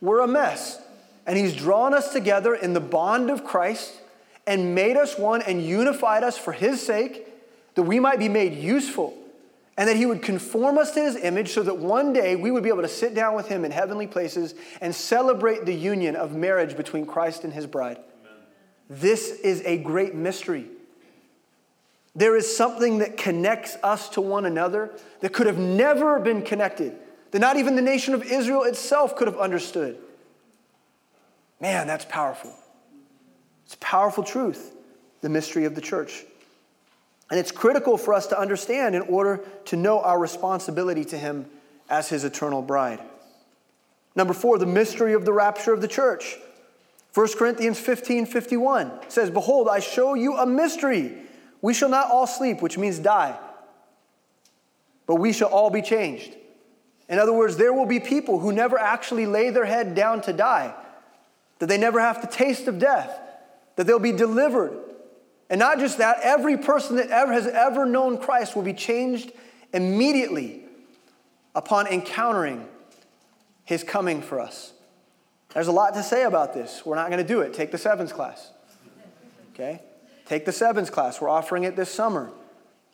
We're 0.00 0.20
a 0.20 0.26
mess. 0.26 0.82
And 1.26 1.38
he's 1.38 1.54
drawn 1.54 1.94
us 1.94 2.12
together 2.12 2.54
in 2.54 2.72
the 2.72 2.80
bond 2.80 3.30
of 3.30 3.44
Christ 3.44 3.94
and 4.46 4.74
made 4.74 4.96
us 4.96 5.16
one 5.16 5.42
and 5.42 5.64
unified 5.64 6.24
us 6.24 6.36
for 6.36 6.52
his 6.52 6.84
sake 6.84 7.26
that 7.76 7.82
we 7.82 8.00
might 8.00 8.18
be 8.18 8.28
made 8.28 8.54
useful 8.54 9.16
and 9.76 9.88
that 9.88 9.96
he 9.96 10.06
would 10.06 10.22
conform 10.22 10.78
us 10.78 10.92
to 10.92 11.02
his 11.02 11.16
image 11.16 11.50
so 11.50 11.62
that 11.62 11.76
one 11.76 12.12
day 12.12 12.34
we 12.34 12.50
would 12.50 12.62
be 12.62 12.70
able 12.70 12.82
to 12.82 12.88
sit 12.88 13.14
down 13.14 13.34
with 13.34 13.48
him 13.48 13.64
in 13.64 13.70
heavenly 13.70 14.06
places 14.06 14.54
and 14.80 14.94
celebrate 14.94 15.66
the 15.66 15.74
union 15.74 16.16
of 16.16 16.34
marriage 16.34 16.76
between 16.76 17.04
Christ 17.04 17.44
and 17.44 17.52
his 17.52 17.66
bride. 17.66 17.98
Amen. 17.98 18.38
This 18.88 19.28
is 19.40 19.62
a 19.66 19.76
great 19.76 20.14
mystery. 20.14 20.66
There 22.14 22.34
is 22.34 22.56
something 22.56 22.98
that 22.98 23.18
connects 23.18 23.76
us 23.82 24.08
to 24.10 24.22
one 24.22 24.46
another 24.46 24.90
that 25.20 25.34
could 25.34 25.46
have 25.46 25.58
never 25.58 26.18
been 26.18 26.40
connected, 26.40 26.96
that 27.32 27.40
not 27.40 27.58
even 27.58 27.76
the 27.76 27.82
nation 27.82 28.14
of 28.14 28.22
Israel 28.24 28.62
itself 28.62 29.16
could 29.16 29.28
have 29.28 29.36
understood. 29.36 29.98
Man, 31.60 31.86
that's 31.86 32.06
powerful. 32.06 32.54
It's 33.66 33.76
powerful 33.80 34.24
truth, 34.24 34.74
the 35.20 35.28
mystery 35.28 35.66
of 35.66 35.74
the 35.74 35.80
church. 35.82 36.24
And 37.30 37.40
it's 37.40 37.50
critical 37.50 37.98
for 37.98 38.14
us 38.14 38.28
to 38.28 38.38
understand 38.38 38.94
in 38.94 39.02
order 39.02 39.44
to 39.66 39.76
know 39.76 40.00
our 40.00 40.18
responsibility 40.18 41.04
to 41.06 41.18
Him 41.18 41.46
as 41.88 42.08
His 42.08 42.24
eternal 42.24 42.62
bride. 42.62 43.00
Number 44.14 44.32
four, 44.32 44.58
the 44.58 44.66
mystery 44.66 45.12
of 45.12 45.24
the 45.24 45.32
rapture 45.32 45.72
of 45.72 45.80
the 45.80 45.88
church. 45.88 46.36
1 47.14 47.28
Corinthians 47.38 47.78
15 47.78 48.26
51 48.26 48.92
says, 49.08 49.30
Behold, 49.30 49.68
I 49.68 49.80
show 49.80 50.14
you 50.14 50.36
a 50.36 50.46
mystery. 50.46 51.12
We 51.62 51.74
shall 51.74 51.88
not 51.88 52.10
all 52.10 52.26
sleep, 52.26 52.62
which 52.62 52.78
means 52.78 52.98
die, 52.98 53.36
but 55.06 55.16
we 55.16 55.32
shall 55.32 55.48
all 55.48 55.70
be 55.70 55.82
changed. 55.82 56.34
In 57.08 57.18
other 57.18 57.32
words, 57.32 57.56
there 57.56 57.72
will 57.72 57.86
be 57.86 58.00
people 58.00 58.38
who 58.38 58.52
never 58.52 58.78
actually 58.78 59.26
lay 59.26 59.50
their 59.50 59.64
head 59.64 59.94
down 59.94 60.20
to 60.22 60.32
die, 60.32 60.74
that 61.58 61.66
they 61.66 61.78
never 61.78 62.00
have 62.00 62.20
to 62.20 62.26
taste 62.26 62.68
of 62.68 62.78
death, 62.78 63.18
that 63.76 63.86
they'll 63.86 63.98
be 63.98 64.12
delivered 64.12 64.78
and 65.48 65.58
not 65.58 65.78
just 65.78 65.98
that, 65.98 66.18
every 66.22 66.56
person 66.56 66.96
that 66.96 67.10
ever 67.10 67.32
has 67.32 67.46
ever 67.46 67.86
known 67.86 68.18
Christ 68.18 68.56
will 68.56 68.62
be 68.62 68.72
changed 68.72 69.32
immediately 69.72 70.62
upon 71.54 71.86
encountering 71.86 72.66
his 73.64 73.84
coming 73.84 74.22
for 74.22 74.40
us. 74.40 74.72
There's 75.54 75.68
a 75.68 75.72
lot 75.72 75.94
to 75.94 76.02
say 76.02 76.24
about 76.24 76.52
this. 76.52 76.84
We're 76.84 76.96
not 76.96 77.10
going 77.10 77.24
to 77.24 77.28
do 77.28 77.40
it. 77.40 77.54
Take 77.54 77.70
the 77.70 77.78
sevens 77.78 78.12
class. 78.12 78.50
Okay? 79.54 79.80
Take 80.26 80.44
the 80.44 80.52
sevens 80.52 80.90
class. 80.90 81.20
We're 81.20 81.28
offering 81.28 81.64
it 81.64 81.76
this 81.76 81.90
summer, 81.90 82.30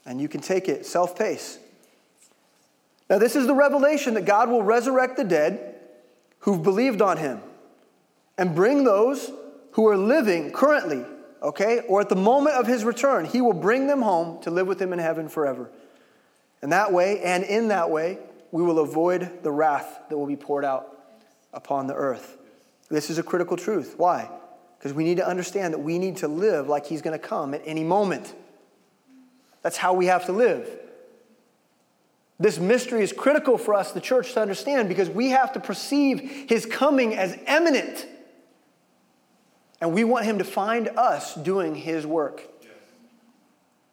and 0.05 0.21
you 0.21 0.29
can 0.29 0.41
take 0.41 0.69
it 0.69 0.87
self 0.87 1.19
pace. 1.19 1.59
Now, 3.11 3.19
this 3.19 3.35
is 3.35 3.47
the 3.47 3.55
revelation 3.55 4.15
that 4.15 4.27
God 4.27 4.49
will 4.49 4.63
resurrect 4.63 5.17
the 5.17 5.25
dead 5.25 5.75
who've 6.41 6.63
believed 6.63 7.03
on 7.03 7.17
him 7.17 7.41
and 8.39 8.55
bring 8.55 8.85
those 8.85 9.31
who 9.73 9.87
are 9.89 9.97
living 9.97 10.53
currently 10.53 11.05
okay, 11.43 11.81
or 11.89 12.01
at 12.01 12.09
the 12.09 12.17
moment 12.17 12.57
of 12.57 12.67
his 12.67 12.85
return, 12.85 13.25
he 13.25 13.41
will 13.41 13.53
bring 13.53 13.87
them 13.87 14.03
home 14.03 14.41
to 14.43 14.51
live 14.51 14.67
with 14.67 14.81
him 14.81 14.93
in 14.93 14.99
heaven 14.99 15.29
forever. 15.29 15.71
And 16.63 16.73
that 16.73 16.93
way, 16.93 17.21
and 17.21 17.43
in 17.45 17.69
that 17.69 17.91
way, 17.91 18.19
we 18.53 18.63
will 18.63 18.79
avoid 18.79 19.43
the 19.43 19.51
wrath 19.51 20.01
that 20.09 20.17
will 20.17 20.27
be 20.27 20.37
poured 20.37 20.65
out 20.65 20.97
upon 21.53 21.87
the 21.87 21.95
earth. 21.95 22.39
This 22.89 23.11
is 23.11 23.19
a 23.19 23.23
critical 23.23 23.57
truth. 23.57 23.95
Why? 23.97 24.31
Because 24.79 24.93
we 24.93 25.05
need 25.05 25.17
to 25.17 25.27
understand 25.27 25.75
that 25.75 25.79
we 25.79 25.99
need 25.99 26.19
to 26.19 26.29
live 26.29 26.69
like 26.69 26.87
he's 26.87 27.03
going 27.03 27.19
to 27.19 27.27
come 27.27 27.55
at 27.55 27.63
any 27.65 27.83
moment. 27.83 28.35
That's 29.63 29.77
how 29.77 29.95
we 29.95 30.07
have 30.07 30.27
to 30.27 30.33
live. 30.33 30.69
This 32.39 32.59
mystery 32.59 33.03
is 33.03 33.13
critical 33.13 33.57
for 33.57 33.75
us, 33.75 33.93
the 33.93 34.01
church, 34.01 34.33
to 34.35 34.41
understand 34.41 34.89
because 34.89 35.09
we 35.09 35.31
have 35.31 35.53
to 35.53 35.61
perceive 35.61 36.47
his 36.49 36.67
coming 36.67 37.15
as 37.15 37.37
imminent. 37.47 38.07
And 39.83 39.93
we 39.93 40.05
want 40.05 40.25
him 40.27 40.39
to 40.39 40.45
find 40.45 40.87
us 40.91 41.35
doing 41.35 41.75
his 41.75 42.07
work. 42.07 42.49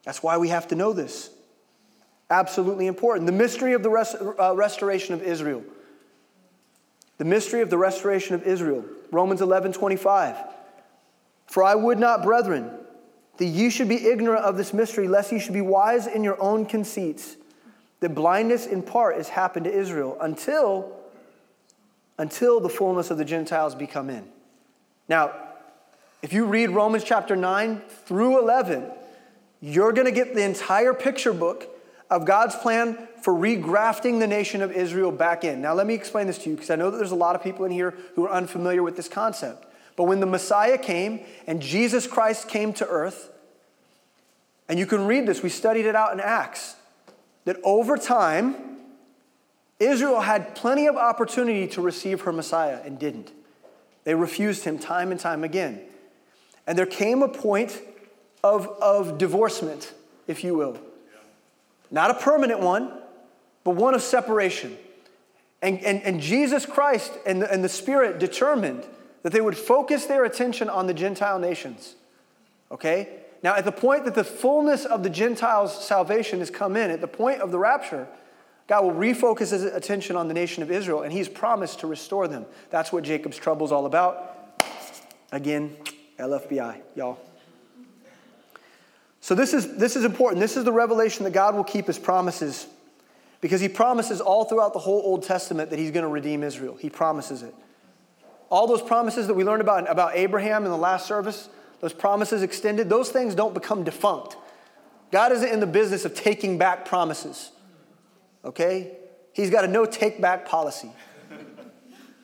That's 0.04 0.22
why 0.22 0.38
we 0.38 0.50
have 0.50 0.68
to 0.68 0.76
know 0.76 0.94
this. 0.94 1.32
Absolutely 2.30 2.86
important. 2.86 3.26
The 3.26 3.32
mystery 3.32 3.74
of 3.74 3.82
the 3.82 3.90
rest, 3.90 4.16
uh, 4.22 4.56
restoration 4.56 5.16
of 5.16 5.24
Israel. 5.24 5.64
The 7.18 7.26
mystery 7.26 7.62
of 7.62 7.72
the 7.72 7.78
restoration 7.80 8.36
of 8.36 8.44
Israel. 8.44 8.86
Romans 9.12 9.42
11 9.42 9.74
25. 9.74 10.38
For 11.48 11.64
I 11.64 11.74
would 11.74 11.98
not, 11.98 12.22
brethren, 12.22 12.70
that 13.38 13.46
ye 13.46 13.72
should 13.72 13.90
be 13.90 14.10
ignorant 14.10 14.46
of 14.46 14.58
this 14.58 14.76
mystery, 14.76 15.08
lest 15.08 15.32
ye 15.32 15.40
should 15.40 15.56
be 15.56 15.62
wise 15.62 16.06
in 16.06 16.24
your 16.24 16.40
own 16.40 16.68
conceits. 16.68 17.36
That 18.02 18.14
blindness 18.14 18.68
in 18.68 18.84
part 18.84 19.18
is 19.18 19.30
happened 19.30 19.64
to 19.66 19.74
Israel 19.74 20.20
until, 20.22 20.96
until 22.20 22.60
the 22.60 22.70
fullness 22.70 23.10
of 23.10 23.18
the 23.18 23.26
Gentiles 23.26 23.74
be 23.74 23.88
come 23.88 24.12
in. 24.12 24.28
Now, 25.08 25.49
if 26.22 26.34
you 26.34 26.46
read 26.46 26.72
Romans 26.72 27.04
chapter 27.04 27.36
9 27.36 27.82
through 28.06 28.40
11, 28.40 28.92
you're 29.62 29.94
going 29.94 30.06
to 30.06 30.12
get 30.12 30.36
the 30.36 30.44
entire 30.44 30.94
picture 30.94 31.34
book 31.34 31.68
of 32.10 32.26
God's 32.26 32.56
plan 32.56 32.98
for 33.22 33.34
regrafting 33.34 34.20
the 34.20 34.28
nation 34.28 34.62
of 34.62 34.72
Israel 34.72 35.12
back 35.12 35.44
in. 35.44 35.62
Now, 35.62 35.74
let 35.74 35.88
me 35.88 35.94
explain 35.94 36.28
this 36.28 36.38
to 36.40 36.50
you 36.50 36.56
because 36.56 36.70
I 36.70 36.76
know 36.76 36.92
that 36.92 36.98
there's 36.98 37.12
a 37.12 37.16
lot 37.16 37.36
of 37.36 37.44
people 37.44 37.66
in 37.66 37.72
here 37.72 37.96
who 38.16 38.26
are 38.26 38.32
unfamiliar 38.32 38.84
with 38.84 38.96
this 38.96 39.08
concept. 39.08 39.66
But 39.96 40.06
when 40.06 40.20
the 40.20 40.26
Messiah 40.26 40.78
came 40.78 41.22
and 41.46 41.62
Jesus 41.62 42.08
Christ 42.08 42.48
came 42.48 42.74
to 42.74 42.88
earth, 42.88 43.32
and 44.68 44.80
you 44.80 44.86
can 44.86 45.08
read 45.08 45.26
this, 45.26 45.44
we 45.44 45.50
studied 45.50 45.86
it 45.86 45.96
out 45.96 46.14
in 46.14 46.20
Acts, 46.20 46.76
that 47.46 47.58
over 47.64 47.98
time, 47.98 48.56
Israel 49.80 50.22
had 50.22 50.56
plenty 50.56 50.88
of 50.88 50.96
opportunity 50.96 51.68
to 51.68 51.82
receive 51.82 52.22
her 52.22 52.32
Messiah 52.32 52.80
and 52.84 53.00
didn't. 53.00 53.32
They 54.04 54.16
refused 54.16 54.64
him 54.64 54.80
time 54.80 55.12
and 55.12 55.20
time 55.20 55.44
again. 55.44 55.82
And 56.70 56.78
there 56.78 56.86
came 56.86 57.24
a 57.24 57.28
point 57.28 57.82
of, 58.44 58.68
of 58.80 59.18
divorcement, 59.18 59.92
if 60.28 60.44
you 60.44 60.54
will. 60.54 60.78
Not 61.90 62.12
a 62.12 62.14
permanent 62.14 62.60
one, 62.60 62.94
but 63.64 63.72
one 63.72 63.96
of 63.96 64.04
separation. 64.04 64.78
And, 65.64 65.80
and, 65.80 66.04
and 66.04 66.22
Jesus 66.22 66.68
Christ 66.68 67.12
and 67.26 67.42
the, 67.42 67.52
and 67.52 67.64
the 67.64 67.70
Spirit 67.70 68.20
determined 68.20 68.86
that 69.24 69.34
they 69.34 69.42
would 69.42 69.58
focus 69.58 70.06
their 70.06 70.26
attention 70.26 70.70
on 70.70 70.86
the 70.86 70.94
Gentile 70.94 71.40
nations. 71.40 71.96
Okay? 72.72 73.18
Now, 73.42 73.56
at 73.56 73.66
the 73.66 73.72
point 73.72 74.06
that 74.06 74.14
the 74.14 74.24
fullness 74.24 74.86
of 74.86 75.02
the 75.02 75.10
Gentiles' 75.10 75.84
salvation 75.84 76.38
has 76.38 76.52
come 76.52 76.78
in, 76.78 76.92
at 76.92 77.02
the 77.02 77.08
point 77.08 77.42
of 77.42 77.50
the 77.50 77.58
rapture, 77.58 78.08
God 78.68 78.84
will 78.84 78.94
refocus 78.94 79.50
his 79.50 79.64
attention 79.64 80.16
on 80.16 80.28
the 80.28 80.36
nation 80.36 80.62
of 80.62 80.70
Israel, 80.70 81.02
and 81.02 81.12
he's 81.12 81.30
promised 81.30 81.80
to 81.80 81.88
restore 81.88 82.28
them. 82.28 82.46
That's 82.70 82.94
what 82.94 83.04
Jacob's 83.04 83.38
trouble 83.38 83.66
is 83.66 83.72
all 83.72 83.88
about. 83.88 84.36
Again, 85.32 85.76
LFBI, 86.20 86.82
y'all. 86.96 87.18
So 89.22 89.36
this 89.36 89.54
is, 89.54 89.78
this 89.78 89.96
is 89.96 90.06
important. 90.06 90.40
This 90.40 90.58
is 90.58 90.64
the 90.64 90.72
revelation 90.72 91.24
that 91.24 91.32
God 91.32 91.56
will 91.56 91.64
keep 91.64 91.88
his 91.88 92.00
promises 92.00 92.68
because 93.42 93.62
he 93.62 93.70
promises 93.70 94.22
all 94.22 94.46
throughout 94.46 94.74
the 94.74 94.80
whole 94.80 95.02
Old 95.02 95.24
Testament 95.24 95.70
that 95.70 95.80
he's 95.80 95.92
going 95.92 96.04
to 96.04 96.10
redeem 96.10 96.44
Israel. 96.44 96.76
He 96.76 96.90
promises 96.90 97.42
it. 97.42 97.54
All 98.50 98.68
those 98.68 98.82
promises 98.82 99.28
that 99.28 99.34
we 99.34 99.44
learned 99.44 99.62
about, 99.62 99.90
about 99.90 100.16
Abraham 100.16 100.66
in 100.66 100.72
the 100.72 100.78
last 100.78 101.06
service, 101.06 101.50
those 101.82 101.94
promises 101.94 102.44
extended, 102.44 102.90
those 102.90 103.10
things 103.10 103.36
don't 103.36 103.54
become 103.54 103.84
defunct. 103.84 104.36
God 105.12 105.32
isn't 105.32 105.48
in 105.48 105.60
the 105.60 105.68
business 105.68 106.06
of 106.06 106.14
taking 106.14 106.58
back 106.58 106.86
promises. 106.86 107.52
Okay? 108.44 108.98
He's 109.34 109.50
got 109.50 109.64
a 109.64 109.68
no 109.68 109.86
take 109.86 110.20
back 110.22 110.46
policy. 110.46 110.92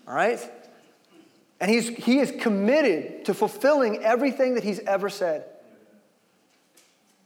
All 0.08 0.16
right? 0.16 0.40
And 1.66 1.74
he's, 1.74 1.88
he 1.88 2.20
is 2.20 2.32
committed 2.40 3.26
to 3.26 3.34
fulfilling 3.34 4.04
everything 4.04 4.54
that 4.54 4.64
he's 4.64 4.78
ever 4.82 5.10
said. 5.10 5.46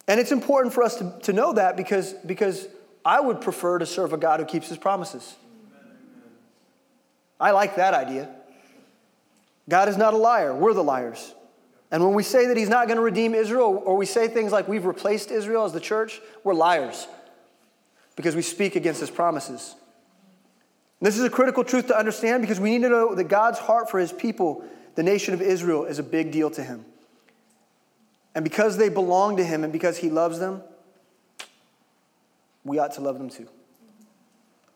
And 0.07 0.17
it's 0.17 0.31
important 0.31 0.73
for 0.73 0.81
us 0.81 0.95
to, 0.95 1.13
to 1.23 1.33
know 1.33 1.51
that 1.51 1.75
because, 1.75 2.13
because 2.13 2.65
I 3.03 3.19
would 3.19 3.41
prefer 3.41 3.79
to 3.79 3.85
serve 3.85 4.13
a 4.13 4.17
God 4.17 4.39
who 4.39 4.45
keeps 4.45 4.69
his 4.69 4.77
promises. 4.77 5.35
I 7.37 7.51
like 7.51 7.75
that 7.75 7.93
idea. 7.93 8.29
God 9.67 9.89
is 9.89 9.97
not 9.97 10.13
a 10.13 10.17
liar, 10.17 10.55
we're 10.55 10.73
the 10.73 10.85
liars. 10.85 11.35
And 11.91 12.01
when 12.01 12.13
we 12.13 12.23
say 12.23 12.47
that 12.47 12.55
he's 12.55 12.69
not 12.69 12.87
going 12.87 12.95
to 12.95 13.03
redeem 13.03 13.35
Israel, 13.35 13.83
or 13.85 13.97
we 13.97 14.05
say 14.05 14.29
things 14.29 14.53
like 14.53 14.69
we've 14.69 14.85
replaced 14.85 15.31
Israel 15.31 15.65
as 15.65 15.73
the 15.73 15.81
church, 15.81 16.21
we're 16.45 16.53
liars 16.53 17.09
because 18.15 18.37
we 18.37 18.41
speak 18.41 18.77
against 18.77 19.01
his 19.01 19.11
promises. 19.11 19.75
This 21.01 21.17
is 21.17 21.23
a 21.23 21.29
critical 21.29 21.63
truth 21.63 21.87
to 21.87 21.97
understand 21.97 22.41
because 22.41 22.59
we 22.59 22.71
need 22.71 22.83
to 22.83 22.89
know 22.89 23.15
that 23.15 23.25
God's 23.25 23.59
heart 23.59 23.89
for 23.89 23.99
his 23.99 24.11
people, 24.11 24.63
the 24.95 25.03
nation 25.03 25.33
of 25.33 25.41
Israel, 25.41 25.85
is 25.85 25.97
a 25.97 26.03
big 26.03 26.31
deal 26.31 26.49
to 26.51 26.63
him. 26.63 26.85
And 28.35 28.43
because 28.43 28.77
they 28.77 28.89
belong 28.89 29.37
to 29.37 29.43
him 29.43 29.63
and 29.63 29.71
because 29.71 29.97
he 29.97 30.09
loves 30.09 30.39
them, 30.39 30.61
we 32.63 32.79
ought 32.79 32.93
to 32.93 33.01
love 33.01 33.17
them 33.17 33.29
too. 33.29 33.47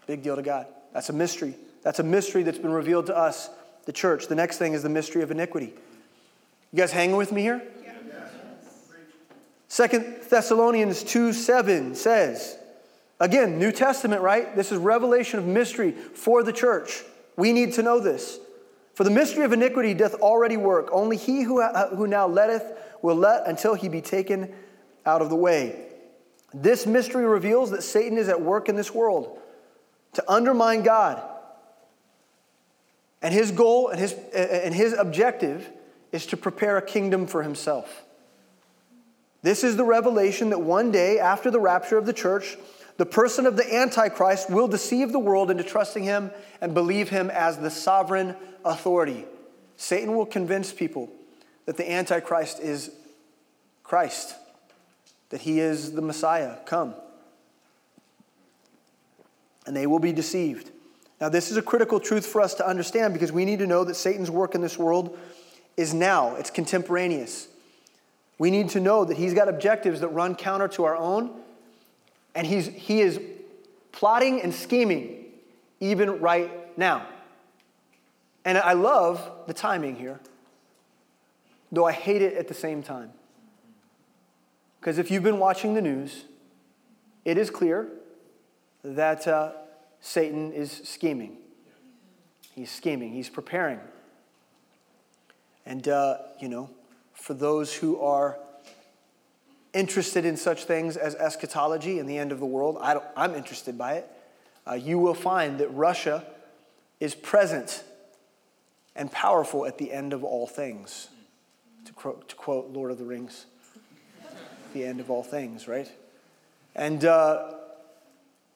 Big 0.07 0.23
deal 0.23 0.35
to 0.35 0.41
God. 0.41 0.67
That's 0.93 1.09
a 1.09 1.13
mystery. 1.13 1.55
That's 1.81 1.99
a 1.99 2.03
mystery 2.03 2.43
that's 2.43 2.57
been 2.57 2.71
revealed 2.71 3.07
to 3.07 3.17
us, 3.17 3.49
the 3.85 3.91
church. 3.91 4.27
The 4.27 4.35
next 4.35 4.57
thing 4.57 4.73
is 4.73 4.83
the 4.83 4.89
mystery 4.89 5.21
of 5.21 5.31
iniquity. 5.31 5.73
You 6.71 6.77
guys 6.77 6.91
hanging 6.91 7.17
with 7.17 7.31
me 7.31 7.41
here? 7.41 7.61
Second 9.67 10.17
Thessalonians 10.29 11.03
2 11.03 11.33
7 11.33 11.95
says, 11.95 12.57
again, 13.23 13.57
New 13.57 13.71
Testament, 13.71 14.21
right? 14.21 14.55
This 14.55 14.71
is 14.71 14.77
revelation 14.77 15.39
of 15.39 15.45
mystery 15.45 15.91
for 15.91 16.43
the 16.43 16.53
church. 16.53 17.03
We 17.37 17.53
need 17.53 17.73
to 17.73 17.83
know 17.83 17.99
this. 17.99 18.39
For 18.95 19.03
the 19.03 19.09
mystery 19.09 19.45
of 19.45 19.53
iniquity 19.53 19.93
doth 19.93 20.15
already 20.15 20.57
work. 20.57 20.89
Only 20.91 21.17
he 21.17 21.41
who, 21.41 21.61
uh, 21.61 21.95
who 21.95 22.05
now 22.05 22.27
letteth 22.27 22.63
will 23.01 23.15
let 23.15 23.47
until 23.47 23.73
he 23.73 23.89
be 23.89 24.01
taken 24.01 24.53
out 25.05 25.21
of 25.21 25.29
the 25.29 25.35
way. 25.35 25.87
This 26.53 26.85
mystery 26.85 27.25
reveals 27.25 27.71
that 27.71 27.81
Satan 27.81 28.17
is 28.17 28.29
at 28.29 28.41
work 28.41 28.69
in 28.69 28.75
this 28.75 28.93
world 28.93 29.39
to 30.13 30.31
undermine 30.31 30.83
God. 30.83 31.23
And 33.21 33.33
his 33.33 33.51
goal 33.51 33.87
and 33.87 33.99
his, 33.99 34.13
and 34.33 34.75
his 34.75 34.93
objective 34.93 35.67
is 36.11 36.25
to 36.27 36.37
prepare 36.37 36.77
a 36.77 36.81
kingdom 36.81 37.25
for 37.25 37.41
himself. 37.41 38.03
This 39.41 39.63
is 39.63 39.75
the 39.75 39.83
revelation 39.83 40.51
that 40.51 40.61
one 40.61 40.91
day 40.91 41.19
after 41.19 41.49
the 41.49 41.59
rapture 41.59 41.97
of 41.97 42.05
the 42.05 42.13
church, 42.13 42.57
the 42.97 43.05
person 43.05 43.45
of 43.45 43.57
the 43.57 43.73
Antichrist 43.73 44.49
will 44.49 44.67
deceive 44.67 45.11
the 45.11 45.19
world 45.19 45.49
into 45.49 45.63
trusting 45.63 46.03
him 46.03 46.31
and 46.61 46.73
believe 46.73 47.09
him 47.09 47.29
as 47.29 47.57
the 47.57 47.69
sovereign 47.69 48.35
authority. 48.63 49.25
Satan 49.77 50.15
will 50.15 50.25
convince 50.25 50.71
people 50.71 51.09
that 51.65 51.77
the 51.77 51.91
Antichrist 51.91 52.59
is 52.59 52.91
Christ 53.83 54.35
that 55.33 55.41
he 55.41 55.59
is 55.59 55.93
the 55.93 56.01
Messiah, 56.03 56.57
come. 56.67 56.93
And 59.65 59.75
they 59.75 59.87
will 59.87 59.97
be 59.97 60.11
deceived. 60.11 60.69
Now, 61.19 61.27
this 61.27 61.49
is 61.49 61.57
a 61.57 61.61
critical 61.63 61.99
truth 61.99 62.23
for 62.23 62.39
us 62.39 62.53
to 62.53 62.67
understand 62.67 63.13
because 63.13 63.31
we 63.31 63.43
need 63.43 63.57
to 63.57 63.65
know 63.65 63.83
that 63.83 63.95
Satan's 63.95 64.29
work 64.29 64.53
in 64.53 64.61
this 64.61 64.77
world 64.77 65.17
is 65.75 65.91
now, 65.91 66.35
it's 66.35 66.51
contemporaneous. 66.51 67.47
We 68.37 68.51
need 68.51 68.69
to 68.69 68.79
know 68.79 69.05
that 69.05 69.17
he's 69.17 69.33
got 69.33 69.49
objectives 69.49 70.01
that 70.01 70.09
run 70.09 70.35
counter 70.35 70.67
to 70.67 70.83
our 70.83 70.95
own, 70.95 71.31
and 72.35 72.47
he's, 72.47 72.67
he 72.67 73.01
is 73.01 73.19
plotting 73.91 74.41
and 74.41 74.53
scheming 74.53 75.25
even 75.79 76.19
right 76.19 76.77
now. 76.77 77.07
And 78.45 78.57
I 78.57 78.73
love 78.73 79.31
the 79.47 79.53
timing 79.53 79.95
here, 79.95 80.19
though 81.71 81.85
I 81.85 81.91
hate 81.91 82.21
it 82.21 82.33
at 82.35 82.47
the 82.47 82.53
same 82.53 82.83
time. 82.83 83.11
Because 84.79 84.97
if 84.97 85.09
you've 85.09 85.23
been 85.23 85.39
watching 85.39 85.75
the 85.75 85.81
news, 85.81 86.25
it 87.23 87.37
is 87.37 87.49
clear 87.49 87.87
that 88.83 89.27
uh, 89.27 89.51
Satan 90.01 90.51
is 90.51 90.81
scheming. 90.83 91.37
He's 92.53 92.69
scheming, 92.69 93.13
he's 93.13 93.29
preparing. 93.29 93.79
And, 95.65 95.87
uh, 95.87 96.17
you 96.39 96.49
know, 96.49 96.69
for 97.13 97.33
those 97.33 97.73
who 97.73 97.99
are 98.01 98.37
interested 99.73 100.25
in 100.25 100.37
such 100.37 100.65
things 100.65 100.97
as 100.97 101.15
eschatology 101.15 101.99
and 101.99 102.09
the 102.09 102.17
end 102.17 102.31
of 102.31 102.39
the 102.39 102.45
world, 102.45 102.77
I 102.79 102.99
am 103.15 103.35
interested 103.35 103.77
by 103.77 103.95
it. 103.95 104.09
Uh, 104.67 104.73
you 104.73 104.99
will 104.99 105.13
find 105.13 105.59
that 105.59 105.69
Russia 105.69 106.25
is 106.99 107.15
present 107.15 107.83
and 108.95 109.11
powerful 109.11 109.65
at 109.65 109.77
the 109.77 109.91
end 109.91 110.13
of 110.13 110.23
all 110.23 110.47
things, 110.47 111.09
to, 111.85 112.15
to 112.27 112.35
quote 112.35 112.69
Lord 112.71 112.91
of 112.91 112.97
the 112.97 113.05
Rings 113.05 113.45
the 114.73 114.83
end 114.83 114.99
of 114.99 115.09
all 115.09 115.23
things, 115.23 115.67
right? 115.67 115.89
And 116.75 117.05
uh, 117.05 117.53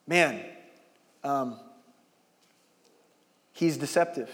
man, 0.06 0.44
um, 1.24 1.58
he's 3.52 3.76
deceptive. 3.76 4.30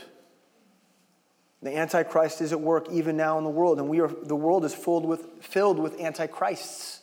The 1.64 1.74
Antichrist 1.74 2.42
is 2.42 2.52
at 2.52 2.60
work 2.60 2.88
even 2.92 3.16
now 3.16 3.38
in 3.38 3.44
the 3.44 3.50
world, 3.50 3.78
and 3.78 3.88
we 3.88 3.98
are, 4.00 4.08
the 4.08 4.36
world 4.36 4.66
is 4.66 4.74
filled 4.74 5.06
with, 5.06 5.26
filled 5.40 5.78
with 5.78 5.98
Antichrists, 5.98 7.00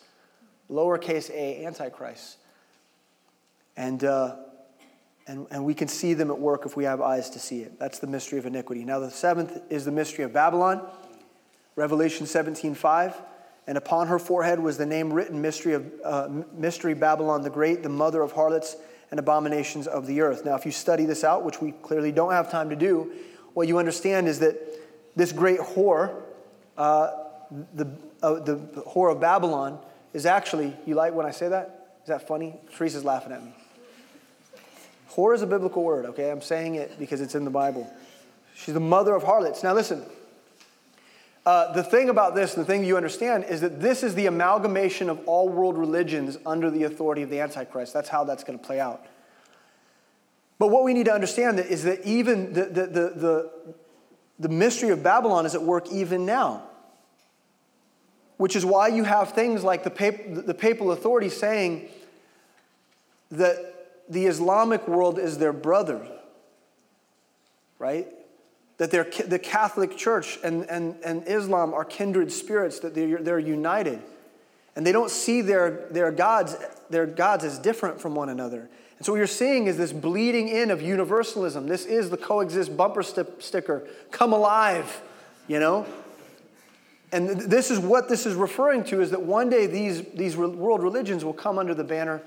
lowercase 0.69 1.31
a 1.31 1.65
Antichrists. 1.65 2.37
And, 3.75 4.03
uh, 4.03 4.35
and, 5.25 5.47
and 5.49 5.65
we 5.65 5.73
can 5.73 5.87
see 5.87 6.13
them 6.13 6.29
at 6.29 6.37
work 6.37 6.67
if 6.67 6.77
we 6.77 6.83
have 6.83 7.01
eyes 7.01 7.31
to 7.31 7.39
see 7.39 7.61
it. 7.61 7.79
That's 7.79 7.97
the 7.97 8.05
mystery 8.05 8.37
of 8.37 8.45
iniquity. 8.45 8.85
Now, 8.85 8.99
the 8.99 9.09
seventh 9.09 9.59
is 9.71 9.83
the 9.83 9.91
mystery 9.91 10.25
of 10.25 10.31
Babylon, 10.31 10.87
Revelation 11.75 12.27
17 12.27 12.75
5. 12.75 13.19
and 13.65 13.79
upon 13.79 14.09
her 14.09 14.19
forehead 14.19 14.59
was 14.59 14.77
the 14.77 14.85
name 14.85 15.11
written 15.11 15.41
Mystery, 15.41 15.73
of, 15.73 15.91
uh, 16.05 16.29
Mystery 16.53 16.93
Babylon 16.93 17.41
the 17.41 17.49
Great, 17.49 17.81
the 17.81 17.89
mother 17.89 18.21
of 18.21 18.33
harlots 18.33 18.75
and 19.09 19.19
abominations 19.19 19.87
of 19.87 20.05
the 20.05 20.21
earth. 20.21 20.45
Now, 20.45 20.55
if 20.55 20.67
you 20.67 20.71
study 20.71 21.05
this 21.05 21.23
out, 21.23 21.43
which 21.43 21.59
we 21.59 21.71
clearly 21.71 22.11
don't 22.11 22.31
have 22.31 22.51
time 22.51 22.69
to 22.69 22.75
do, 22.75 23.11
what 23.53 23.67
you 23.67 23.77
understand 23.77 24.27
is 24.27 24.39
that 24.39 24.57
this 25.15 25.31
great 25.31 25.59
whore, 25.59 26.15
uh, 26.77 27.11
the, 27.73 27.85
uh, 28.23 28.35
the 28.35 28.55
whore 28.87 29.11
of 29.11 29.19
Babylon, 29.19 29.79
is 30.13 30.25
actually, 30.25 30.75
you 30.85 30.95
like 30.95 31.13
when 31.13 31.25
I 31.25 31.31
say 31.31 31.49
that? 31.49 31.97
Is 32.03 32.07
that 32.07 32.27
funny? 32.27 32.55
Teresa's 32.75 33.05
laughing 33.05 33.31
at 33.31 33.43
me. 33.43 33.53
Whore 35.11 35.35
is 35.35 35.41
a 35.41 35.47
biblical 35.47 35.83
word, 35.83 36.05
okay? 36.05 36.31
I'm 36.31 36.41
saying 36.41 36.75
it 36.75 36.97
because 36.97 37.21
it's 37.21 37.35
in 37.35 37.43
the 37.43 37.51
Bible. 37.51 37.91
She's 38.55 38.73
the 38.73 38.79
mother 38.79 39.13
of 39.15 39.23
harlots. 39.23 39.63
Now, 39.63 39.73
listen. 39.73 40.03
Uh, 41.43 41.73
the 41.73 41.83
thing 41.83 42.09
about 42.09 42.35
this, 42.35 42.53
the 42.53 42.63
thing 42.63 42.85
you 42.85 42.95
understand, 42.95 43.45
is 43.45 43.61
that 43.61 43.81
this 43.81 44.03
is 44.03 44.13
the 44.13 44.27
amalgamation 44.27 45.09
of 45.09 45.19
all 45.27 45.49
world 45.49 45.75
religions 45.75 46.37
under 46.45 46.69
the 46.69 46.83
authority 46.83 47.23
of 47.23 47.31
the 47.31 47.39
Antichrist. 47.39 47.93
That's 47.93 48.09
how 48.09 48.23
that's 48.23 48.43
going 48.43 48.59
to 48.59 48.63
play 48.63 48.79
out. 48.79 49.05
But 50.61 50.69
what 50.69 50.83
we 50.83 50.93
need 50.93 51.05
to 51.05 51.11
understand 51.11 51.57
is 51.59 51.85
that 51.85 52.05
even 52.05 52.53
the, 52.53 52.65
the, 52.65 52.85
the, 52.85 53.09
the, 53.09 53.51
the 54.37 54.49
mystery 54.49 54.89
of 54.89 55.01
Babylon 55.01 55.47
is 55.47 55.55
at 55.55 55.63
work 55.63 55.91
even 55.91 56.23
now. 56.23 56.61
Which 58.37 58.55
is 58.55 58.63
why 58.63 58.89
you 58.89 59.03
have 59.03 59.31
things 59.31 59.63
like 59.63 59.83
the, 59.83 59.89
pap- 59.89 60.21
the 60.27 60.53
papal 60.53 60.91
authority 60.91 61.29
saying 61.29 61.89
that 63.31 64.03
the 64.07 64.27
Islamic 64.27 64.87
world 64.87 65.17
is 65.17 65.39
their 65.39 65.51
brother, 65.51 66.05
right? 67.79 68.07
that 68.77 68.91
they're, 68.91 69.09
the 69.25 69.39
Catholic 69.39 69.97
Church 69.97 70.37
and, 70.43 70.69
and, 70.69 70.95
and 71.03 71.27
Islam 71.27 71.73
are 71.73 71.85
kindred 71.85 72.31
spirits, 72.31 72.81
that 72.81 72.93
they're, 72.93 73.17
they're 73.17 73.39
united. 73.39 73.99
And 74.75 74.85
they 74.85 74.91
don't 74.91 75.09
see 75.09 75.41
their, 75.41 75.87
their, 75.89 76.11
gods, 76.11 76.55
their 76.91 77.07
gods 77.07 77.43
as 77.43 77.57
different 77.57 77.99
from 77.99 78.13
one 78.13 78.29
another. 78.29 78.69
And 79.01 79.05
so 79.07 79.13
what 79.13 79.17
you're 79.17 79.25
seeing 79.25 79.65
is 79.65 79.77
this 79.77 79.91
bleeding 79.91 80.47
in 80.47 80.69
of 80.69 80.79
universalism. 80.79 81.65
This 81.65 81.87
is 81.87 82.11
the 82.11 82.17
coexist 82.17 82.77
bumper 82.77 83.01
st- 83.01 83.41
sticker. 83.41 83.87
Come 84.11 84.31
alive, 84.31 85.01
you 85.47 85.59
know? 85.59 85.87
And 87.11 87.27
this 87.27 87.71
is 87.71 87.79
what 87.79 88.09
this 88.09 88.27
is 88.27 88.35
referring 88.35 88.83
to 88.83 89.01
is 89.01 89.09
that 89.09 89.23
one 89.23 89.49
day 89.49 89.65
these, 89.65 90.03
these 90.13 90.37
world 90.37 90.83
religions 90.83 91.25
will 91.25 91.33
come 91.33 91.57
under 91.57 91.73
the 91.73 91.83
banner 91.83 92.21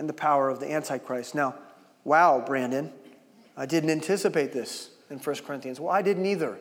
and 0.00 0.08
the 0.08 0.12
power 0.12 0.48
of 0.48 0.58
the 0.58 0.68
Antichrist. 0.72 1.36
Now, 1.36 1.54
wow, 2.02 2.42
Brandon, 2.44 2.92
I 3.56 3.66
didn't 3.66 3.90
anticipate 3.90 4.52
this 4.52 4.90
in 5.10 5.18
1 5.20 5.36
Corinthians? 5.46 5.78
Well, 5.78 5.92
I 5.92 6.02
didn't 6.02 6.26
either. 6.26 6.58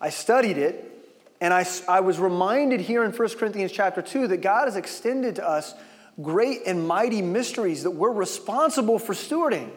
I 0.00 0.10
studied 0.10 0.58
it, 0.58 1.14
and 1.40 1.54
I, 1.54 1.64
I 1.86 2.00
was 2.00 2.18
reminded 2.18 2.80
here 2.80 3.04
in 3.04 3.12
1 3.12 3.28
Corinthians 3.38 3.70
chapter 3.70 4.02
2 4.02 4.26
that 4.26 4.38
God 4.38 4.64
has 4.64 4.74
extended 4.74 5.36
to 5.36 5.48
us 5.48 5.74
great 6.20 6.60
and 6.66 6.86
mighty 6.86 7.22
mysteries 7.22 7.82
that 7.84 7.90
we're 7.90 8.12
responsible 8.12 8.98
for 8.98 9.14
stewarding. 9.14 9.70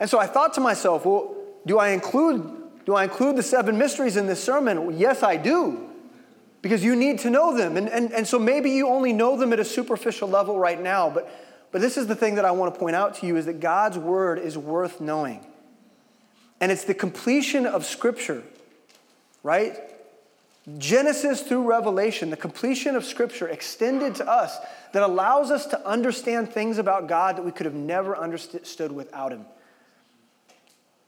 And 0.00 0.10
so 0.10 0.18
I 0.18 0.26
thought 0.26 0.54
to 0.54 0.60
myself, 0.60 1.04
well, 1.04 1.34
do 1.66 1.78
I 1.78 1.90
include 1.90 2.58
do 2.84 2.96
I 2.96 3.04
include 3.04 3.36
the 3.36 3.44
seven 3.44 3.78
mysteries 3.78 4.16
in 4.16 4.26
this 4.26 4.42
sermon? 4.42 4.86
Well, 4.86 4.96
yes, 4.96 5.22
I 5.22 5.36
do. 5.36 5.88
Because 6.62 6.82
you 6.82 6.96
need 6.96 7.20
to 7.20 7.30
know 7.30 7.56
them. 7.56 7.76
And, 7.76 7.88
and, 7.88 8.12
and 8.12 8.26
so 8.26 8.40
maybe 8.40 8.70
you 8.70 8.88
only 8.88 9.12
know 9.12 9.36
them 9.36 9.52
at 9.52 9.60
a 9.60 9.64
superficial 9.64 10.28
level 10.28 10.58
right 10.58 10.80
now, 10.80 11.08
but 11.08 11.30
but 11.72 11.80
this 11.80 11.96
is 11.96 12.06
the 12.06 12.14
thing 12.14 12.36
that 12.36 12.44
I 12.44 12.50
want 12.50 12.74
to 12.74 12.78
point 12.78 12.94
out 12.94 13.14
to 13.16 13.26
you 13.26 13.36
is 13.36 13.46
that 13.46 13.58
God's 13.58 13.98
word 13.98 14.38
is 14.38 14.56
worth 14.56 15.00
knowing. 15.00 15.44
And 16.60 16.70
it's 16.70 16.84
the 16.84 16.94
completion 16.94 17.66
of 17.66 17.86
scripture, 17.86 18.42
right? 19.42 19.76
Genesis 20.78 21.40
through 21.40 21.62
Revelation, 21.62 22.30
the 22.30 22.36
completion 22.36 22.94
of 22.94 23.04
scripture 23.04 23.48
extended 23.48 24.14
to 24.16 24.28
us 24.30 24.58
that 24.92 25.02
allows 25.02 25.50
us 25.50 25.66
to 25.66 25.86
understand 25.86 26.50
things 26.50 26.78
about 26.78 27.08
God 27.08 27.36
that 27.36 27.44
we 27.44 27.50
could 27.50 27.66
have 27.66 27.74
never 27.74 28.16
understood 28.16 28.92
without 28.92 29.32
him. 29.32 29.46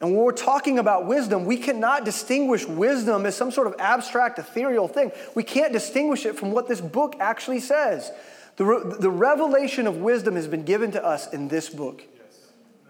And 0.01 0.13
when 0.13 0.23
we're 0.25 0.33
talking 0.33 0.79
about 0.79 1.07
wisdom, 1.07 1.45
we 1.45 1.57
cannot 1.57 2.05
distinguish 2.05 2.67
wisdom 2.67 3.25
as 3.25 3.37
some 3.37 3.51
sort 3.51 3.67
of 3.67 3.77
abstract, 3.79 4.39
ethereal 4.39 4.89
thing. 4.89 5.13
We 5.35 5.45
can't 5.45 5.73
distinguish 5.73 6.27
it 6.27 6.37
from 6.37 6.51
what 6.51 6.69
this 6.69 6.81
book 6.81 7.17
actually 7.21 7.61
says. 7.61 8.11
The, 8.57 8.65
re- 8.65 8.97
the 9.01 9.11
revelation 9.11 9.87
of 9.87 9.99
wisdom 9.99 10.37
has 10.37 10.47
been 10.47 10.65
given 10.65 10.91
to 10.93 11.05
us 11.05 11.33
in 11.33 11.49
this 11.49 11.71
book. 11.71 12.03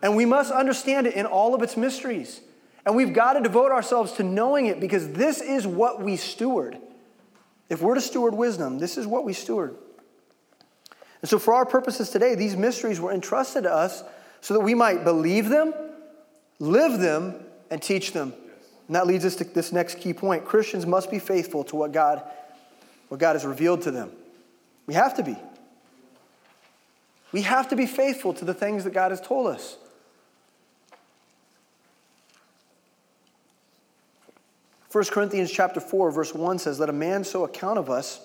And 0.03 0.17
we 0.17 0.25
must 0.25 0.51
understand 0.51 1.07
it 1.07 1.15
in 1.15 1.25
all 1.25 1.55
of 1.55 1.63
its 1.63 1.77
mysteries. 1.77 2.41
And 2.85 2.95
we've 2.95 3.15
got 3.15 3.35
to 3.35 3.41
devote 3.41 3.73
ourselves 3.73 4.13
to 4.13 4.23
knowing 4.23 4.67
it 4.67 4.81
because 4.81 5.13
this 5.13 5.41
is 5.41 5.67
what 5.67 6.03
we 6.03 6.17
steward. 6.17 6.79
If 7.71 7.81
we're 7.81 7.95
to 7.95 8.01
steward 8.01 8.35
wisdom, 8.35 8.79
this 8.79 8.99
is 8.99 9.07
what 9.07 9.25
we 9.25 9.33
steward. 9.33 9.77
And 11.25 11.29
so, 11.31 11.39
for 11.39 11.55
our 11.55 11.65
purposes 11.65 12.11
today, 12.11 12.35
these 12.35 12.55
mysteries 12.55 13.01
were 13.01 13.11
entrusted 13.11 13.63
to 13.63 13.73
us 13.73 14.05
so 14.43 14.53
that 14.53 14.61
we 14.61 14.75
might 14.75 15.05
believe 15.05 15.49
them, 15.49 15.73
live 16.59 17.01
them, 17.01 17.37
and 17.71 17.81
teach 17.81 18.13
them. 18.13 18.35
And 18.89 18.95
that 18.95 19.07
leads 19.07 19.25
us 19.25 19.35
to 19.37 19.45
this 19.45 19.73
next 19.73 20.01
key 20.01 20.13
point 20.13 20.45
Christians 20.45 20.85
must 20.85 21.11
be 21.11 21.19
faithful 21.19 21.65
to 21.65 21.77
what 21.77 21.93
God, 21.93 22.23
what 23.09 23.21
God 23.21 23.37
has 23.37 23.47
revealed 23.47 23.81
to 23.85 23.91
them. 23.91 24.13
We 24.87 24.93
have 24.93 25.15
to 25.15 25.23
be. 25.23 25.35
We 27.33 27.41
have 27.41 27.71
to 27.71 27.75
be 27.75 27.87
faithful 27.87 28.35
to 28.35 28.45
the 28.45 28.53
things 28.53 28.85
that 28.85 28.93
God 28.93 29.11
has 29.11 29.23
told 29.23 29.47
us. 29.47 29.79
First 34.91 35.11
Corinthians 35.11 35.51
chapter 35.51 35.81
4 35.81 36.11
verse 36.11 36.35
1 36.35 36.59
says 36.59 36.79
let 36.81 36.91
a 36.91 36.93
man 36.93 37.25
so 37.25 37.45
account 37.45 37.79
of 37.79 37.89
us 37.89 38.21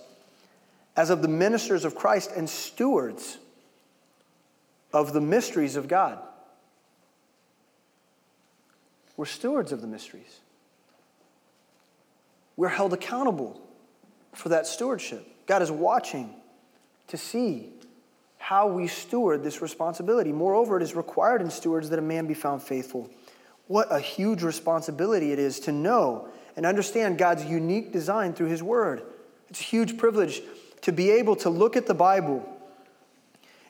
as 0.99 1.09
of 1.09 1.21
the 1.21 1.29
ministers 1.29 1.85
of 1.85 1.95
Christ 1.95 2.29
and 2.35 2.49
stewards 2.49 3.37
of 4.91 5.13
the 5.13 5.21
mysteries 5.21 5.77
of 5.77 5.87
God. 5.87 6.19
We're 9.15 9.23
stewards 9.23 9.71
of 9.71 9.79
the 9.79 9.87
mysteries. 9.87 10.41
We're 12.57 12.67
held 12.67 12.91
accountable 12.91 13.61
for 14.33 14.49
that 14.49 14.67
stewardship. 14.67 15.25
God 15.45 15.61
is 15.61 15.71
watching 15.71 16.35
to 17.07 17.15
see 17.15 17.69
how 18.37 18.67
we 18.67 18.87
steward 18.87 19.41
this 19.41 19.61
responsibility. 19.61 20.33
Moreover, 20.33 20.75
it 20.75 20.83
is 20.83 20.95
required 20.95 21.41
in 21.41 21.49
stewards 21.49 21.89
that 21.91 21.99
a 21.99 22.01
man 22.01 22.27
be 22.27 22.33
found 22.33 22.61
faithful. 22.61 23.09
What 23.67 23.87
a 23.89 24.01
huge 24.01 24.43
responsibility 24.43 25.31
it 25.31 25.39
is 25.39 25.61
to 25.61 25.71
know 25.71 26.27
and 26.57 26.65
understand 26.65 27.17
God's 27.17 27.45
unique 27.45 27.93
design 27.93 28.33
through 28.33 28.47
His 28.47 28.61
Word. 28.61 29.03
It's 29.49 29.61
a 29.61 29.63
huge 29.63 29.97
privilege 29.97 30.41
to 30.81 30.91
be 30.91 31.11
able 31.11 31.35
to 31.37 31.49
look 31.49 31.75
at 31.75 31.87
the 31.87 31.93
Bible 31.93 32.47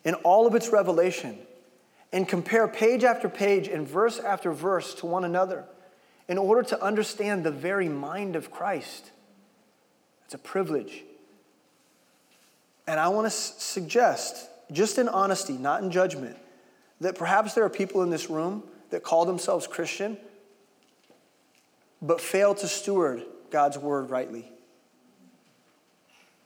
in 0.04 0.14
all 0.14 0.46
of 0.46 0.54
its 0.54 0.68
revelation 0.70 1.38
and 2.12 2.26
compare 2.28 2.66
page 2.66 3.04
after 3.04 3.28
page 3.28 3.68
and 3.68 3.86
verse 3.86 4.18
after 4.18 4.52
verse 4.52 4.94
to 4.94 5.06
one 5.06 5.24
another 5.24 5.64
in 6.28 6.38
order 6.38 6.62
to 6.62 6.82
understand 6.82 7.44
the 7.44 7.50
very 7.50 7.88
mind 7.88 8.36
of 8.36 8.50
Christ. 8.50 9.10
It's 10.24 10.34
a 10.34 10.38
privilege. 10.38 11.04
And 12.86 12.98
I 12.98 13.08
want 13.08 13.26
to 13.26 13.30
suggest 13.30 14.48
just 14.72 14.98
in 14.98 15.08
honesty, 15.08 15.54
not 15.54 15.82
in 15.82 15.90
judgment, 15.90 16.36
that 17.00 17.16
perhaps 17.16 17.54
there 17.54 17.64
are 17.64 17.70
people 17.70 18.02
in 18.02 18.10
this 18.10 18.30
room 18.30 18.62
that 18.90 19.02
call 19.02 19.24
themselves 19.24 19.66
Christian 19.66 20.16
but 22.02 22.20
fail 22.20 22.54
to 22.54 22.66
steward 22.66 23.24
God's 23.50 23.78
word 23.78 24.10
rightly. 24.10 24.50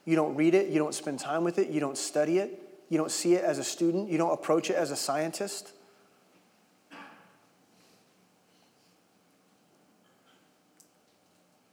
You 0.04 0.16
don't 0.16 0.34
read 0.36 0.54
it, 0.54 0.68
you 0.68 0.78
don't 0.78 0.94
spend 0.94 1.18
time 1.18 1.44
with 1.44 1.58
it, 1.58 1.68
you 1.68 1.80
don't 1.80 1.96
study 1.96 2.38
it, 2.38 2.60
you 2.88 2.98
don't 2.98 3.10
see 3.10 3.34
it 3.34 3.44
as 3.44 3.58
a 3.58 3.64
student, 3.64 4.10
you 4.10 4.18
don't 4.18 4.32
approach 4.32 4.70
it 4.70 4.76
as 4.76 4.90
a 4.90 4.96
scientist. 4.96 5.72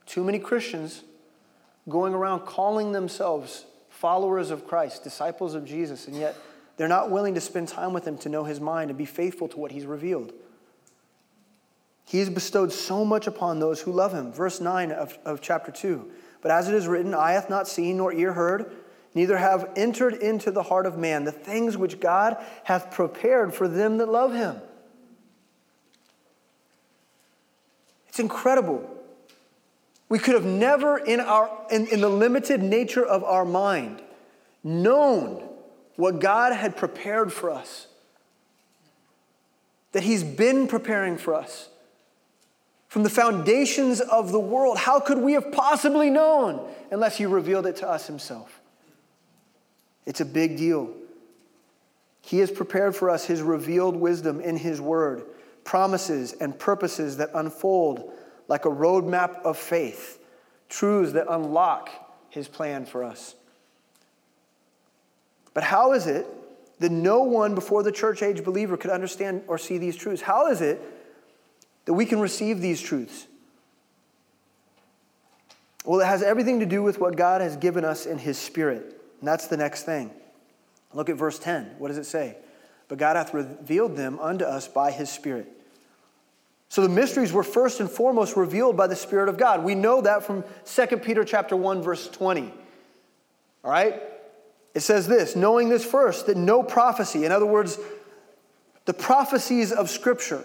Too 0.06 0.24
many 0.24 0.38
Christians 0.38 1.02
going 1.88 2.14
around 2.14 2.40
calling 2.40 2.92
themselves 2.92 3.64
followers 3.88 4.50
of 4.50 4.66
Christ, 4.66 5.04
disciples 5.04 5.54
of 5.54 5.64
Jesus, 5.64 6.06
and 6.06 6.16
yet 6.16 6.36
they're 6.76 6.88
not 6.88 7.10
willing 7.10 7.34
to 7.34 7.40
spend 7.40 7.68
time 7.68 7.92
with 7.92 8.06
him 8.06 8.18
to 8.18 8.28
know 8.28 8.44
his 8.44 8.60
mind 8.60 8.90
and 8.90 8.98
be 8.98 9.04
faithful 9.04 9.48
to 9.48 9.58
what 9.58 9.72
he's 9.72 9.86
revealed. 9.86 10.32
He 12.04 12.18
has 12.18 12.28
bestowed 12.28 12.72
so 12.72 13.04
much 13.04 13.26
upon 13.26 13.58
those 13.58 13.80
who 13.80 13.92
love 13.92 14.12
him. 14.12 14.32
Verse 14.32 14.60
9 14.60 14.92
of, 14.92 15.16
of 15.24 15.40
chapter 15.40 15.70
2. 15.70 16.10
But 16.42 16.50
as 16.50 16.68
it 16.68 16.74
is 16.74 16.86
written, 16.86 17.14
eye 17.14 17.32
hath 17.32 17.48
not 17.48 17.66
seen, 17.66 17.96
nor 17.96 18.12
ear 18.12 18.32
heard, 18.32 18.70
neither 19.14 19.38
have 19.38 19.70
entered 19.76 20.14
into 20.14 20.50
the 20.50 20.64
heart 20.64 20.86
of 20.86 20.98
man 20.98 21.24
the 21.24 21.32
things 21.32 21.76
which 21.76 22.00
God 22.00 22.36
hath 22.64 22.90
prepared 22.90 23.54
for 23.54 23.68
them 23.68 23.98
that 23.98 24.08
love 24.08 24.34
him. 24.34 24.60
It's 28.08 28.18
incredible. 28.18 28.88
We 30.08 30.18
could 30.18 30.34
have 30.34 30.44
never, 30.44 30.98
in, 30.98 31.20
our, 31.20 31.50
in, 31.70 31.86
in 31.86 32.02
the 32.02 32.08
limited 32.10 32.62
nature 32.62 33.02
of 33.02 33.24
our 33.24 33.46
mind, 33.46 34.02
known 34.62 35.48
what 35.96 36.20
God 36.20 36.52
had 36.52 36.76
prepared 36.76 37.32
for 37.32 37.50
us, 37.50 37.86
that 39.92 40.02
He's 40.02 40.22
been 40.22 40.68
preparing 40.68 41.16
for 41.16 41.34
us 41.34 41.70
from 42.92 43.04
the 43.04 43.08
foundations 43.08 44.02
of 44.02 44.32
the 44.32 44.38
world. 44.38 44.76
How 44.76 45.00
could 45.00 45.16
we 45.16 45.32
have 45.32 45.50
possibly 45.50 46.10
known 46.10 46.70
unless 46.90 47.16
He 47.16 47.24
revealed 47.24 47.64
it 47.64 47.76
to 47.76 47.88
us 47.88 48.06
Himself? 48.06 48.60
It's 50.04 50.20
a 50.20 50.26
big 50.26 50.58
deal. 50.58 50.90
He 52.20 52.40
has 52.40 52.50
prepared 52.50 52.94
for 52.94 53.08
us 53.08 53.24
His 53.24 53.40
revealed 53.40 53.96
wisdom 53.96 54.42
in 54.42 54.58
His 54.58 54.78
Word, 54.78 55.24
promises 55.64 56.34
and 56.34 56.58
purposes 56.58 57.16
that 57.16 57.30
unfold 57.32 58.12
like 58.46 58.66
a 58.66 58.68
roadmap 58.68 59.40
of 59.40 59.56
faith, 59.56 60.22
truths 60.68 61.12
that 61.12 61.24
unlock 61.30 61.88
His 62.28 62.46
plan 62.46 62.84
for 62.84 63.04
us. 63.04 63.34
But 65.54 65.62
how 65.62 65.94
is 65.94 66.06
it 66.06 66.26
that 66.80 66.92
no 66.92 67.22
one 67.22 67.54
before 67.54 67.82
the 67.82 67.92
church 67.92 68.22
age 68.22 68.44
believer 68.44 68.76
could 68.76 68.90
understand 68.90 69.44
or 69.46 69.56
see 69.56 69.78
these 69.78 69.96
truths? 69.96 70.20
How 70.20 70.48
is 70.48 70.60
it 70.60 70.78
that 71.84 71.94
we 71.94 72.06
can 72.06 72.20
receive 72.20 72.60
these 72.60 72.80
truths? 72.80 73.26
Well, 75.84 76.00
it 76.00 76.06
has 76.06 76.22
everything 76.22 76.60
to 76.60 76.66
do 76.66 76.82
with 76.82 77.00
what 77.00 77.16
God 77.16 77.40
has 77.40 77.56
given 77.56 77.84
us 77.84 78.06
in 78.06 78.18
His 78.18 78.38
Spirit. 78.38 79.00
And 79.20 79.28
that's 79.28 79.48
the 79.48 79.56
next 79.56 79.84
thing. 79.84 80.10
Look 80.94 81.08
at 81.08 81.16
verse 81.16 81.38
10. 81.38 81.76
What 81.78 81.88
does 81.88 81.98
it 81.98 82.04
say? 82.04 82.36
But 82.88 82.98
God 82.98 83.16
hath 83.16 83.34
revealed 83.34 83.96
them 83.96 84.18
unto 84.20 84.44
us 84.44 84.68
by 84.68 84.90
His 84.90 85.10
Spirit. 85.10 85.48
So 86.68 86.82
the 86.82 86.88
mysteries 86.88 87.32
were 87.32 87.42
first 87.42 87.80
and 87.80 87.90
foremost 87.90 88.36
revealed 88.36 88.76
by 88.76 88.86
the 88.86 88.96
Spirit 88.96 89.28
of 89.28 89.36
God. 89.36 89.64
We 89.64 89.74
know 89.74 90.00
that 90.02 90.24
from 90.24 90.44
2 90.64 90.96
Peter 90.98 91.24
chapter 91.24 91.56
1, 91.56 91.82
verse 91.82 92.08
20. 92.08 92.52
All 93.64 93.70
right? 93.70 94.00
It 94.74 94.80
says 94.80 95.06
this, 95.06 95.36
knowing 95.36 95.68
this 95.68 95.84
first, 95.84 96.26
that 96.26 96.36
no 96.36 96.62
prophecy, 96.62 97.24
in 97.24 97.32
other 97.32 97.46
words, 97.46 97.78
the 98.86 98.94
prophecies 98.94 99.70
of 99.70 99.90
Scripture, 99.90 100.42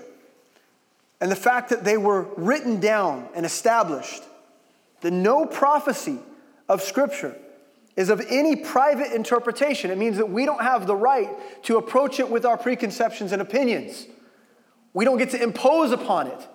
and 1.19 1.31
the 1.31 1.35
fact 1.35 1.69
that 1.69 1.83
they 1.83 1.97
were 1.97 2.23
written 2.37 2.79
down 2.79 3.27
and 3.33 3.45
established, 3.45 4.23
that 5.01 5.11
no 5.11 5.45
prophecy 5.45 6.19
of 6.69 6.81
Scripture 6.81 7.35
is 7.95 8.09
of 8.09 8.21
any 8.29 8.55
private 8.55 9.11
interpretation. 9.11 9.89
It 9.89 9.97
means 9.97 10.17
that 10.17 10.29
we 10.29 10.45
don't 10.45 10.61
have 10.61 10.85
the 10.85 10.95
right 10.95 11.29
to 11.63 11.77
approach 11.77 12.19
it 12.19 12.29
with 12.29 12.45
our 12.45 12.57
preconceptions 12.57 13.31
and 13.31 13.41
opinions. 13.41 14.05
We 14.93 15.03
don't 15.05 15.17
get 15.17 15.31
to 15.31 15.41
impose 15.41 15.91
upon 15.91 16.27
it, 16.27 16.47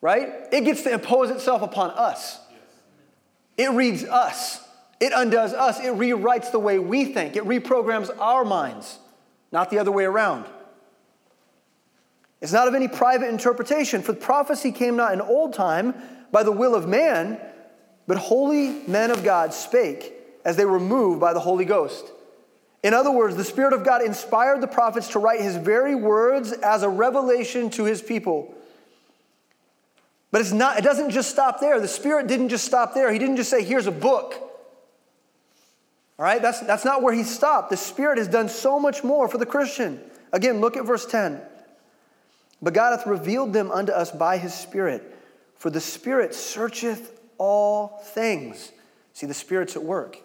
right? 0.00 0.30
It 0.50 0.64
gets 0.64 0.82
to 0.82 0.92
impose 0.92 1.30
itself 1.30 1.60
upon 1.62 1.90
us. 1.90 2.38
It 3.58 3.70
reads 3.72 4.04
us. 4.04 4.66
It 5.00 5.12
undoes 5.14 5.52
us. 5.52 5.78
It 5.80 5.94
rewrites 5.94 6.50
the 6.50 6.58
way 6.58 6.78
we 6.78 7.04
think. 7.04 7.36
It 7.36 7.44
reprograms 7.44 8.10
our 8.18 8.44
minds, 8.44 8.98
not 9.50 9.68
the 9.68 9.78
other 9.78 9.92
way 9.92 10.04
around. 10.04 10.46
It's 12.42 12.52
not 12.52 12.66
of 12.66 12.74
any 12.74 12.88
private 12.88 13.28
interpretation, 13.28 14.02
for 14.02 14.12
prophecy 14.12 14.72
came 14.72 14.96
not 14.96 15.12
in 15.12 15.20
old 15.20 15.54
time 15.54 15.94
by 16.32 16.42
the 16.42 16.50
will 16.50 16.74
of 16.74 16.88
man, 16.88 17.40
but 18.08 18.18
holy 18.18 18.82
men 18.88 19.12
of 19.12 19.22
God 19.22 19.54
spake 19.54 20.12
as 20.44 20.56
they 20.56 20.64
were 20.64 20.80
moved 20.80 21.20
by 21.20 21.32
the 21.32 21.40
Holy 21.40 21.64
Ghost. 21.64 22.04
In 22.82 22.94
other 22.94 23.12
words, 23.12 23.36
the 23.36 23.44
Spirit 23.44 23.72
of 23.72 23.84
God 23.84 24.02
inspired 24.02 24.60
the 24.60 24.66
prophets 24.66 25.06
to 25.10 25.20
write 25.20 25.40
his 25.40 25.54
very 25.54 25.94
words 25.94 26.50
as 26.50 26.82
a 26.82 26.88
revelation 26.88 27.70
to 27.70 27.84
his 27.84 28.02
people. 28.02 28.52
But 30.32 30.40
it's 30.40 30.50
not, 30.50 30.78
it 30.78 30.82
doesn't 30.82 31.10
just 31.10 31.30
stop 31.30 31.60
there. 31.60 31.78
The 31.78 31.86
Spirit 31.86 32.26
didn't 32.26 32.48
just 32.48 32.64
stop 32.64 32.92
there. 32.92 33.12
He 33.12 33.20
didn't 33.20 33.36
just 33.36 33.50
say, 33.50 33.62
here's 33.62 33.86
a 33.86 33.92
book. 33.92 34.34
All 36.18 36.24
right, 36.24 36.42
that's, 36.42 36.58
that's 36.60 36.84
not 36.84 37.02
where 37.02 37.14
he 37.14 37.22
stopped. 37.22 37.70
The 37.70 37.76
Spirit 37.76 38.18
has 38.18 38.26
done 38.26 38.48
so 38.48 38.80
much 38.80 39.04
more 39.04 39.28
for 39.28 39.38
the 39.38 39.46
Christian. 39.46 40.00
Again, 40.32 40.60
look 40.60 40.76
at 40.76 40.84
verse 40.84 41.06
10. 41.06 41.40
But 42.62 42.74
God 42.74 42.96
hath 42.96 43.06
revealed 43.06 43.52
them 43.52 43.70
unto 43.70 43.92
us 43.92 44.10
by 44.10 44.38
his 44.38 44.54
Spirit, 44.54 45.02
for 45.56 45.68
the 45.68 45.80
Spirit 45.80 46.34
searcheth 46.34 47.20
all 47.38 48.00
things. 48.04 48.70
See, 49.12 49.26
the 49.26 49.34
Spirit's 49.34 49.76
at 49.76 49.82
work, 49.82 50.18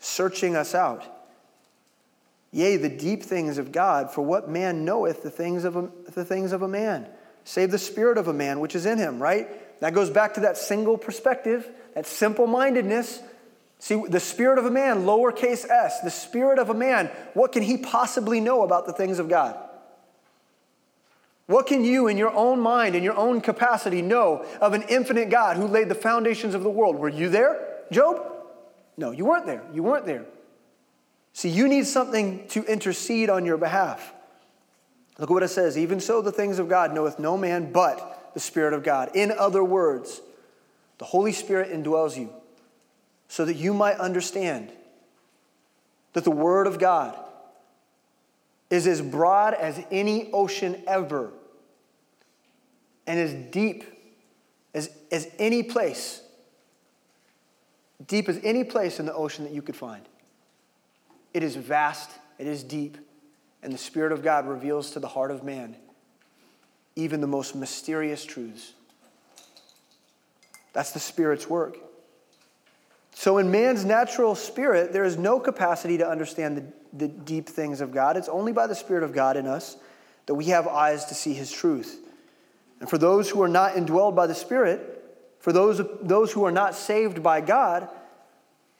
searching 0.00 0.56
us 0.56 0.74
out. 0.74 1.04
Yea, 2.50 2.76
the 2.76 2.88
deep 2.88 3.22
things 3.22 3.58
of 3.58 3.72
God, 3.72 4.10
for 4.10 4.22
what 4.22 4.48
man 4.48 4.84
knoweth 4.84 5.22
the 5.22 5.30
things 5.30 5.64
of 5.64 5.76
a, 5.76 5.90
the 6.12 6.24
things 6.24 6.52
of 6.52 6.62
a 6.62 6.68
man, 6.68 7.06
save 7.42 7.70
the 7.72 7.78
spirit 7.78 8.16
of 8.16 8.28
a 8.28 8.32
man 8.32 8.60
which 8.60 8.76
is 8.76 8.86
in 8.86 8.96
him, 8.96 9.20
right? 9.20 9.80
That 9.80 9.92
goes 9.92 10.08
back 10.08 10.34
to 10.34 10.40
that 10.40 10.56
single 10.56 10.96
perspective, 10.96 11.68
that 11.94 12.06
simple 12.06 12.46
mindedness 12.46 13.20
See, 13.84 14.02
the 14.08 14.18
spirit 14.18 14.58
of 14.58 14.64
a 14.64 14.70
man, 14.70 15.04
lowercase 15.04 15.68
s, 15.68 16.00
the 16.00 16.10
spirit 16.10 16.58
of 16.58 16.70
a 16.70 16.74
man, 16.74 17.08
what 17.34 17.52
can 17.52 17.62
he 17.62 17.76
possibly 17.76 18.40
know 18.40 18.62
about 18.62 18.86
the 18.86 18.94
things 18.94 19.18
of 19.18 19.28
God? 19.28 19.58
What 21.46 21.66
can 21.66 21.84
you, 21.84 22.08
in 22.08 22.16
your 22.16 22.34
own 22.34 22.60
mind, 22.60 22.94
in 22.94 23.02
your 23.02 23.16
own 23.16 23.40
capacity, 23.40 24.00
know 24.00 24.46
of 24.60 24.72
an 24.72 24.82
infinite 24.88 25.28
God 25.28 25.56
who 25.56 25.66
laid 25.66 25.88
the 25.88 25.94
foundations 25.94 26.54
of 26.54 26.62
the 26.62 26.70
world? 26.70 26.96
Were 26.96 27.08
you 27.08 27.28
there, 27.28 27.82
Job? 27.92 28.22
No, 28.96 29.10
you 29.10 29.26
weren't 29.26 29.44
there. 29.44 29.62
You 29.72 29.82
weren't 29.82 30.06
there. 30.06 30.24
See, 31.32 31.50
you 31.50 31.68
need 31.68 31.86
something 31.86 32.46
to 32.48 32.64
intercede 32.64 33.28
on 33.28 33.44
your 33.44 33.58
behalf. 33.58 34.12
Look 35.18 35.30
at 35.30 35.34
what 35.34 35.42
it 35.42 35.48
says. 35.48 35.76
Even 35.76 36.00
so, 36.00 36.22
the 36.22 36.32
things 36.32 36.58
of 36.58 36.68
God 36.68 36.94
knoweth 36.94 37.18
no 37.18 37.36
man 37.36 37.72
but 37.72 38.30
the 38.34 38.40
Spirit 38.40 38.72
of 38.72 38.82
God. 38.82 39.10
In 39.14 39.30
other 39.30 39.62
words, 39.62 40.20
the 40.98 41.04
Holy 41.04 41.32
Spirit 41.32 41.70
indwells 41.70 42.16
you 42.16 42.30
so 43.28 43.44
that 43.44 43.54
you 43.54 43.74
might 43.74 43.96
understand 43.98 44.72
that 46.14 46.24
the 46.24 46.30
Word 46.30 46.66
of 46.66 46.78
God 46.78 47.18
is 48.74 48.86
as 48.86 49.00
broad 49.00 49.54
as 49.54 49.80
any 49.90 50.30
ocean 50.32 50.82
ever 50.86 51.32
and 53.06 53.20
as 53.20 53.32
deep 53.32 53.84
as, 54.74 54.90
as 55.12 55.28
any 55.38 55.62
place, 55.62 56.20
deep 58.06 58.28
as 58.28 58.40
any 58.42 58.64
place 58.64 58.98
in 58.98 59.06
the 59.06 59.14
ocean 59.14 59.44
that 59.44 59.52
you 59.52 59.62
could 59.62 59.76
find. 59.76 60.02
It 61.32 61.42
is 61.42 61.54
vast, 61.54 62.10
it 62.38 62.48
is 62.48 62.64
deep, 62.64 62.98
and 63.62 63.72
the 63.72 63.78
Spirit 63.78 64.10
of 64.10 64.22
God 64.22 64.46
reveals 64.48 64.90
to 64.90 65.00
the 65.00 65.08
heart 65.08 65.30
of 65.30 65.44
man 65.44 65.76
even 66.96 67.20
the 67.20 67.26
most 67.26 67.56
mysterious 67.56 68.24
truths. 68.24 68.72
That's 70.72 70.92
the 70.92 71.00
Spirit's 71.00 71.48
work. 71.48 71.76
So, 73.14 73.38
in 73.38 73.50
man's 73.50 73.84
natural 73.84 74.34
spirit, 74.34 74.92
there 74.92 75.04
is 75.04 75.16
no 75.16 75.38
capacity 75.38 75.98
to 75.98 76.08
understand 76.08 76.56
the, 76.56 76.64
the, 76.96 77.08
deep 77.08 77.48
things 77.48 77.80
of 77.80 77.92
God. 77.92 78.16
It's 78.16 78.28
only 78.28 78.52
by 78.52 78.66
the 78.66 78.74
Spirit 78.74 79.02
of 79.02 79.12
God 79.12 79.36
in 79.36 79.46
us 79.46 79.76
that 80.26 80.34
we 80.34 80.46
have 80.46 80.66
eyes 80.66 81.06
to 81.06 81.14
see 81.14 81.34
His 81.34 81.50
truth. 81.50 81.98
And 82.80 82.88
for 82.88 82.98
those 82.98 83.30
who 83.30 83.42
are 83.42 83.48
not 83.48 83.74
indwelled 83.74 84.14
by 84.14 84.26
the 84.26 84.34
Spirit, 84.34 85.02
for 85.40 85.52
those, 85.52 85.80
those 86.02 86.32
who 86.32 86.44
are 86.44 86.52
not 86.52 86.74
saved 86.74 87.22
by 87.22 87.40
God, 87.40 87.88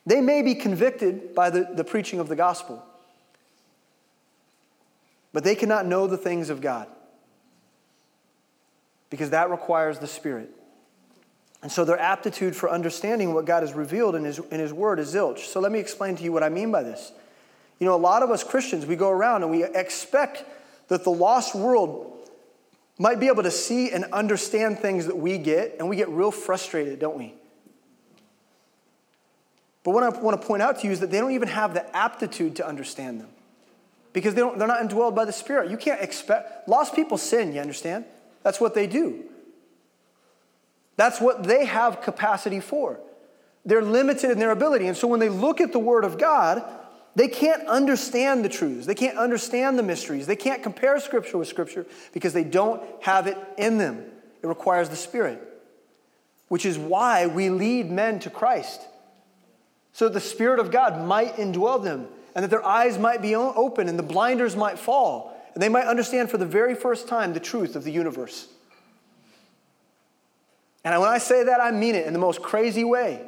they 0.07 0.21
may 0.21 0.43
be 0.43 0.55
convicted 0.55 1.35
by 1.35 1.51
the, 1.51 1.69
the 1.75 1.85
preaching 1.85 2.21
of 2.21 2.29
the 2.29 2.37
gospel. 2.37 2.85
But 5.33 5.45
they 5.45 5.55
cannot 5.55 5.87
know 5.87 6.07
the 6.07 6.17
things 6.17 6.51
of 6.51 6.61
God 6.61 6.89
because 9.11 9.31
that 9.31 9.51
requires 9.51 9.99
the 9.99 10.07
Spirit. 10.07 10.51
And 11.63 11.73
so 11.73 11.85
their 11.85 11.99
aptitude 11.99 12.55
for 12.55 12.71
understanding 12.71 13.33
what 13.33 13.47
God 13.47 13.63
has 13.63 13.73
revealed 13.73 14.15
in 14.15 14.25
his, 14.25 14.39
in 14.39 14.61
his 14.61 14.73
word 14.73 14.99
is 14.99 15.15
zilch. 15.15 15.39
So 15.39 15.61
let 15.61 15.73
me 15.73 15.79
explain 15.79 16.15
to 16.17 16.23
you 16.23 16.31
what 16.31 16.43
I 16.43 16.51
mean 16.51 16.71
by 16.71 16.83
this. 16.83 17.13
You 17.79 17.87
know, 17.87 17.95
a 17.95 17.97
lot 17.97 18.23
of 18.23 18.31
us 18.31 18.45
Christians, 18.45 18.87
we 18.87 18.97
go 18.97 19.11
around 19.11 19.43
and 19.43 19.51
we 19.51 19.65
expect 19.65 20.45
that 20.89 21.05
the 21.05 21.11
lost 21.11 21.55
world 21.55 22.11
might 22.99 23.19
be 23.19 23.27
able 23.27 23.43
to 23.43 23.51
see 23.51 23.91
and 23.91 24.05
understand 24.13 24.79
things 24.79 25.07
that 25.07 25.17
we 25.17 25.39
get, 25.39 25.77
and 25.79 25.89
we 25.89 25.97
get 25.97 26.09
real 26.09 26.31
frustrated, 26.31 27.01
don't 27.01 27.19
we? 27.19 27.35
But 29.83 29.91
what 29.91 30.03
I 30.03 30.09
want 30.11 30.41
to 30.41 30.47
point 30.47 30.63
out 30.63 30.81
to 30.81 30.87
you 30.87 30.93
is 30.93 31.01
that 31.01 31.11
they 31.11 31.19
don't 31.19 31.33
even 31.33 31.49
have 31.49 31.75
the 31.75 31.95
aptitude 31.95 32.57
to 32.57 32.67
understand 32.67 33.21
them 33.21 33.29
because 34.13 34.35
they 34.35 34.41
don't, 34.41 34.59
they're 34.59 34.69
not 34.69 34.81
indwelled 34.81 35.15
by 35.15 35.25
the 35.25 35.33
Spirit. 35.33 35.71
You 35.71 35.77
can't 35.77 36.01
expect, 36.01 36.69
lost 36.69 36.95
people 36.95 37.19
sin, 37.19 37.53
you 37.53 37.61
understand? 37.61 38.05
That's 38.43 38.61
what 38.61 38.75
they 38.75 38.87
do. 38.87 39.25
That's 40.97 41.21
what 41.21 41.43
they 41.43 41.67
have 41.67 42.01
capacity 42.01 42.61
for. 42.61 43.01
They're 43.67 43.83
limited 43.83 44.31
in 44.31 44.39
their 44.39 44.53
ability. 44.53 44.87
And 44.87 44.97
so 44.97 45.09
when 45.09 45.21
they 45.21 45.29
look 45.29 45.61
at 45.61 45.73
the 45.73 45.79
Word 45.79 46.05
of 46.05 46.17
God, 46.17 46.63
they 47.17 47.29
can't 47.29 47.67
understand 47.69 48.45
the 48.45 48.49
truths. 48.49 48.87
They 48.87 48.95
can't 48.95 49.17
understand 49.17 49.79
the 49.79 49.83
mysteries. 49.83 50.27
They 50.27 50.37
can't 50.37 50.63
compare 50.63 50.99
Scripture 50.99 51.39
with 51.39 51.49
Scripture 51.49 51.87
because 52.13 52.33
they 52.33 52.45
don't 52.45 52.83
have 53.03 53.27
it 53.27 53.39
in 53.57 53.79
them. 53.79 54.05
It 54.43 54.47
requires 54.47 54.89
the 54.89 54.97
Spirit, 54.97 55.41
which 56.49 56.67
is 56.67 56.77
why 56.77 57.27
we 57.27 57.51
lead 57.51 57.91
men 57.91 58.19
to 58.21 58.31
Christ. 58.31 58.81
So 59.93 60.07
that 60.07 60.15
the 60.15 60.21
Spirit 60.21 60.59
of 60.59 60.73
God 60.73 61.07
might 61.07 61.37
indwell 61.37 61.83
them 61.83 62.09
and 62.35 62.43
that 62.43 62.51
their 62.51 62.65
eyes 62.65 62.99
might 62.99 63.23
be 63.23 63.37
open 63.37 63.89
and 63.89 63.97
the 63.97 64.03
blinders 64.03 64.57
might 64.57 64.79
fall 64.79 65.41
and 65.55 65.63
they 65.63 65.69
might 65.69 65.87
understand 65.87 66.31
for 66.31 66.37
the 66.39 66.47
very 66.47 66.75
first 66.75 67.07
time 67.07 67.33
the 67.33 67.41
truth 67.41 67.77
of 67.77 67.85
the 67.85 67.93
universe. 67.93 68.49
And 70.83 71.01
when 71.01 71.09
I 71.09 71.19
say 71.19 71.45
that, 71.45 71.61
I 71.61 71.71
mean 71.71 71.95
it 71.95 72.07
in 72.07 72.13
the 72.13 72.19
most 72.19 72.43
crazy 72.43 72.83
way. 72.83 73.25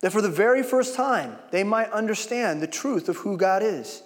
That 0.00 0.12
for 0.12 0.22
the 0.22 0.28
very 0.28 0.62
first 0.62 0.94
time, 0.94 1.36
they 1.50 1.64
might 1.64 1.90
understand 1.90 2.62
the 2.62 2.68
truth 2.68 3.08
of 3.08 3.16
who 3.18 3.36
God 3.36 3.62
is. 3.62 4.02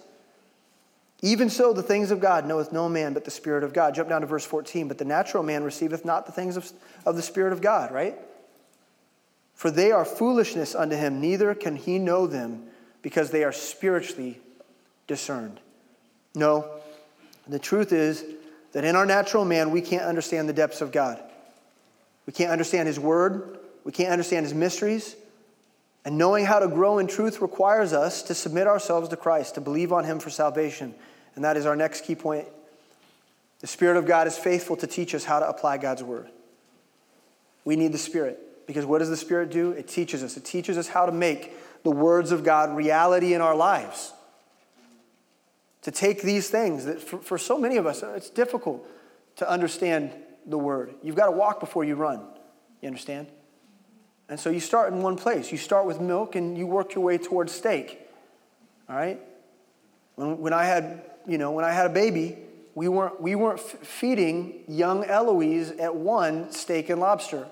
Even 1.21 1.49
so, 1.49 1.71
the 1.71 1.83
things 1.83 2.11
of 2.11 2.19
God 2.19 2.45
knoweth 2.45 2.73
no 2.73 2.89
man 2.89 3.13
but 3.13 3.23
the 3.23 3.31
Spirit 3.31 3.63
of 3.63 3.73
God. 3.73 3.95
Jump 3.95 4.09
down 4.09 4.21
to 4.21 4.27
verse 4.27 4.43
14. 4.43 4.87
But 4.89 4.97
the 4.97 5.05
natural 5.05 5.41
man 5.41 5.63
receiveth 5.63 6.03
not 6.03 6.25
the 6.25 6.31
things 6.31 6.57
of, 6.57 6.69
of 7.05 7.15
the 7.15 7.21
Spirit 7.21 7.53
of 7.53 7.61
God, 7.61 7.93
right? 7.93 8.17
For 9.55 9.71
they 9.71 9.91
are 9.91 10.03
foolishness 10.03 10.75
unto 10.75 10.95
him, 10.95 11.21
neither 11.21 11.55
can 11.55 11.75
he 11.75 11.99
know 11.99 12.27
them 12.27 12.63
because 13.01 13.31
they 13.31 13.43
are 13.43 13.51
spiritually 13.51 14.39
discerned. 15.07 15.59
No, 16.35 16.69
the 17.47 17.59
truth 17.59 17.93
is 17.93 18.25
that 18.73 18.83
in 18.83 18.95
our 18.95 19.05
natural 19.05 19.45
man, 19.45 19.71
we 19.71 19.81
can't 19.81 20.03
understand 20.03 20.49
the 20.49 20.53
depths 20.53 20.81
of 20.81 20.91
God. 20.91 21.21
We 22.25 22.33
can't 22.33 22.51
understand 22.51 22.87
his 22.87 22.99
word, 22.99 23.59
we 23.83 23.91
can't 23.91 24.11
understand 24.11 24.45
his 24.45 24.53
mysteries. 24.53 25.15
And 26.05 26.17
knowing 26.17 26.45
how 26.45 26.59
to 26.59 26.67
grow 26.67 26.99
in 26.99 27.07
truth 27.07 27.41
requires 27.41 27.93
us 27.93 28.23
to 28.23 28.33
submit 28.33 28.67
ourselves 28.67 29.09
to 29.09 29.15
Christ, 29.15 29.55
to 29.55 29.61
believe 29.61 29.93
on 29.93 30.03
him 30.03 30.19
for 30.19 30.29
salvation. 30.29 30.93
And 31.35 31.45
that 31.45 31.55
is 31.55 31.65
our 31.65 31.75
next 31.75 32.03
key 32.03 32.15
point. 32.15 32.47
The 33.61 33.67
Spirit 33.67 33.95
of 33.95 34.05
God 34.05 34.27
is 34.27 34.37
faithful 34.37 34.75
to 34.77 34.87
teach 34.87 35.15
us 35.15 35.23
how 35.23 35.39
to 35.39 35.47
apply 35.47 35.77
God's 35.77 36.03
word. 36.03 36.29
We 37.63 37.77
need 37.77 37.93
the 37.93 37.97
Spirit 37.97 38.67
because 38.67 38.85
what 38.85 38.99
does 38.99 39.09
the 39.09 39.17
Spirit 39.17 39.49
do? 39.49 39.71
It 39.71 39.87
teaches 39.87 40.23
us. 40.23 40.35
It 40.35 40.43
teaches 40.43 40.77
us 40.77 40.89
how 40.89 41.05
to 41.05 41.13
make 41.13 41.53
the 41.83 41.91
words 41.91 42.31
of 42.31 42.43
God 42.43 42.75
reality 42.75 43.33
in 43.33 43.41
our 43.41 43.55
lives. 43.55 44.11
To 45.83 45.91
take 45.91 46.21
these 46.21 46.49
things 46.49 46.85
that 46.85 47.01
for, 47.01 47.19
for 47.19 47.37
so 47.37 47.57
many 47.57 47.77
of 47.77 47.85
us, 47.85 48.03
it's 48.03 48.29
difficult 48.29 48.85
to 49.37 49.49
understand 49.49 50.11
the 50.45 50.57
word. 50.57 50.93
You've 51.01 51.15
got 51.15 51.25
to 51.25 51.31
walk 51.31 51.59
before 51.59 51.83
you 51.83 51.95
run. 51.95 52.21
You 52.81 52.87
understand? 52.87 53.27
And 54.29 54.39
so 54.39 54.49
you 54.49 54.59
start 54.59 54.93
in 54.93 55.01
one 55.01 55.15
place. 55.15 55.51
You 55.51 55.57
start 55.57 55.85
with 55.85 55.99
milk 55.99 56.35
and 56.35 56.57
you 56.57 56.65
work 56.65 56.95
your 56.95 57.03
way 57.03 57.17
towards 57.17 57.51
steak. 57.51 57.99
All 58.89 58.95
right? 58.95 59.19
When, 60.15 60.39
when 60.39 60.53
I 60.53 60.65
had 60.65 61.01
you 61.27 61.37
know, 61.37 61.51
when 61.51 61.65
I 61.65 61.71
had 61.71 61.85
a 61.85 61.93
baby, 61.93 62.37
we 62.75 62.87
weren't, 62.87 63.21
we 63.21 63.35
weren't 63.35 63.59
f- 63.59 63.87
feeding 63.87 64.63
young 64.67 65.05
Eloise 65.05 65.71
at 65.71 65.95
one 65.95 66.51
steak 66.51 66.89
and 66.89 66.99
lobster. 66.99 67.47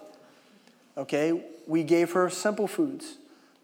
Okay? 0.98 1.44
We 1.68 1.84
gave 1.84 2.12
her 2.14 2.30
simple 2.30 2.68
foods, 2.68 3.18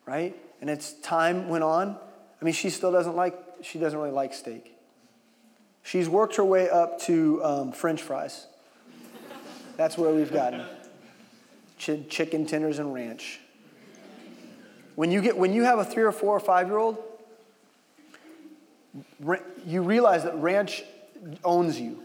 right? 0.05 0.36
And 0.62 0.70
as 0.70 0.93
time 1.01 1.49
went 1.49 1.64
on, 1.64 1.97
I 2.41 2.45
mean, 2.45 2.53
she 2.53 2.70
still 2.70 2.91
doesn't 2.91 3.16
like, 3.16 3.38
she 3.62 3.80
doesn't 3.80 3.97
really 3.97 4.12
like 4.12 4.34
steak. 4.34 4.74
She's 5.84 6.10
worked 6.10 6.36
her 6.36 6.45
way 6.45 6.70
up 6.70 6.99
to 7.01 7.43
um, 7.43 7.72
french 7.72 8.01
fries. 8.01 8.47
That's 9.78 9.97
where 9.97 10.12
we've 10.14 10.32
gotten. 10.32 10.66
Ch- 11.78 12.07
chicken 12.09 12.45
tenders 12.45 12.80
and 12.80 12.93
ranch. 12.93 13.39
When 14.95 15.11
you, 15.11 15.21
get, 15.21 15.38
when 15.38 15.53
you 15.53 15.63
have 15.63 15.78
a 15.78 15.86
three 15.86 16.03
or 16.03 16.11
four 16.11 16.36
or 16.36 16.39
five 16.39 16.67
year 16.67 16.78
old, 16.78 16.97
you 19.65 19.84
realize 19.84 20.23
that 20.23 20.36
ranch 20.38 20.84
owns 21.43 21.80
you. 21.80 22.01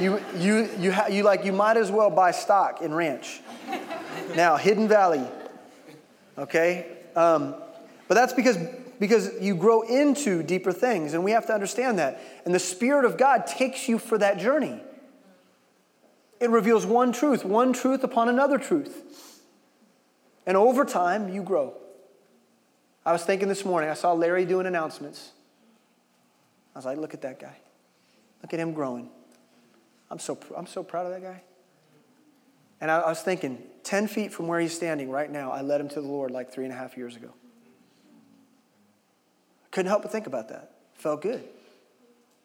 You, 0.00 0.20
you, 0.36 0.68
you, 0.78 0.92
ha, 0.92 1.06
you, 1.06 1.22
like, 1.22 1.44
you 1.44 1.52
might 1.52 1.76
as 1.76 1.90
well 1.90 2.10
buy 2.10 2.32
stock 2.32 2.82
in 2.82 2.92
ranch. 2.92 3.40
Now, 4.34 4.56
Hidden 4.56 4.88
Valley, 4.88 5.24
okay? 6.36 6.86
Um, 7.14 7.54
but 8.08 8.14
that's 8.14 8.32
because, 8.32 8.58
because 8.98 9.30
you 9.40 9.54
grow 9.54 9.82
into 9.82 10.42
deeper 10.42 10.72
things, 10.72 11.14
and 11.14 11.22
we 11.22 11.30
have 11.30 11.46
to 11.46 11.54
understand 11.54 11.98
that. 12.00 12.20
And 12.44 12.52
the 12.54 12.58
Spirit 12.58 13.04
of 13.04 13.16
God 13.16 13.46
takes 13.46 13.88
you 13.88 13.98
for 13.98 14.18
that 14.18 14.38
journey. 14.38 14.80
It 16.44 16.50
reveals 16.50 16.84
one 16.84 17.10
truth, 17.10 17.42
one 17.42 17.72
truth 17.72 18.04
upon 18.04 18.28
another 18.28 18.58
truth. 18.58 19.40
And 20.44 20.58
over 20.58 20.84
time, 20.84 21.30
you 21.30 21.42
grow. 21.42 21.72
I 23.06 23.12
was 23.12 23.24
thinking 23.24 23.48
this 23.48 23.64
morning, 23.64 23.88
I 23.88 23.94
saw 23.94 24.12
Larry 24.12 24.44
doing 24.44 24.66
announcements. 24.66 25.32
I 26.74 26.78
was 26.78 26.84
like, 26.84 26.98
look 26.98 27.14
at 27.14 27.22
that 27.22 27.40
guy. 27.40 27.56
Look 28.42 28.52
at 28.52 28.60
him 28.60 28.74
growing. 28.74 29.08
I'm 30.10 30.18
so, 30.18 30.38
I'm 30.54 30.66
so 30.66 30.82
proud 30.82 31.06
of 31.06 31.12
that 31.12 31.22
guy. 31.22 31.42
And 32.78 32.90
I, 32.90 32.98
I 32.98 33.08
was 33.08 33.22
thinking, 33.22 33.62
10 33.84 34.06
feet 34.06 34.30
from 34.30 34.46
where 34.46 34.60
he's 34.60 34.74
standing 34.74 35.08
right 35.08 35.30
now, 35.30 35.50
I 35.50 35.62
led 35.62 35.80
him 35.80 35.88
to 35.88 36.02
the 36.02 36.06
Lord 36.06 36.30
like 36.30 36.52
three 36.52 36.64
and 36.64 36.74
a 36.74 36.76
half 36.76 36.94
years 36.94 37.16
ago. 37.16 37.32
Couldn't 39.70 39.88
help 39.88 40.02
but 40.02 40.12
think 40.12 40.26
about 40.26 40.50
that. 40.50 40.72
Felt 40.92 41.22
good. 41.22 41.42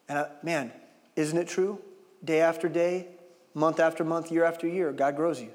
And 0.08 0.20
I, 0.20 0.30
man, 0.42 0.72
isn't 1.18 1.38
it 1.38 1.50
true? 1.50 1.82
Day 2.24 2.40
after 2.40 2.70
day, 2.70 3.08
month 3.60 3.80
after 3.80 4.04
month, 4.04 4.32
year 4.32 4.44
after 4.44 4.68
year, 4.68 4.92
God 4.92 5.16
grows 5.16 5.42
you. 5.42 5.52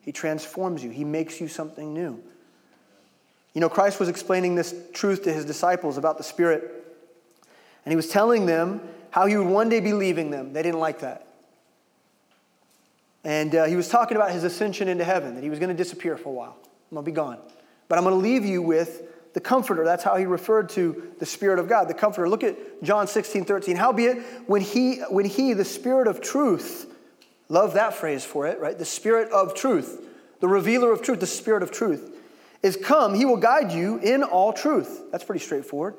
He 0.00 0.12
transforms 0.12 0.82
you, 0.82 0.90
He 0.90 1.04
makes 1.04 1.40
you 1.40 1.48
something 1.48 1.92
new. 1.92 2.22
You 3.52 3.60
know, 3.60 3.68
Christ 3.68 3.98
was 3.98 4.08
explaining 4.08 4.54
this 4.54 4.74
truth 4.92 5.24
to 5.24 5.32
His 5.32 5.44
disciples 5.44 5.98
about 5.98 6.18
the 6.18 6.24
Spirit 6.24 6.76
and 7.86 7.92
he 7.92 7.96
was 7.96 8.08
telling 8.08 8.46
them 8.46 8.80
how 9.10 9.26
he 9.26 9.36
would 9.36 9.46
one 9.46 9.68
day 9.68 9.80
be 9.80 9.92
leaving 9.92 10.30
them. 10.30 10.52
They 10.52 10.62
didn't 10.62 10.80
like 10.80 10.98
that. 11.00 11.24
And 13.24 13.54
uh, 13.54 13.64
he 13.64 13.76
was 13.76 13.88
talking 13.88 14.16
about 14.16 14.32
his 14.32 14.44
ascension 14.44 14.88
into 14.88 15.04
heaven, 15.04 15.36
that 15.36 15.44
he 15.44 15.50
was 15.50 15.60
going 15.60 15.70
to 15.70 15.74
disappear 15.74 16.16
for 16.16 16.28
a 16.28 16.32
while. 16.32 16.56
I'm 16.90 16.96
going 16.96 17.04
to 17.04 17.10
be 17.10 17.14
gone. 17.14 17.38
But 17.88 17.98
I'm 17.98 18.04
going 18.04 18.16
to 18.16 18.20
leave 18.20 18.44
you 18.44 18.60
with 18.60 19.02
the 19.34 19.40
comforter. 19.40 19.84
That's 19.84 20.02
how 20.02 20.16
he 20.16 20.26
referred 20.26 20.68
to 20.70 21.12
the 21.20 21.26
Spirit 21.26 21.60
of 21.60 21.68
God, 21.68 21.88
the 21.88 21.94
comforter. 21.94 22.28
Look 22.28 22.42
at 22.42 22.82
John 22.82 23.06
16, 23.06 23.44
13. 23.44 23.76
Howbeit, 23.76 24.18
when 24.46 24.60
he, 24.60 24.96
when 25.08 25.24
he, 25.24 25.52
the 25.52 25.64
Spirit 25.64 26.08
of 26.08 26.20
truth, 26.20 26.92
love 27.48 27.74
that 27.74 27.94
phrase 27.94 28.24
for 28.24 28.46
it, 28.46 28.58
right? 28.60 28.78
The 28.78 28.84
Spirit 28.84 29.30
of 29.32 29.54
truth, 29.54 30.04
the 30.40 30.48
revealer 30.48 30.92
of 30.92 31.02
truth, 31.02 31.20
the 31.20 31.26
Spirit 31.26 31.62
of 31.62 31.70
truth, 31.70 32.14
is 32.62 32.76
come, 32.76 33.14
he 33.14 33.24
will 33.24 33.36
guide 33.36 33.72
you 33.72 33.98
in 33.98 34.22
all 34.22 34.52
truth. 34.52 35.02
That's 35.10 35.24
pretty 35.24 35.44
straightforward. 35.44 35.94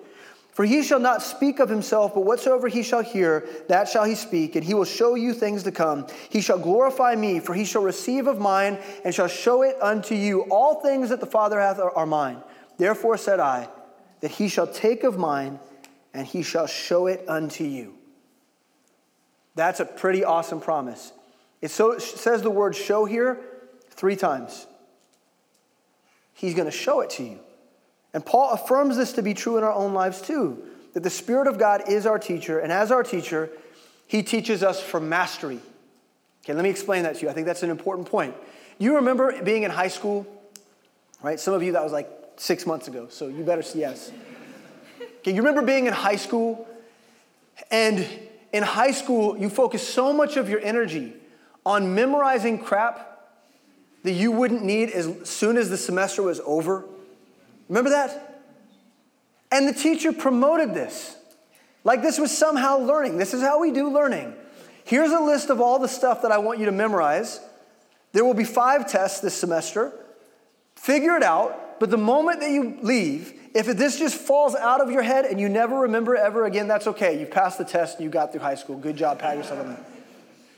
For 0.52 0.66
he 0.66 0.82
shall 0.82 1.00
not 1.00 1.22
speak 1.22 1.60
of 1.60 1.70
himself, 1.70 2.16
but 2.16 2.22
whatsoever 2.22 2.68
he 2.68 2.82
shall 2.82 3.04
hear, 3.04 3.48
that 3.68 3.88
shall 3.88 4.06
he 4.06 4.16
speak, 4.16 4.56
and 4.56 4.66
he 4.66 4.74
will 4.74 4.86
show 4.86 5.14
you 5.14 5.32
things 5.32 5.62
to 5.64 5.72
come. 5.72 6.08
He 6.32 6.42
shall 6.42 6.58
glorify 6.58 7.14
me, 7.14 7.40
for 7.40 7.54
he 7.54 7.64
shall 7.64 7.84
receive 7.84 8.26
of 8.26 8.40
mine, 8.40 8.80
and 9.06 9.14
shall 9.14 9.28
show 9.28 9.62
it 9.62 9.76
unto 9.80 10.16
you. 10.16 10.42
All 10.50 10.82
things 10.82 11.10
that 11.10 11.20
the 11.20 11.28
Father 11.28 11.60
hath 11.60 11.80
are 11.80 12.06
mine. 12.08 12.42
Therefore 12.80 13.18
said 13.18 13.40
I, 13.40 13.70
that 14.22 14.32
he 14.32 14.50
shall 14.50 14.66
take 14.66 15.04
of 15.04 15.16
mine, 15.16 15.60
and 16.12 16.26
he 16.26 16.42
shall 16.42 16.66
show 16.66 17.06
it 17.06 17.24
unto 17.28 17.64
you. 17.64 17.94
That's 19.54 19.80
a 19.80 19.86
pretty 19.86 20.24
awesome 20.24 20.60
promise. 20.60 21.14
It, 21.62 21.72
so, 21.72 21.98
says 21.98 22.42
the 22.42 22.52
word 22.52 22.76
show 22.76 23.06
here 23.06 23.40
three 23.90 24.16
times. 24.16 24.68
He's 26.34 26.54
going 26.54 26.70
to 26.70 26.76
show 26.76 27.02
it 27.02 27.10
to 27.12 27.24
you. 27.24 27.40
And 28.14 28.26
Paul 28.26 28.52
affirms 28.52 28.98
this 28.98 29.14
to 29.14 29.22
be 29.22 29.34
true 29.34 29.58
in 29.58 29.64
our 29.64 29.74
own 29.74 29.94
lives 29.94 30.22
too 30.22 30.64
that 30.94 31.04
the 31.04 31.10
Spirit 31.12 31.48
of 31.48 31.60
God 31.60 31.84
is 31.88 32.08
our 32.08 32.18
teacher, 32.18 32.58
and 32.60 32.72
as 32.72 32.92
our 32.92 33.04
teacher, 33.04 33.52
he 34.08 34.24
teaches 34.24 34.64
us 34.64 34.82
for 34.82 35.00
mastery. 35.00 35.60
Okay, 36.44 36.54
let 36.54 36.64
me 36.64 36.72
explain 36.72 37.04
that 37.04 37.18
to 37.18 37.22
you. 37.22 37.30
I 37.30 37.34
think 37.34 37.46
that's 37.46 37.62
an 37.62 37.70
important 37.70 38.10
point. 38.10 38.34
You 38.80 38.96
remember 38.96 39.44
being 39.44 39.62
in 39.62 39.70
high 39.70 39.90
school, 39.90 40.26
right? 41.22 41.40
Some 41.40 41.54
of 41.54 41.62
you, 41.62 41.74
that 41.74 41.84
was 41.84 41.92
like 41.92 42.10
six 42.38 42.66
months 42.66 42.88
ago, 42.88 43.10
so 43.12 43.28
you 43.28 43.44
better 43.44 43.62
say 43.62 43.80
yes. 43.80 44.12
Okay, 45.20 45.36
you 45.36 45.38
remember 45.38 45.62
being 45.62 45.86
in 45.86 45.94
high 45.94 46.16
school, 46.16 46.68
and 47.70 48.04
in 48.52 48.64
high 48.64 48.92
school, 48.92 49.38
you 49.38 49.52
focus 49.52 49.88
so 49.88 50.12
much 50.12 50.36
of 50.36 50.50
your 50.50 50.62
energy 50.62 51.14
on 51.68 51.94
memorizing 51.94 52.58
crap 52.58 53.20
that 54.04 54.14
you 54.14 54.32
wouldn't 54.32 54.64
need 54.64 54.90
as 54.90 55.30
soon 55.30 55.58
as 55.58 55.70
the 55.70 55.76
semester 55.76 56.24
was 56.24 56.40
over. 56.46 56.86
Remember 57.68 57.90
that? 57.90 58.42
And 59.52 59.68
the 59.68 59.74
teacher 59.74 60.14
promoted 60.14 60.74
this. 60.74 61.18
Like 61.84 62.02
this 62.02 62.18
was 62.18 62.36
somehow 62.36 62.78
learning. 62.78 63.18
This 63.18 63.34
is 63.34 63.42
how 63.42 63.60
we 63.60 63.72
do 63.72 63.90
learning. 63.90 64.34
Here's 64.86 65.12
a 65.12 65.20
list 65.20 65.50
of 65.50 65.60
all 65.60 65.78
the 65.78 65.90
stuff 65.90 66.22
that 66.22 66.32
I 66.32 66.38
want 66.38 66.60
you 66.60 66.68
to 66.68 66.72
memorize. 66.72 67.42
There 68.14 68.24
will 68.24 68.34
be 68.34 68.46
five 68.46 68.90
tests 68.90 69.20
this 69.20 69.34
semester. 69.34 69.92
Figure 70.78 71.18
it 71.18 71.24
out, 71.24 71.82
but 71.82 71.90
the 71.90 71.98
moment 71.98 72.40
that 72.40 72.52
you 72.52 72.78
leave, 72.82 73.34
if 73.54 73.66
this 73.66 74.00
just 74.00 74.16
falls 74.16 74.56
out 74.56 74.80
of 74.80 74.90
your 74.90 75.02
head 75.02 75.26
and 75.26 75.38
you 75.38 75.50
never 75.50 75.82
remember 75.82 76.16
ever 76.16 76.46
again, 76.46 76.70
that's 76.70 76.88
okay. 76.88 77.20
You 77.20 77.26
passed 77.26 77.58
the 77.58 77.66
test 77.66 78.00
you 78.00 78.10
got 78.10 78.32
through 78.32 78.42
high 78.42 78.56
school. 78.56 78.78
Good 78.78 78.96
job, 78.96 79.20
pat 79.20 79.36
yourself 79.36 79.60
on 79.60 79.68
that. 79.68 79.84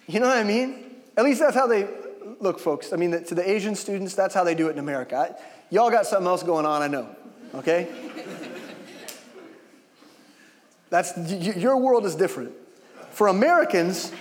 You 0.08 0.20
know 0.20 0.28
what 0.28 0.38
I 0.38 0.44
mean? 0.44 0.89
At 1.20 1.26
least 1.26 1.42
that's 1.42 1.54
how 1.54 1.68
they 1.68 1.86
look, 2.40 2.62
folks. 2.62 2.94
I 2.94 2.96
mean, 2.96 3.12
to 3.26 3.36
the 3.36 3.48
Asian 3.48 3.76
students, 3.76 4.16
that's 4.16 4.34
how 4.34 4.46
they 4.46 4.56
do 4.56 4.70
it 4.70 4.72
in 4.72 4.80
America. 4.80 5.18
I, 5.18 5.36
Y'all 5.70 5.92
got 5.92 6.06
something 6.06 6.28
else 6.28 6.44
going 6.44 6.66
on, 6.66 6.82
I 6.82 6.88
know. 6.88 7.14
Okay? 7.56 7.90
That's 10.90 11.18
your 11.36 11.76
world 11.76 12.06
is 12.06 12.16
different. 12.16 12.54
For 13.12 13.28
Americans, 13.28 14.14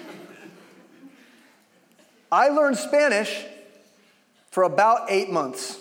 I 2.33 2.49
learned 2.49 2.79
Spanish 2.79 3.45
for 4.51 4.65
about 4.65 5.09
eight 5.09 5.31
months. 5.31 5.79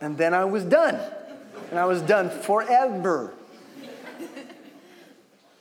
And 0.00 0.18
then 0.18 0.34
I 0.34 0.44
was 0.44 0.64
done. 0.64 1.00
And 1.70 1.78
I 1.78 1.84
was 1.84 2.02
done 2.02 2.30
forever. 2.30 3.32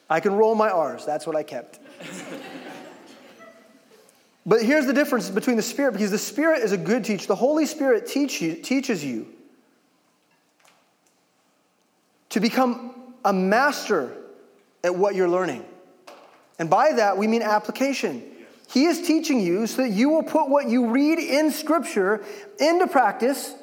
I 0.09 0.21
can 0.21 0.33
roll 0.33 0.55
my 0.55 0.71
R's. 0.71 1.05
That's 1.05 1.27
what 1.27 1.35
I 1.35 1.43
kept. 1.43 1.77
But 4.47 4.63
here's 4.63 4.85
the 4.85 4.93
difference 4.93 5.29
between 5.29 5.57
the 5.57 5.61
Spirit, 5.61 5.91
because 5.91 6.09
the 6.09 6.17
Spirit 6.17 6.63
is 6.63 6.71
a 6.71 6.77
good 6.77 7.03
teacher. 7.03 7.27
The 7.27 7.35
Holy 7.35 7.65
Spirit 7.65 8.07
teach 8.07 8.41
you, 8.41 8.55
teaches 8.55 9.03
you 9.03 9.27
to 12.29 12.39
become 12.39 12.93
a 13.25 13.33
master 13.33 14.15
at 14.85 14.95
what 14.95 15.15
you're 15.15 15.27
learning. 15.27 15.65
And 16.59 16.69
by 16.69 16.93
that, 16.93 17.17
we 17.17 17.27
mean 17.27 17.41
application. 17.41 18.23
He 18.69 18.85
is 18.85 19.05
teaching 19.05 19.41
you 19.41 19.67
so 19.67 19.81
that 19.81 19.89
you 19.89 20.09
will 20.09 20.23
put 20.23 20.49
what 20.49 20.69
you 20.69 20.91
read 20.91 21.19
in 21.19 21.51
Scripture 21.51 22.23
into 22.57 22.87
practice 22.87 23.53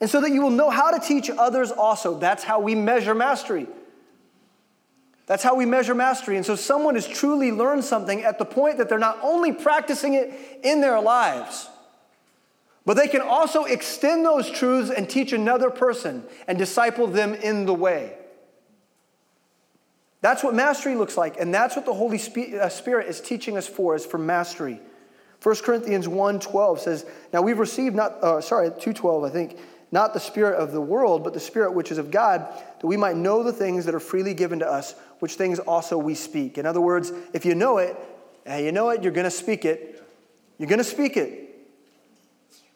and 0.00 0.08
so 0.08 0.22
that 0.22 0.30
you 0.30 0.40
will 0.40 0.50
know 0.50 0.70
how 0.70 0.90
to 0.90 1.06
teach 1.06 1.30
others 1.30 1.70
also. 1.70 2.18
That's 2.18 2.42
how 2.42 2.58
we 2.58 2.74
measure 2.74 3.14
mastery. 3.14 3.66
That's 5.26 5.42
how 5.42 5.54
we 5.54 5.66
measure 5.66 5.94
mastery. 5.94 6.36
And 6.36 6.44
so 6.44 6.56
someone 6.56 6.94
has 6.94 7.06
truly 7.06 7.52
learned 7.52 7.84
something 7.84 8.22
at 8.22 8.38
the 8.38 8.44
point 8.44 8.78
that 8.78 8.88
they're 8.88 8.98
not 8.98 9.18
only 9.22 9.52
practicing 9.52 10.14
it 10.14 10.32
in 10.62 10.80
their 10.80 11.00
lives, 11.00 11.68
but 12.84 12.96
they 12.96 13.06
can 13.06 13.20
also 13.20 13.64
extend 13.64 14.24
those 14.24 14.50
truths 14.50 14.90
and 14.90 15.08
teach 15.08 15.32
another 15.32 15.70
person 15.70 16.24
and 16.48 16.58
disciple 16.58 17.06
them 17.06 17.34
in 17.34 17.66
the 17.66 17.74
way. 17.74 18.16
That's 20.20 20.42
what 20.44 20.54
mastery 20.54 20.94
looks 20.94 21.16
like, 21.16 21.38
and 21.38 21.52
that's 21.52 21.74
what 21.74 21.84
the 21.84 21.94
Holy 21.94 22.20
uh, 22.60 22.68
Spirit 22.68 23.08
is 23.08 23.20
teaching 23.20 23.56
us 23.56 23.66
for, 23.66 23.96
is 23.96 24.06
for 24.06 24.18
mastery. 24.18 24.80
1 25.42 25.56
Corinthians 25.56 26.06
1.12 26.06 26.78
says, 26.78 27.04
Now 27.32 27.42
we've 27.42 27.58
received 27.58 27.96
not, 27.96 28.22
uh, 28.22 28.40
sorry, 28.40 28.70
2.12 28.70 29.28
I 29.28 29.30
think, 29.30 29.58
not 29.92 30.14
the 30.14 30.20
spirit 30.20 30.56
of 30.56 30.72
the 30.72 30.80
world, 30.80 31.22
but 31.22 31.34
the 31.34 31.40
spirit 31.40 31.74
which 31.74 31.92
is 31.92 31.98
of 31.98 32.10
God, 32.10 32.40
that 32.80 32.86
we 32.86 32.96
might 32.96 33.14
know 33.14 33.42
the 33.42 33.52
things 33.52 33.84
that 33.84 33.94
are 33.94 34.00
freely 34.00 34.32
given 34.34 34.58
to 34.60 34.66
us, 34.66 34.94
which 35.20 35.34
things 35.34 35.58
also 35.58 35.98
we 35.98 36.14
speak. 36.14 36.58
In 36.58 36.66
other 36.66 36.80
words, 36.80 37.12
if 37.34 37.44
you 37.44 37.54
know 37.54 37.78
it, 37.78 37.96
you 38.46 38.72
know 38.72 38.88
it, 38.88 39.02
you're 39.02 39.12
going 39.12 39.24
to 39.24 39.30
speak 39.30 39.64
it. 39.64 40.02
You're 40.58 40.68
going 40.68 40.78
to 40.78 40.84
speak 40.84 41.16
it. 41.16 41.50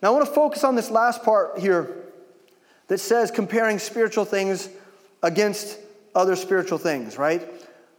Now 0.03 0.09
I 0.09 0.11
want 0.13 0.27
to 0.27 0.33
focus 0.33 0.63
on 0.63 0.77
this 0.77 0.91
last 0.91 1.23
part 1.23 1.59
here 1.59 2.05
that 2.89 2.99
says 2.99 3.31
comparing 3.31 3.79
spiritual 3.79 4.25
things 4.25 4.69
against 5.23 5.79
other 6.15 6.37
spiritual 6.37 6.79
things, 6.79 7.19
right? 7.19 7.43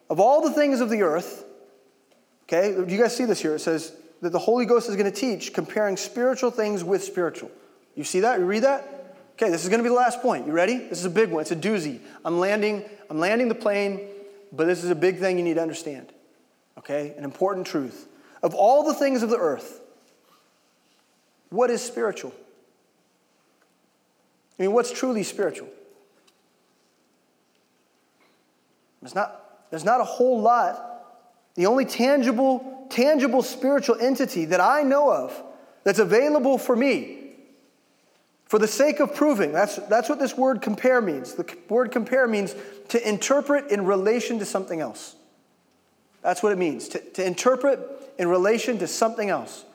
Of 0.09 0.20
all 0.20 0.41
the 0.41 0.51
things 0.51 0.80
of 0.80 0.89
the 0.89 1.01
earth, 1.01 1.43
okay, 2.43 2.72
do 2.72 2.93
you 2.93 3.01
guys 3.01 3.15
see 3.15 3.26
this 3.26 3.41
here? 3.41 3.55
It 3.55 3.59
says 3.59 3.93
that 4.22 4.32
the 4.32 4.39
Holy 4.39 4.65
Ghost 4.65 4.89
is 4.89 4.95
going 4.95 5.11
to 5.11 5.20
teach 5.20 5.53
comparing 5.53 5.97
spiritual 5.97 6.51
things 6.51 6.84
with 6.84 7.03
spiritual. 7.03 7.51
You 7.95 8.03
see 8.03 8.22
that? 8.22 8.39
You 8.39 8.45
read 8.45 8.63
that? 8.63 8.97
Okay, 9.38 9.52
this 9.52 9.62
is 9.62 9.70
going 9.70 9.78
to 9.78 9.84
be 9.84 9.90
the 9.90 9.96
last 9.96 10.24
point. 10.24 10.48
You 10.48 10.52
ready? 10.52 10.80
This 10.80 10.98
is 10.98 11.06
a 11.06 11.12
big 11.12 11.30
one. 11.30 11.42
It's 11.42 11.52
a 11.52 11.56
doozy. 11.56 12.00
I'm 12.26 12.40
landing, 12.40 12.84
I'm 13.08 13.20
landing 13.20 13.50
the 13.50 13.56
plane, 13.56 14.08
but 14.52 14.66
this 14.66 14.84
is 14.84 14.90
a 14.90 14.96
big 14.96 15.20
thing 15.20 15.38
you 15.38 15.44
need 15.44 15.54
to 15.56 15.62
understand. 15.62 16.12
Okay? 16.80 17.14
An 17.16 17.24
important 17.24 17.68
truth. 17.68 18.08
Of 18.42 18.56
all 18.56 18.82
the 18.84 18.96
things 18.96 19.22
of 19.22 19.30
the 19.30 19.38
earth, 19.38 19.80
what 21.52 21.70
is 21.70 21.84
spiritual? 21.84 22.34
I 24.58 24.64
mean, 24.64 24.74
what's 24.74 24.92
truly 24.92 25.22
spiritual? 25.22 25.70
There's 29.04 29.14
not, 29.14 29.70
there's 29.70 29.86
not 29.86 30.02
a 30.02 30.04
whole 30.04 30.42
lot. 30.42 30.84
The 31.54 31.68
only 31.68 31.86
tangible, 31.86 32.88
tangible 32.90 33.44
spiritual 33.44 33.98
entity 34.02 34.46
that 34.46 34.62
I 34.62 34.82
know 34.82 35.12
of 35.12 35.44
that's 35.84 36.00
available 36.00 36.58
for 36.58 36.76
me 36.76 37.27
for 38.48 38.60
the 38.60 38.68
sake 38.68 39.00
of 39.00 39.14
proving, 39.14 39.52
that's, 39.52 39.76
that's 39.88 40.08
what 40.08 40.20
this 40.20 40.38
word 40.38 40.62
compare 40.62 41.02
means. 41.02 41.34
The 41.34 41.58
word 41.70 41.91
compare 41.91 42.28
means 42.28 42.56
to 42.89 43.08
interpret 43.08 43.72
in 43.72 43.86
relation 43.86 44.39
to 44.39 44.45
something 44.45 44.80
else. 44.80 45.16
That's 46.22 46.41
what 46.41 46.52
it 46.52 46.58
means, 46.58 46.88
to, 46.89 47.00
to 47.00 47.26
interpret 47.26 47.80
in 48.18 48.28
relation 48.28 48.78
to 48.80 48.88
something 48.88 49.30
else. 49.30 49.66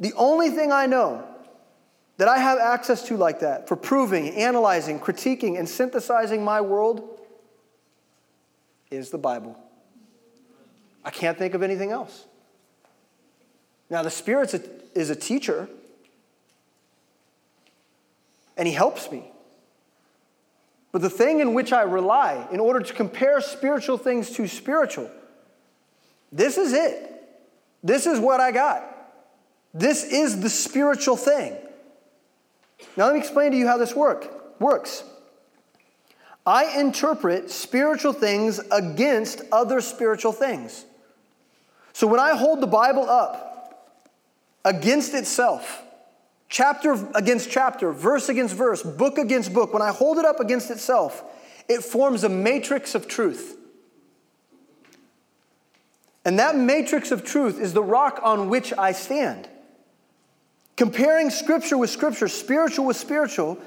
The 0.00 0.12
only 0.14 0.50
thing 0.50 0.72
I 0.72 0.86
know 0.86 1.24
that 2.16 2.28
I 2.28 2.38
have 2.38 2.58
access 2.58 3.06
to 3.08 3.16
like 3.16 3.40
that 3.40 3.68
for 3.68 3.76
proving, 3.76 4.30
analyzing, 4.30 4.98
critiquing, 5.00 5.58
and 5.58 5.68
synthesizing 5.68 6.44
my 6.44 6.60
world 6.60 7.18
is 8.90 9.10
the 9.10 9.18
Bible. 9.18 9.58
I 11.04 11.10
can't 11.10 11.36
think 11.36 11.54
of 11.54 11.62
anything 11.62 11.90
else. 11.90 12.26
Now, 13.90 14.02
the 14.02 14.10
Spirit 14.10 14.54
is 14.94 15.10
a 15.10 15.16
teacher, 15.16 15.68
and 18.56 18.66
He 18.68 18.74
helps 18.74 19.10
me. 19.10 19.30
But 20.92 21.02
the 21.02 21.10
thing 21.10 21.40
in 21.40 21.54
which 21.54 21.72
I 21.72 21.82
rely 21.82 22.46
in 22.52 22.60
order 22.60 22.80
to 22.80 22.92
compare 22.92 23.40
spiritual 23.40 23.98
things 23.98 24.30
to 24.32 24.46
spiritual, 24.46 25.10
this 26.30 26.56
is 26.56 26.72
it. 26.72 27.10
This 27.82 28.06
is 28.06 28.18
what 28.18 28.40
I 28.40 28.52
got. 28.52 28.84
This 29.74 30.04
is 30.04 30.40
the 30.40 30.48
spiritual 30.48 31.16
thing. 31.16 31.56
Now, 32.96 33.06
let 33.06 33.14
me 33.14 33.20
explain 33.20 33.50
to 33.52 33.56
you 33.56 33.66
how 33.66 33.76
this 33.76 33.94
work, 33.94 34.60
works. 34.60 35.04
I 36.46 36.78
interpret 36.78 37.50
spiritual 37.50 38.12
things 38.12 38.60
against 38.70 39.40
other 39.50 39.80
spiritual 39.80 40.32
things. 40.32 40.84
So 41.92 42.06
when 42.06 42.20
I 42.20 42.36
hold 42.36 42.60
the 42.60 42.66
Bible 42.66 43.08
up 43.08 43.94
against 44.64 45.14
itself, 45.14 45.83
chapter 46.48 46.92
against 47.14 47.50
chapter, 47.50 47.92
verse 47.92 48.28
against 48.28 48.54
verse, 48.54 48.82
book 48.82 49.18
against 49.18 49.52
book, 49.52 49.72
when 49.72 49.82
I 49.82 49.90
hold 49.90 50.18
it 50.18 50.24
up 50.24 50.40
against 50.40 50.70
itself, 50.70 51.22
it 51.68 51.82
forms 51.82 52.24
a 52.24 52.28
matrix 52.28 52.94
of 52.94 53.08
truth. 53.08 53.56
And 56.24 56.38
that 56.38 56.56
matrix 56.56 57.10
of 57.10 57.24
truth 57.24 57.60
is 57.60 57.72
the 57.72 57.82
rock 57.82 58.20
on 58.22 58.48
which 58.48 58.72
I 58.76 58.92
stand. 58.92 59.48
Comparing 60.76 61.30
scripture 61.30 61.78
with 61.78 61.90
scripture, 61.90 62.28
spiritual 62.28 62.86
with 62.86 62.96
spiritual, 62.96 63.58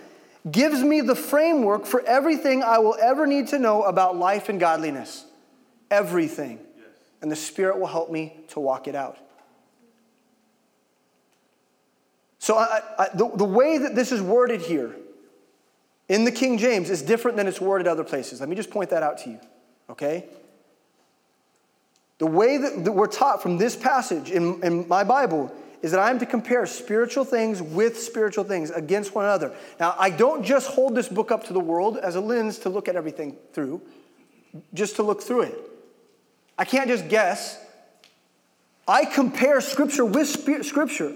gives 0.49 0.83
me 0.83 1.01
the 1.01 1.15
framework 1.15 1.85
for 1.85 2.05
everything 2.05 2.63
I 2.63 2.79
will 2.79 2.97
ever 3.01 3.27
need 3.27 3.47
to 3.49 3.59
know 3.59 3.83
about 3.83 4.17
life 4.17 4.49
and 4.49 4.59
godliness. 4.59 5.25
Everything. 5.91 6.59
Yes. 6.77 6.85
And 7.21 7.31
the 7.31 7.35
Spirit 7.35 7.79
will 7.79 7.87
help 7.87 8.11
me 8.11 8.35
to 8.49 8.59
walk 8.59 8.87
it 8.87 8.95
out. 8.95 9.17
So, 12.47 12.57
I, 12.57 12.81
I, 12.97 13.09
the, 13.13 13.29
the 13.35 13.43
way 13.43 13.77
that 13.77 13.93
this 13.93 14.13
is 14.13 14.21
worded 14.21 14.61
here 14.61 14.95
in 16.07 16.23
the 16.23 16.31
King 16.31 16.57
James 16.57 16.89
is 16.89 17.01
different 17.01 17.35
than 17.35 17.45
it's 17.45 17.59
worded 17.59 17.89
other 17.89 18.05
places. 18.05 18.39
Let 18.39 18.47
me 18.47 18.55
just 18.55 18.71
point 18.71 18.91
that 18.91 19.03
out 19.03 19.17
to 19.23 19.31
you, 19.31 19.39
okay? 19.89 20.23
The 22.19 22.25
way 22.25 22.57
that, 22.57 22.85
that 22.85 22.93
we're 22.93 23.07
taught 23.07 23.43
from 23.43 23.57
this 23.57 23.75
passage 23.75 24.31
in, 24.31 24.63
in 24.63 24.87
my 24.87 25.03
Bible 25.03 25.53
is 25.81 25.91
that 25.91 25.99
I 25.99 26.09
am 26.09 26.19
to 26.19 26.25
compare 26.25 26.65
spiritual 26.65 27.25
things 27.25 27.61
with 27.61 27.99
spiritual 27.99 28.45
things 28.45 28.69
against 28.69 29.13
one 29.13 29.25
another. 29.25 29.53
Now, 29.77 29.93
I 29.99 30.09
don't 30.09 30.41
just 30.41 30.69
hold 30.69 30.95
this 30.95 31.09
book 31.09 31.33
up 31.33 31.47
to 31.47 31.53
the 31.53 31.59
world 31.59 31.97
as 31.97 32.15
a 32.15 32.21
lens 32.21 32.59
to 32.59 32.69
look 32.69 32.87
at 32.87 32.95
everything 32.95 33.35
through, 33.51 33.81
just 34.73 34.95
to 34.95 35.03
look 35.03 35.21
through 35.21 35.41
it. 35.41 35.59
I 36.57 36.63
can't 36.63 36.87
just 36.87 37.09
guess. 37.09 37.59
I 38.87 39.03
compare 39.03 39.59
Scripture 39.59 40.05
with 40.05 40.29
Scripture 40.29 41.13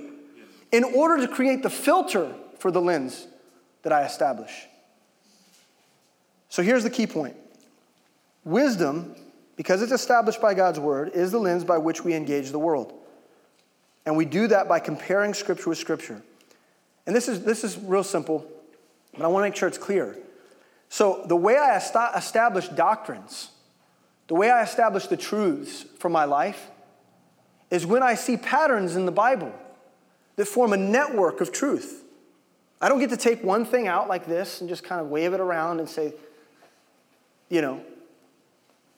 in 0.71 0.83
order 0.83 1.25
to 1.25 1.27
create 1.27 1.63
the 1.63 1.69
filter 1.69 2.33
for 2.59 2.71
the 2.71 2.81
lens 2.81 3.27
that 3.83 3.91
I 3.91 4.05
establish. 4.05 4.51
So 6.49 6.61
here's 6.63 6.83
the 6.83 6.89
key 6.89 7.07
point 7.07 7.35
wisdom, 8.43 9.15
because 9.55 9.81
it's 9.81 9.91
established 9.91 10.41
by 10.41 10.53
God's 10.53 10.79
Word, 10.79 11.11
is 11.13 11.31
the 11.31 11.39
lens 11.39 11.63
by 11.63 11.77
which 11.77 12.03
we 12.03 12.13
engage 12.13 12.51
the 12.51 12.59
world. 12.59 12.93
And 14.05 14.17
we 14.17 14.25
do 14.25 14.47
that 14.47 14.67
by 14.67 14.79
comparing 14.79 15.33
Scripture 15.33 15.69
with 15.69 15.77
Scripture. 15.77 16.21
And 17.05 17.15
this 17.15 17.27
is, 17.27 17.43
this 17.43 17.63
is 17.63 17.77
real 17.77 18.03
simple, 18.03 18.45
but 19.13 19.23
I 19.23 19.27
want 19.27 19.43
to 19.43 19.49
make 19.49 19.55
sure 19.55 19.67
it's 19.67 19.77
clear. 19.77 20.17
So, 20.89 21.23
the 21.25 21.35
way 21.35 21.57
I 21.57 21.77
establish 21.77 22.67
doctrines, 22.67 23.51
the 24.27 24.35
way 24.35 24.49
I 24.49 24.63
establish 24.63 25.07
the 25.07 25.17
truths 25.17 25.85
for 25.99 26.09
my 26.09 26.25
life, 26.25 26.69
is 27.69 27.85
when 27.85 28.03
I 28.03 28.15
see 28.15 28.35
patterns 28.35 28.95
in 28.95 29.05
the 29.05 29.11
Bible 29.11 29.53
that 30.41 30.47
form 30.47 30.73
a 30.73 30.77
network 30.77 31.39
of 31.39 31.51
truth. 31.51 32.03
I 32.81 32.89
don't 32.89 32.97
get 32.97 33.11
to 33.11 33.17
take 33.17 33.43
one 33.43 33.63
thing 33.63 33.87
out 33.87 34.09
like 34.09 34.25
this 34.25 34.59
and 34.59 34.67
just 34.67 34.83
kind 34.83 34.99
of 34.99 35.05
wave 35.05 35.33
it 35.33 35.39
around 35.39 35.79
and 35.79 35.87
say, 35.87 36.15
you 37.47 37.61
know. 37.61 37.83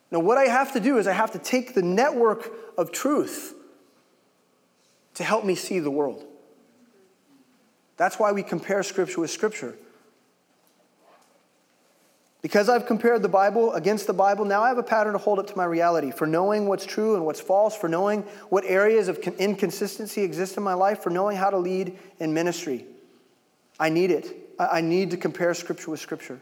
No, 0.09 0.19
what 0.19 0.37
I 0.37 0.45
have 0.45 0.71
to 0.71 0.79
do 0.79 0.99
is 0.99 1.05
I 1.05 1.11
have 1.11 1.31
to 1.31 1.39
take 1.39 1.73
the 1.73 1.81
network 1.81 2.49
of 2.77 2.93
truth 2.93 3.55
to 5.15 5.25
help 5.25 5.43
me 5.43 5.53
see 5.53 5.79
the 5.79 5.91
world. 5.91 6.23
That's 7.97 8.17
why 8.17 8.31
we 8.31 8.41
compare 8.41 8.81
Scripture 8.81 9.19
with 9.19 9.29
Scripture. 9.29 9.75
Because 12.43 12.69
I've 12.69 12.85
compared 12.85 13.23
the 13.23 13.29
Bible 13.29 13.73
against 13.73 14.05
the 14.05 14.13
Bible, 14.13 14.45
now 14.45 14.61
I 14.61 14.67
have 14.67 14.77
a 14.77 14.83
pattern 14.83 15.13
to 15.13 15.17
hold 15.17 15.39
up 15.39 15.47
to 15.47 15.57
my 15.57 15.65
reality 15.65 16.11
for 16.11 16.27
knowing 16.27 16.67
what's 16.67 16.85
true 16.85 17.15
and 17.15 17.25
what's 17.25 17.39
false, 17.39 17.75
for 17.75 17.89
knowing 17.89 18.21
what 18.49 18.63
areas 18.65 19.07
of 19.07 19.17
inconsistency 19.17 20.21
exist 20.21 20.57
in 20.57 20.61
my 20.61 20.75
life, 20.75 21.01
for 21.01 21.09
knowing 21.09 21.37
how 21.37 21.49
to 21.49 21.57
lead 21.57 21.97
in 22.19 22.35
ministry. 22.35 22.85
I 23.79 23.89
need 23.89 24.11
it. 24.11 24.27
I 24.59 24.81
need 24.81 25.09
to 25.11 25.17
compare 25.17 25.55
Scripture 25.55 25.89
with 25.89 25.99
Scripture. 25.99 26.39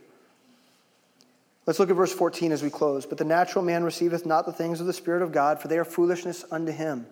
Let's 1.66 1.80
look 1.80 1.90
at 1.90 1.96
verse 1.96 2.12
14 2.12 2.52
as 2.52 2.62
we 2.62 2.70
close. 2.70 3.06
But 3.06 3.18
the 3.18 3.24
natural 3.24 3.64
man 3.64 3.86
receiveth 3.86 4.26
not 4.26 4.46
the 4.46 4.52
things 4.52 4.82
of 4.82 4.88
the 4.88 4.94
Spirit 4.94 5.22
of 5.22 5.32
God, 5.32 5.62
for 5.62 5.70
they 5.70 5.78
are 5.78 5.86
foolishness 5.86 6.44
unto 6.52 6.74
him 6.74 7.06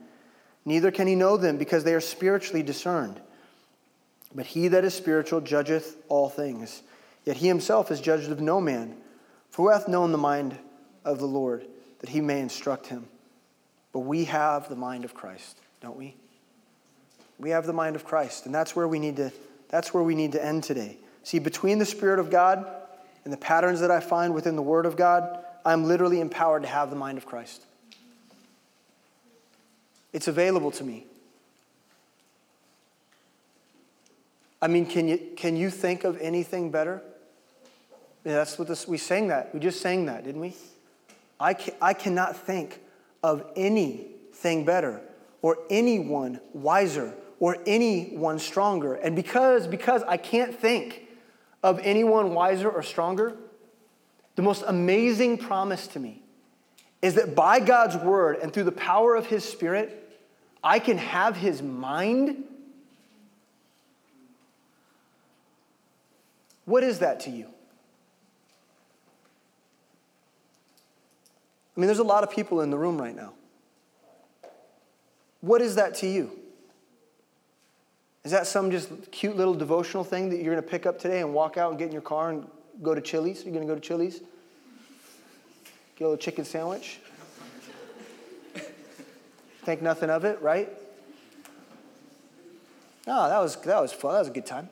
Neither 0.66 0.92
can 0.92 1.08
he 1.08 1.16
know 1.16 1.38
them 1.38 1.58
because 1.58 1.84
they 1.84 1.94
are 1.94 2.02
spiritually 2.02 2.64
discerned. 2.64 3.20
But 4.36 4.46
he 4.46 4.68
that 4.68 4.84
is 4.84 4.94
spiritual 4.94 5.42
judgeth 5.42 5.98
all 6.10 6.30
things. 6.30 6.84
Yet 7.30 7.38
he 7.38 7.48
himself 7.48 7.92
is 7.92 8.02
judged 8.02 8.32
of 8.32 8.42
no 8.42 8.60
man. 8.60 8.98
For 9.52 9.62
who 9.62 9.70
hath 9.70 9.88
known 9.88 10.12
the 10.12 10.18
mind 10.18 10.58
of 11.06 11.20
the 11.20 11.28
Lord, 11.28 11.64
that 12.00 12.10
he 12.10 12.22
may 12.22 12.40
instruct 12.40 12.88
him. 12.88 13.06
But 13.94 14.00
we 14.00 14.26
have 14.26 14.68
the 14.68 14.76
mind 14.76 15.06
of 15.06 15.14
Christ, 15.14 15.60
don't 15.80 15.96
we? 15.96 16.16
We 17.38 17.52
have 17.52 17.68
the 17.68 17.72
mind 17.72 17.96
of 17.96 18.04
Christ, 18.04 18.48
and 18.48 18.56
that's 18.56 18.76
where 18.76 18.88
we 18.88 18.98
need 18.98 19.18
to 19.18 19.32
that's 19.70 19.94
where 19.94 20.02
we 20.02 20.16
need 20.16 20.32
to 20.32 20.44
end 20.44 20.64
today. 20.64 20.98
See, 21.22 21.38
between 21.38 21.78
the 21.78 21.86
Spirit 21.86 22.18
of 22.18 22.32
God 22.32 22.66
and 23.24 23.32
the 23.32 23.38
patterns 23.38 23.82
that 23.82 23.92
I 23.92 24.00
find 24.00 24.34
within 24.34 24.56
the 24.56 24.64
Word 24.64 24.88
of 24.88 24.98
God, 24.98 25.46
I'm 25.64 25.86
literally 25.86 26.22
empowered 26.22 26.64
to 26.64 26.68
have 26.68 26.90
the 26.90 26.96
mind 26.96 27.20
of 27.20 27.28
Christ. 27.28 27.64
It's 30.14 30.28
available 30.28 30.72
to 30.72 30.84
me. 30.84 31.06
I 34.60 34.68
mean, 34.68 34.88
can 34.88 35.08
you, 35.08 35.20
can 35.38 35.56
you 35.56 35.70
think 35.70 36.04
of 36.04 36.20
anything 36.20 36.72
better? 36.72 37.04
Yeah, 38.26 38.34
that's 38.34 38.60
what 38.60 38.68
this, 38.68 38.88
we 38.88 38.98
sang 38.98 39.28
that. 39.30 39.54
We 39.54 39.60
just 39.60 39.82
sang 39.82 40.06
that, 40.06 40.24
didn't 40.24 40.42
we? 40.42 40.56
I, 41.40 41.56
I 41.82 41.94
cannot 41.94 42.36
think 42.36 42.82
of 43.24 43.46
anything 43.56 44.66
better 44.66 45.02
or 45.42 45.60
anyone 45.70 46.42
wiser 46.54 47.14
or 47.40 47.58
anyone 47.66 48.40
stronger. 48.40 48.96
And 48.96 49.16
because, 49.16 49.68
because 49.68 50.04
I 50.04 50.18
can't 50.18 50.54
think 50.54 51.08
of 51.64 51.80
anyone 51.80 52.34
wiser 52.34 52.70
or 52.70 52.84
stronger, 52.84 53.38
the 54.36 54.42
most 54.42 54.64
amazing 54.68 55.38
promise 55.38 55.88
to 55.88 56.00
me 56.00 56.22
is 57.02 57.16
that 57.16 57.36
by 57.36 57.60
God's 57.62 57.96
word 57.96 58.38
and 58.42 58.54
through 58.54 58.66
the 58.66 58.72
power 58.72 59.16
of 59.16 59.26
his 59.26 59.46
spirit, 59.46 60.20
I 60.62 60.80
can 60.80 60.98
have 60.98 61.38
his 61.38 61.62
mind. 61.62 62.44
What 66.66 66.84
is 66.84 67.00
that 67.00 67.22
to 67.22 67.30
you? 67.30 67.48
I 71.80 71.82
mean, 71.82 71.88
there's 71.88 72.00
a 72.00 72.04
lot 72.04 72.26
of 72.26 72.30
people 72.30 72.60
in 72.60 72.72
the 72.72 72.78
room 72.78 73.02
right 73.02 73.16
now. 73.16 73.32
What 75.40 75.62
is 75.62 75.76
that 75.76 75.96
to 75.96 76.08
you? 76.08 76.38
Is 78.26 78.34
that 78.34 78.48
some 78.48 78.70
just 78.70 78.90
cute 79.14 79.38
little 79.38 79.54
devotional 79.54 80.04
thing 80.04 80.30
that 80.32 80.42
you're 80.42 80.54
going 80.54 80.62
to 80.62 80.70
pick 80.70 80.86
up 80.86 81.00
today 81.00 81.22
and 81.22 81.34
walk 81.34 81.56
out 81.56 81.70
and 81.70 81.80
get 81.80 81.86
in 81.86 81.94
your 81.94 82.02
car 82.02 82.32
and 82.32 82.46
go 82.82 82.94
to 82.94 83.00
Chili's? 83.00 83.46
You're 83.46 83.54
going 83.54 83.66
to 83.66 83.74
go 83.74 83.80
to 83.80 83.88
Chili's? 83.88 84.20
Get 85.96 86.02
a 86.02 86.04
little 86.04 86.18
chicken 86.18 86.44
sandwich? 86.44 87.00
Think 89.64 89.82
nothing 89.82 90.10
of 90.10 90.26
it, 90.26 90.42
right? 90.42 90.68
No, 93.08 93.30
that 93.30 93.40
was, 93.40 93.56
that 93.56 93.82
was 93.82 93.94
fun. 93.94 94.16
That 94.16 94.20
was 94.20 94.28
a 94.28 94.32
good 94.32 94.46
time. 94.46 94.68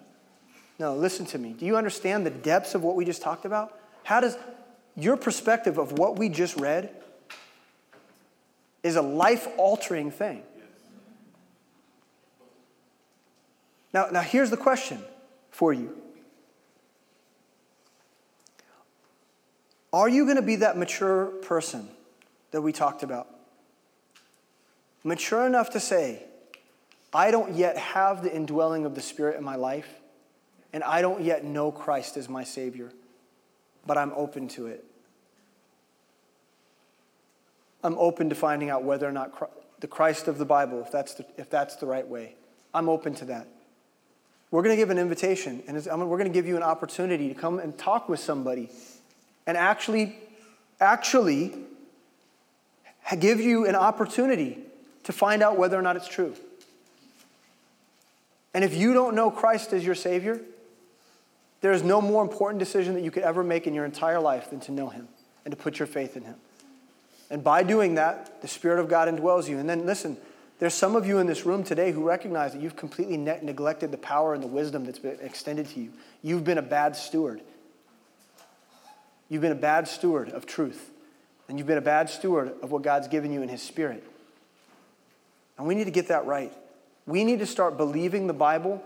No, 0.78 0.94
listen 0.94 1.26
to 1.28 1.38
me. 1.38 1.54
Do 1.54 1.66
you 1.66 1.78
understand 1.78 2.26
the 2.26 2.32
depths 2.32 2.76
of 2.76 2.84
what 2.84 2.98
we 2.98 3.06
just 3.06 3.22
talked 3.22 3.46
about? 3.46 3.80
How 4.04 4.20
does 4.20 4.38
your 4.98 5.16
perspective 5.16 5.78
of 5.78 5.98
what 5.98 6.18
we 6.18 6.28
just 6.28 6.58
read 6.58 6.90
is 8.84 8.96
a 8.96 9.02
life 9.02 9.48
altering 9.58 10.12
thing? 10.12 10.44
Now, 13.94 14.08
now 14.12 14.22
here's 14.22 14.50
the 14.50 14.58
question 14.58 15.02
for 15.52 15.72
you 15.72 15.96
Are 19.94 20.10
you 20.10 20.26
going 20.26 20.36
to 20.36 20.42
be 20.42 20.58
that 20.58 20.78
mature 20.78 21.28
person 21.28 21.88
that 22.52 22.62
we 22.62 22.74
talked 22.74 23.04
about? 23.04 23.28
Mature 25.04 25.46
enough 25.48 25.70
to 25.72 25.80
say, 25.80 26.24
I 27.14 27.32
don't 27.32 27.56
yet 27.56 27.78
have 27.78 28.22
the 28.22 28.36
indwelling 28.36 28.86
of 28.86 28.96
the 28.96 29.02
Spirit 29.02 29.38
in 29.38 29.44
my 29.44 29.56
life, 29.56 29.88
and 30.74 30.84
I 30.84 31.02
don't 31.02 31.22
yet 31.22 31.46
know 31.46 31.72
Christ 31.72 32.18
as 32.18 32.28
my 32.28 32.44
Savior, 32.44 32.92
but 33.88 33.98
I'm 33.98 34.12
open 34.16 34.48
to 34.50 34.68
it. 34.68 34.86
I'm 37.84 37.98
open 37.98 38.30
to 38.30 38.36
finding 38.36 38.70
out 38.70 38.84
whether 38.84 39.08
or 39.08 39.12
not 39.12 39.32
the 39.80 39.88
Christ 39.88 40.28
of 40.28 40.38
the 40.38 40.46
Bible, 40.46 40.82
if 40.82 40.92
that's 40.92 41.14
the, 41.16 41.26
if 41.38 41.50
that's 41.50 41.78
the 41.78 41.86
right 41.86 42.08
way. 42.08 42.36
I'm 42.74 42.90
open 42.90 43.16
to 43.16 43.26
that. 43.26 43.48
We're 44.52 44.62
going 44.62 44.76
to 44.76 44.82
give 44.82 44.90
an 44.90 44.98
invitation, 44.98 45.64
and 45.68 45.76
we're 45.76 46.18
going 46.18 46.32
to 46.32 46.34
give 46.34 46.48
you 46.48 46.58
an 46.58 46.64
opportunity 46.64 47.30
to 47.30 47.34
come 47.34 47.60
and 47.60 47.78
talk 47.78 48.08
with 48.08 48.20
somebody 48.20 48.70
and 49.46 49.58
actually, 49.58 50.18
actually 50.80 51.54
give 53.20 53.40
you 53.40 53.66
an 53.66 53.76
opportunity 53.76 54.60
to 55.04 55.14
find 55.14 55.42
out 55.42 55.58
whether 55.58 55.78
or 55.78 55.82
not 55.82 55.96
it's 55.96 56.08
true. 56.08 56.36
And 58.54 58.64
if 58.64 58.74
you 58.74 58.94
don't 58.94 59.16
know 59.16 59.30
Christ 59.32 59.72
as 59.72 59.86
your 59.86 59.96
Savior, 59.96 60.42
there 61.62 61.72
is 61.72 61.84
no 61.84 62.02
more 62.02 62.22
important 62.22 62.60
decision 62.60 62.94
that 62.94 63.04
you 63.04 63.12
could 63.12 63.24
ever 63.24 63.44
make 63.44 63.68
in 63.68 63.74
your 63.74 63.86
entire 63.86 64.20
life 64.20 64.50
than 64.50 64.60
to 64.62 64.72
know 64.72 64.90
Him 64.90 65.08
and 65.46 65.52
to 65.52 65.58
put 65.58 65.80
your 65.80 65.88
faith 65.88 66.16
in 66.16 66.24
Him. 66.24 66.36
And 67.30 67.44
by 67.44 67.64
doing 67.64 67.96
that, 67.96 68.42
the 68.42 68.48
Spirit 68.48 68.80
of 68.80 68.88
God 68.88 69.08
indwells 69.08 69.50
you. 69.50 69.58
And 69.58 69.70
then 69.70 69.86
listen, 69.86 70.18
there's 70.60 70.74
some 70.74 70.96
of 70.96 71.06
you 71.06 71.20
in 71.20 71.28
this 71.28 71.46
room 71.46 71.64
today 71.64 71.92
who 71.92 72.04
recognize 72.04 72.54
that 72.54 72.62
you've 72.62 72.76
completely 72.76 73.18
ne- 73.18 73.40
neglected 73.42 73.92
the 73.92 73.98
power 73.98 74.34
and 74.34 74.42
the 74.42 74.48
wisdom 74.48 74.86
that's 74.86 75.00
been 75.00 75.18
extended 75.22 75.68
to 75.70 75.80
you. 75.80 75.92
You've 76.24 76.44
been 76.44 76.58
a 76.58 76.64
bad 76.64 76.96
steward. 76.96 77.42
You've 79.30 79.42
been 79.42 79.52
a 79.52 79.56
bad 79.56 79.88
steward 79.88 80.30
of 80.30 80.46
truth. 80.46 80.90
And 81.50 81.58
you've 81.58 81.68
been 81.68 81.78
a 81.78 81.82
bad 81.82 82.10
steward 82.10 82.54
of 82.62 82.72
what 82.72 82.82
God's 82.82 83.08
given 83.08 83.32
you 83.32 83.42
in 83.42 83.50
His 83.50 83.62
Spirit. 83.62 84.04
And 85.58 85.68
we 85.68 85.76
need 85.76 85.86
to 85.86 85.92
get 85.92 86.08
that 86.10 86.26
right. 86.26 86.54
We 87.06 87.24
need 87.24 87.40
to 87.40 87.46
start 87.46 87.78
believing 87.78 88.28
the 88.28 88.34
Bible 88.34 88.84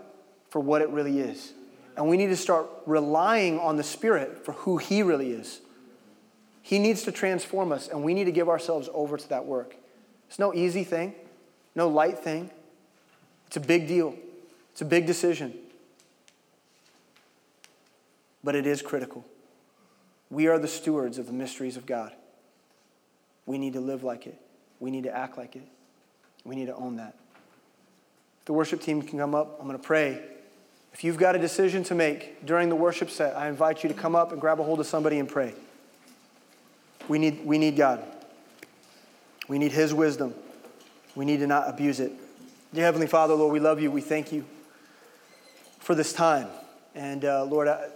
for 0.50 0.60
what 0.60 0.82
it 0.82 0.88
really 0.90 1.20
is. 1.20 1.52
And 1.96 2.08
we 2.08 2.16
need 2.16 2.28
to 2.28 2.36
start 2.36 2.66
relying 2.86 3.58
on 3.58 3.76
the 3.76 3.82
Spirit 3.82 4.44
for 4.44 4.52
who 4.52 4.78
He 4.78 5.02
really 5.02 5.32
is. 5.32 5.60
He 6.62 6.78
needs 6.78 7.02
to 7.02 7.12
transform 7.12 7.72
us, 7.72 7.88
and 7.88 8.02
we 8.02 8.14
need 8.14 8.24
to 8.24 8.32
give 8.32 8.48
ourselves 8.48 8.88
over 8.94 9.16
to 9.16 9.28
that 9.28 9.44
work. 9.46 9.76
It's 10.28 10.38
no 10.38 10.54
easy 10.54 10.84
thing 10.84 11.14
no 11.74 11.88
light 11.88 12.18
thing. 12.18 12.50
It's 13.46 13.56
a 13.56 13.60
big 13.60 13.86
deal, 13.86 14.14
it's 14.72 14.80
a 14.80 14.86
big 14.86 15.06
decision. 15.06 15.54
But 18.44 18.56
it 18.56 18.66
is 18.66 18.82
critical. 18.82 19.24
We 20.30 20.48
are 20.48 20.58
the 20.58 20.68
stewards 20.68 21.18
of 21.18 21.26
the 21.26 21.32
mysteries 21.32 21.76
of 21.76 21.86
God. 21.86 22.12
We 23.46 23.58
need 23.58 23.74
to 23.74 23.80
live 23.80 24.02
like 24.02 24.26
it, 24.26 24.40
we 24.80 24.90
need 24.90 25.04
to 25.04 25.14
act 25.14 25.36
like 25.36 25.56
it, 25.56 25.66
we 26.44 26.56
need 26.56 26.66
to 26.66 26.74
own 26.74 26.96
that. 26.96 27.16
If 28.40 28.46
the 28.46 28.52
worship 28.52 28.80
team 28.80 29.02
can 29.02 29.18
come 29.18 29.34
up, 29.34 29.58
I'm 29.60 29.66
going 29.66 29.78
to 29.78 29.84
pray. 29.84 30.20
If 30.92 31.04
you've 31.04 31.16
got 31.16 31.34
a 31.34 31.38
decision 31.38 31.82
to 31.84 31.94
make 31.94 32.44
during 32.44 32.68
the 32.68 32.76
worship 32.76 33.10
set, 33.10 33.36
I 33.36 33.48
invite 33.48 33.82
you 33.82 33.88
to 33.88 33.94
come 33.94 34.14
up 34.14 34.32
and 34.32 34.40
grab 34.40 34.60
a 34.60 34.62
hold 34.62 34.78
of 34.80 34.86
somebody 34.86 35.18
and 35.18 35.28
pray. 35.28 35.54
We 37.08 37.18
need, 37.18 37.44
we 37.44 37.58
need 37.58 37.76
God. 37.76 38.04
We 39.48 39.58
need 39.58 39.72
His 39.72 39.92
wisdom. 39.92 40.34
We 41.14 41.24
need 41.24 41.38
to 41.38 41.46
not 41.46 41.68
abuse 41.68 42.00
it. 42.00 42.12
Dear 42.72 42.84
Heavenly 42.84 43.06
Father, 43.06 43.34
Lord, 43.34 43.52
we 43.52 43.60
love 43.60 43.80
you. 43.82 43.90
We 43.90 44.00
thank 44.00 44.32
you 44.32 44.44
for 45.78 45.94
this 45.94 46.12
time. 46.12 46.48
And 46.94 47.24
uh, 47.24 47.44
Lord, 47.44 47.68
I, 47.68 47.88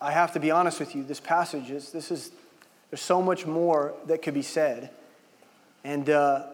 I, 0.00 0.12
have 0.12 0.32
to 0.34 0.40
be 0.40 0.50
honest 0.50 0.78
with 0.78 0.94
you. 0.94 1.04
This 1.04 1.20
passage 1.20 1.70
is, 1.70 1.90
this 1.90 2.10
is, 2.10 2.30
there's 2.90 3.00
so 3.00 3.20
much 3.20 3.46
more 3.46 3.94
that 4.06 4.22
could 4.22 4.34
be 4.34 4.42
said. 4.42 4.90
And 5.84 6.08
uh, 6.08 6.44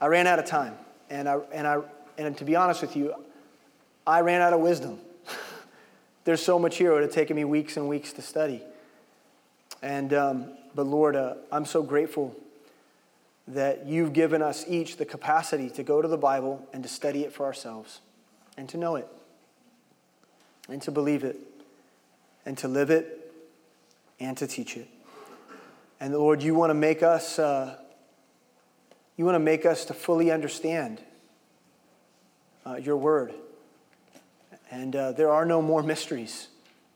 I 0.00 0.06
ran 0.06 0.26
out 0.26 0.38
of 0.38 0.44
time. 0.44 0.74
And, 1.08 1.28
I, 1.28 1.38
and, 1.52 1.66
I, 1.66 1.80
and 2.18 2.36
to 2.38 2.44
be 2.44 2.56
honest 2.56 2.82
with 2.82 2.96
you, 2.96 3.14
I 4.06 4.20
ran 4.20 4.40
out 4.40 4.52
of 4.52 4.60
wisdom. 4.60 5.00
There's 6.24 6.42
so 6.42 6.58
much 6.58 6.76
here. 6.76 6.90
It 6.90 6.94
would 6.94 7.02
have 7.02 7.12
taken 7.12 7.36
me 7.36 7.44
weeks 7.44 7.76
and 7.76 7.88
weeks 7.88 8.12
to 8.14 8.22
study. 8.22 8.62
And, 9.82 10.12
um, 10.14 10.52
but 10.74 10.86
Lord, 10.86 11.16
uh, 11.16 11.34
I'm 11.52 11.66
so 11.66 11.82
grateful 11.82 12.34
that 13.46 13.86
you've 13.86 14.14
given 14.14 14.40
us 14.40 14.64
each 14.66 14.96
the 14.96 15.04
capacity 15.04 15.68
to 15.70 15.82
go 15.82 16.00
to 16.00 16.08
the 16.08 16.16
Bible 16.16 16.66
and 16.72 16.82
to 16.82 16.88
study 16.88 17.24
it 17.24 17.32
for 17.32 17.44
ourselves 17.44 18.00
and 18.56 18.68
to 18.70 18.78
know 18.78 18.96
it 18.96 19.06
and 20.68 20.80
to 20.82 20.90
believe 20.90 21.24
it 21.24 21.36
and 22.46 22.56
to 22.58 22.68
live 22.68 22.90
it 22.90 23.32
and 24.18 24.36
to 24.38 24.46
teach 24.46 24.76
it. 24.76 24.88
And 26.00 26.14
Lord, 26.14 26.42
you 26.42 26.54
want 26.54 26.70
to 26.70 26.74
make 26.74 27.02
us, 27.02 27.38
uh, 27.38 27.76
you 29.16 29.24
want 29.24 29.34
to 29.34 29.40
make 29.40 29.66
us 29.66 29.84
to 29.86 29.94
fully 29.94 30.30
understand 30.30 31.02
uh, 32.66 32.76
your 32.76 32.96
word. 32.96 33.34
And 34.70 34.94
uh, 34.96 35.12
there 35.12 35.30
are 35.30 35.44
no 35.44 35.62
more 35.62 35.82
mysteries. 35.82 36.48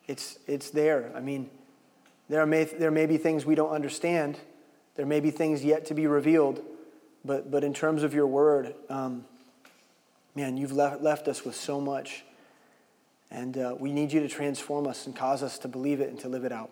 It's, 0.07 0.39
it's 0.47 0.71
there. 0.71 1.13
I 1.15 1.21
mean, 1.21 1.51
there 2.29 2.45
may, 2.47 2.65
there 2.65 2.91
may 2.91 3.07
be 3.07 3.17
things 3.17 3.45
we 3.45 3.55
don't 3.55 3.71
understand 3.71 4.39
there 4.99 5.07
may 5.07 5.21
be 5.21 5.31
things 5.31 5.65
yet 5.65 5.87
to 5.87 5.95
be 5.95 6.09
revealed, 6.09 6.61
but, 7.25 7.53
but 7.53 7.63
in 7.63 7.73
terms 7.73 8.03
of 8.03 8.15
your 8.15 8.27
word, 8.27 8.75
um, 8.91 9.25
man, 10.35 10.57
you've 10.57 10.73
left, 10.73 11.03
left 11.03 11.29
us 11.29 11.45
with 11.45 11.55
so 11.55 11.81
much. 11.81 12.25
And 13.31 13.57
uh, 13.57 13.77
we 13.79 13.93
need 13.93 14.13
you 14.13 14.19
to 14.19 14.29
transform 14.29 14.89
us 14.89 15.07
and 15.07 15.15
cause 15.15 15.45
us 15.45 15.57
to 15.59 15.69
believe 15.69 16.01
it 16.01 16.09
and 16.09 16.19
to 16.19 16.29
live 16.29 16.45
it 16.45 16.51
out. 16.51 16.71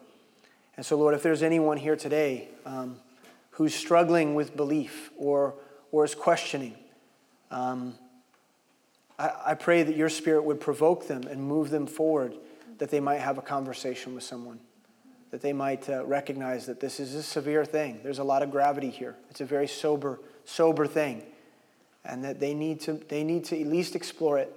And 0.77 0.85
so, 0.85 0.97
Lord, 0.97 1.15
if 1.15 1.23
there's 1.23 1.45
anyone 1.45 1.77
here 1.77 1.95
today 1.95 2.49
um, 2.65 2.97
who's 3.51 3.77
struggling 3.77 4.35
with 4.35 4.57
belief 4.57 5.13
or, 5.17 5.55
or 5.93 6.05
is 6.05 6.17
questioning, 6.17 6.75
um, 7.53 7.95
I, 9.19 9.55
pray 9.55 9.83
that 9.83 9.97
your 9.97 10.11
spirit 10.11 10.45
would 10.45 10.61
provoke 10.61 11.09
them 11.09 11.23
and 11.27 11.43
move 11.43 11.71
them 11.71 11.87
forward 11.87 12.35
that 12.79 12.91
they 12.91 13.01
might 13.01 13.21
have 13.21 13.39
a 13.39 13.43
conversation 13.43 14.15
with 14.15 14.25
someone. 14.25 14.61
that 15.31 15.41
they 15.41 15.53
might 15.53 15.89
uh, 15.89 16.05
recognize 16.07 16.67
that 16.67 16.81
this 16.81 17.01
is 17.01 17.15
a 17.15 17.23
severe 17.23 17.65
thing. 17.65 18.01
There's 18.03 18.21
a 18.21 18.25
lot 18.25 18.43
of 18.43 18.51
gravity 18.51 18.91
here. 18.91 19.17
It's 19.31 19.41
a 19.41 19.45
very 19.45 19.67
sober, 19.67 20.21
sober 20.45 20.87
thing. 20.87 21.23
And 22.05 22.25
that 22.25 22.39
they 22.39 22.55
need 22.55 22.81
to, 22.83 22.95
they 22.95 23.25
need 23.25 23.45
to 23.47 23.61
at 23.61 23.67
least 23.67 23.97
explore 23.97 24.39
it. 24.39 24.53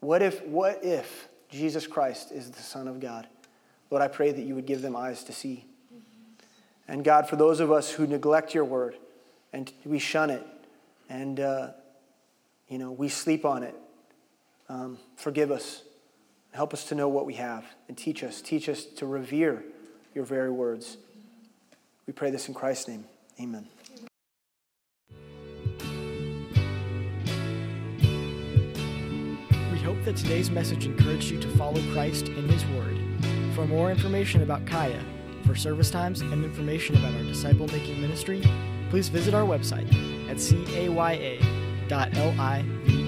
What 0.00 0.20
if, 0.20 0.44
what 0.44 0.84
if 0.84 1.28
Jesus 1.48 1.86
Christ 1.86 2.32
is 2.32 2.50
the 2.50 2.62
Son 2.62 2.88
of 2.88 3.00
God? 3.00 3.26
Lord, 3.90 4.02
I 4.02 4.08
pray 4.08 4.32
that 4.32 4.42
you 4.42 4.54
would 4.54 4.66
give 4.66 4.82
them 4.82 4.94
eyes 4.96 5.24
to 5.24 5.32
see. 5.32 5.64
And 6.88 7.02
God, 7.04 7.28
for 7.28 7.36
those 7.36 7.60
of 7.60 7.72
us 7.72 7.90
who 7.90 8.06
neglect 8.06 8.52
your 8.54 8.64
word 8.64 8.96
and 9.52 9.72
we 9.84 9.98
shun 9.98 10.30
it 10.30 10.46
and, 11.08 11.40
uh, 11.40 11.70
you 12.68 12.78
know, 12.78 12.90
we 12.90 13.08
sleep 13.08 13.44
on 13.44 13.62
it, 13.62 13.74
um, 14.68 14.98
forgive 15.16 15.50
us. 15.50 15.82
Help 16.52 16.72
us 16.72 16.84
to 16.84 16.94
know 16.94 17.08
what 17.08 17.26
we 17.26 17.34
have 17.34 17.64
and 17.86 17.96
teach 17.96 18.24
us. 18.24 18.40
Teach 18.40 18.68
us 18.68 18.84
to 18.84 19.06
revere 19.06 19.62
your 20.14 20.24
very 20.24 20.50
words. 20.50 20.96
We 22.06 22.12
pray 22.12 22.30
this 22.30 22.48
in 22.48 22.54
Christ's 22.54 22.88
name. 22.88 23.04
Amen. 23.38 23.68
We 29.70 29.78
hope 29.78 30.02
that 30.04 30.16
today's 30.16 30.50
message 30.50 30.86
encouraged 30.86 31.30
you 31.30 31.38
to 31.40 31.48
follow 31.56 31.82
Christ 31.92 32.28
in 32.28 32.48
His 32.48 32.64
Word. 32.66 32.96
For 33.54 33.66
more 33.66 33.90
information 33.90 34.42
about 34.42 34.64
CAYA, 34.64 35.02
for 35.44 35.54
service 35.54 35.90
times, 35.90 36.22
and 36.22 36.44
information 36.44 36.96
about 36.96 37.14
our 37.14 37.22
disciple 37.24 37.66
making 37.68 38.00
ministry, 38.00 38.42
please 38.88 39.08
visit 39.08 39.34
our 39.34 39.44
website 39.44 39.88
at 40.30 40.36
caya.live 41.88 43.05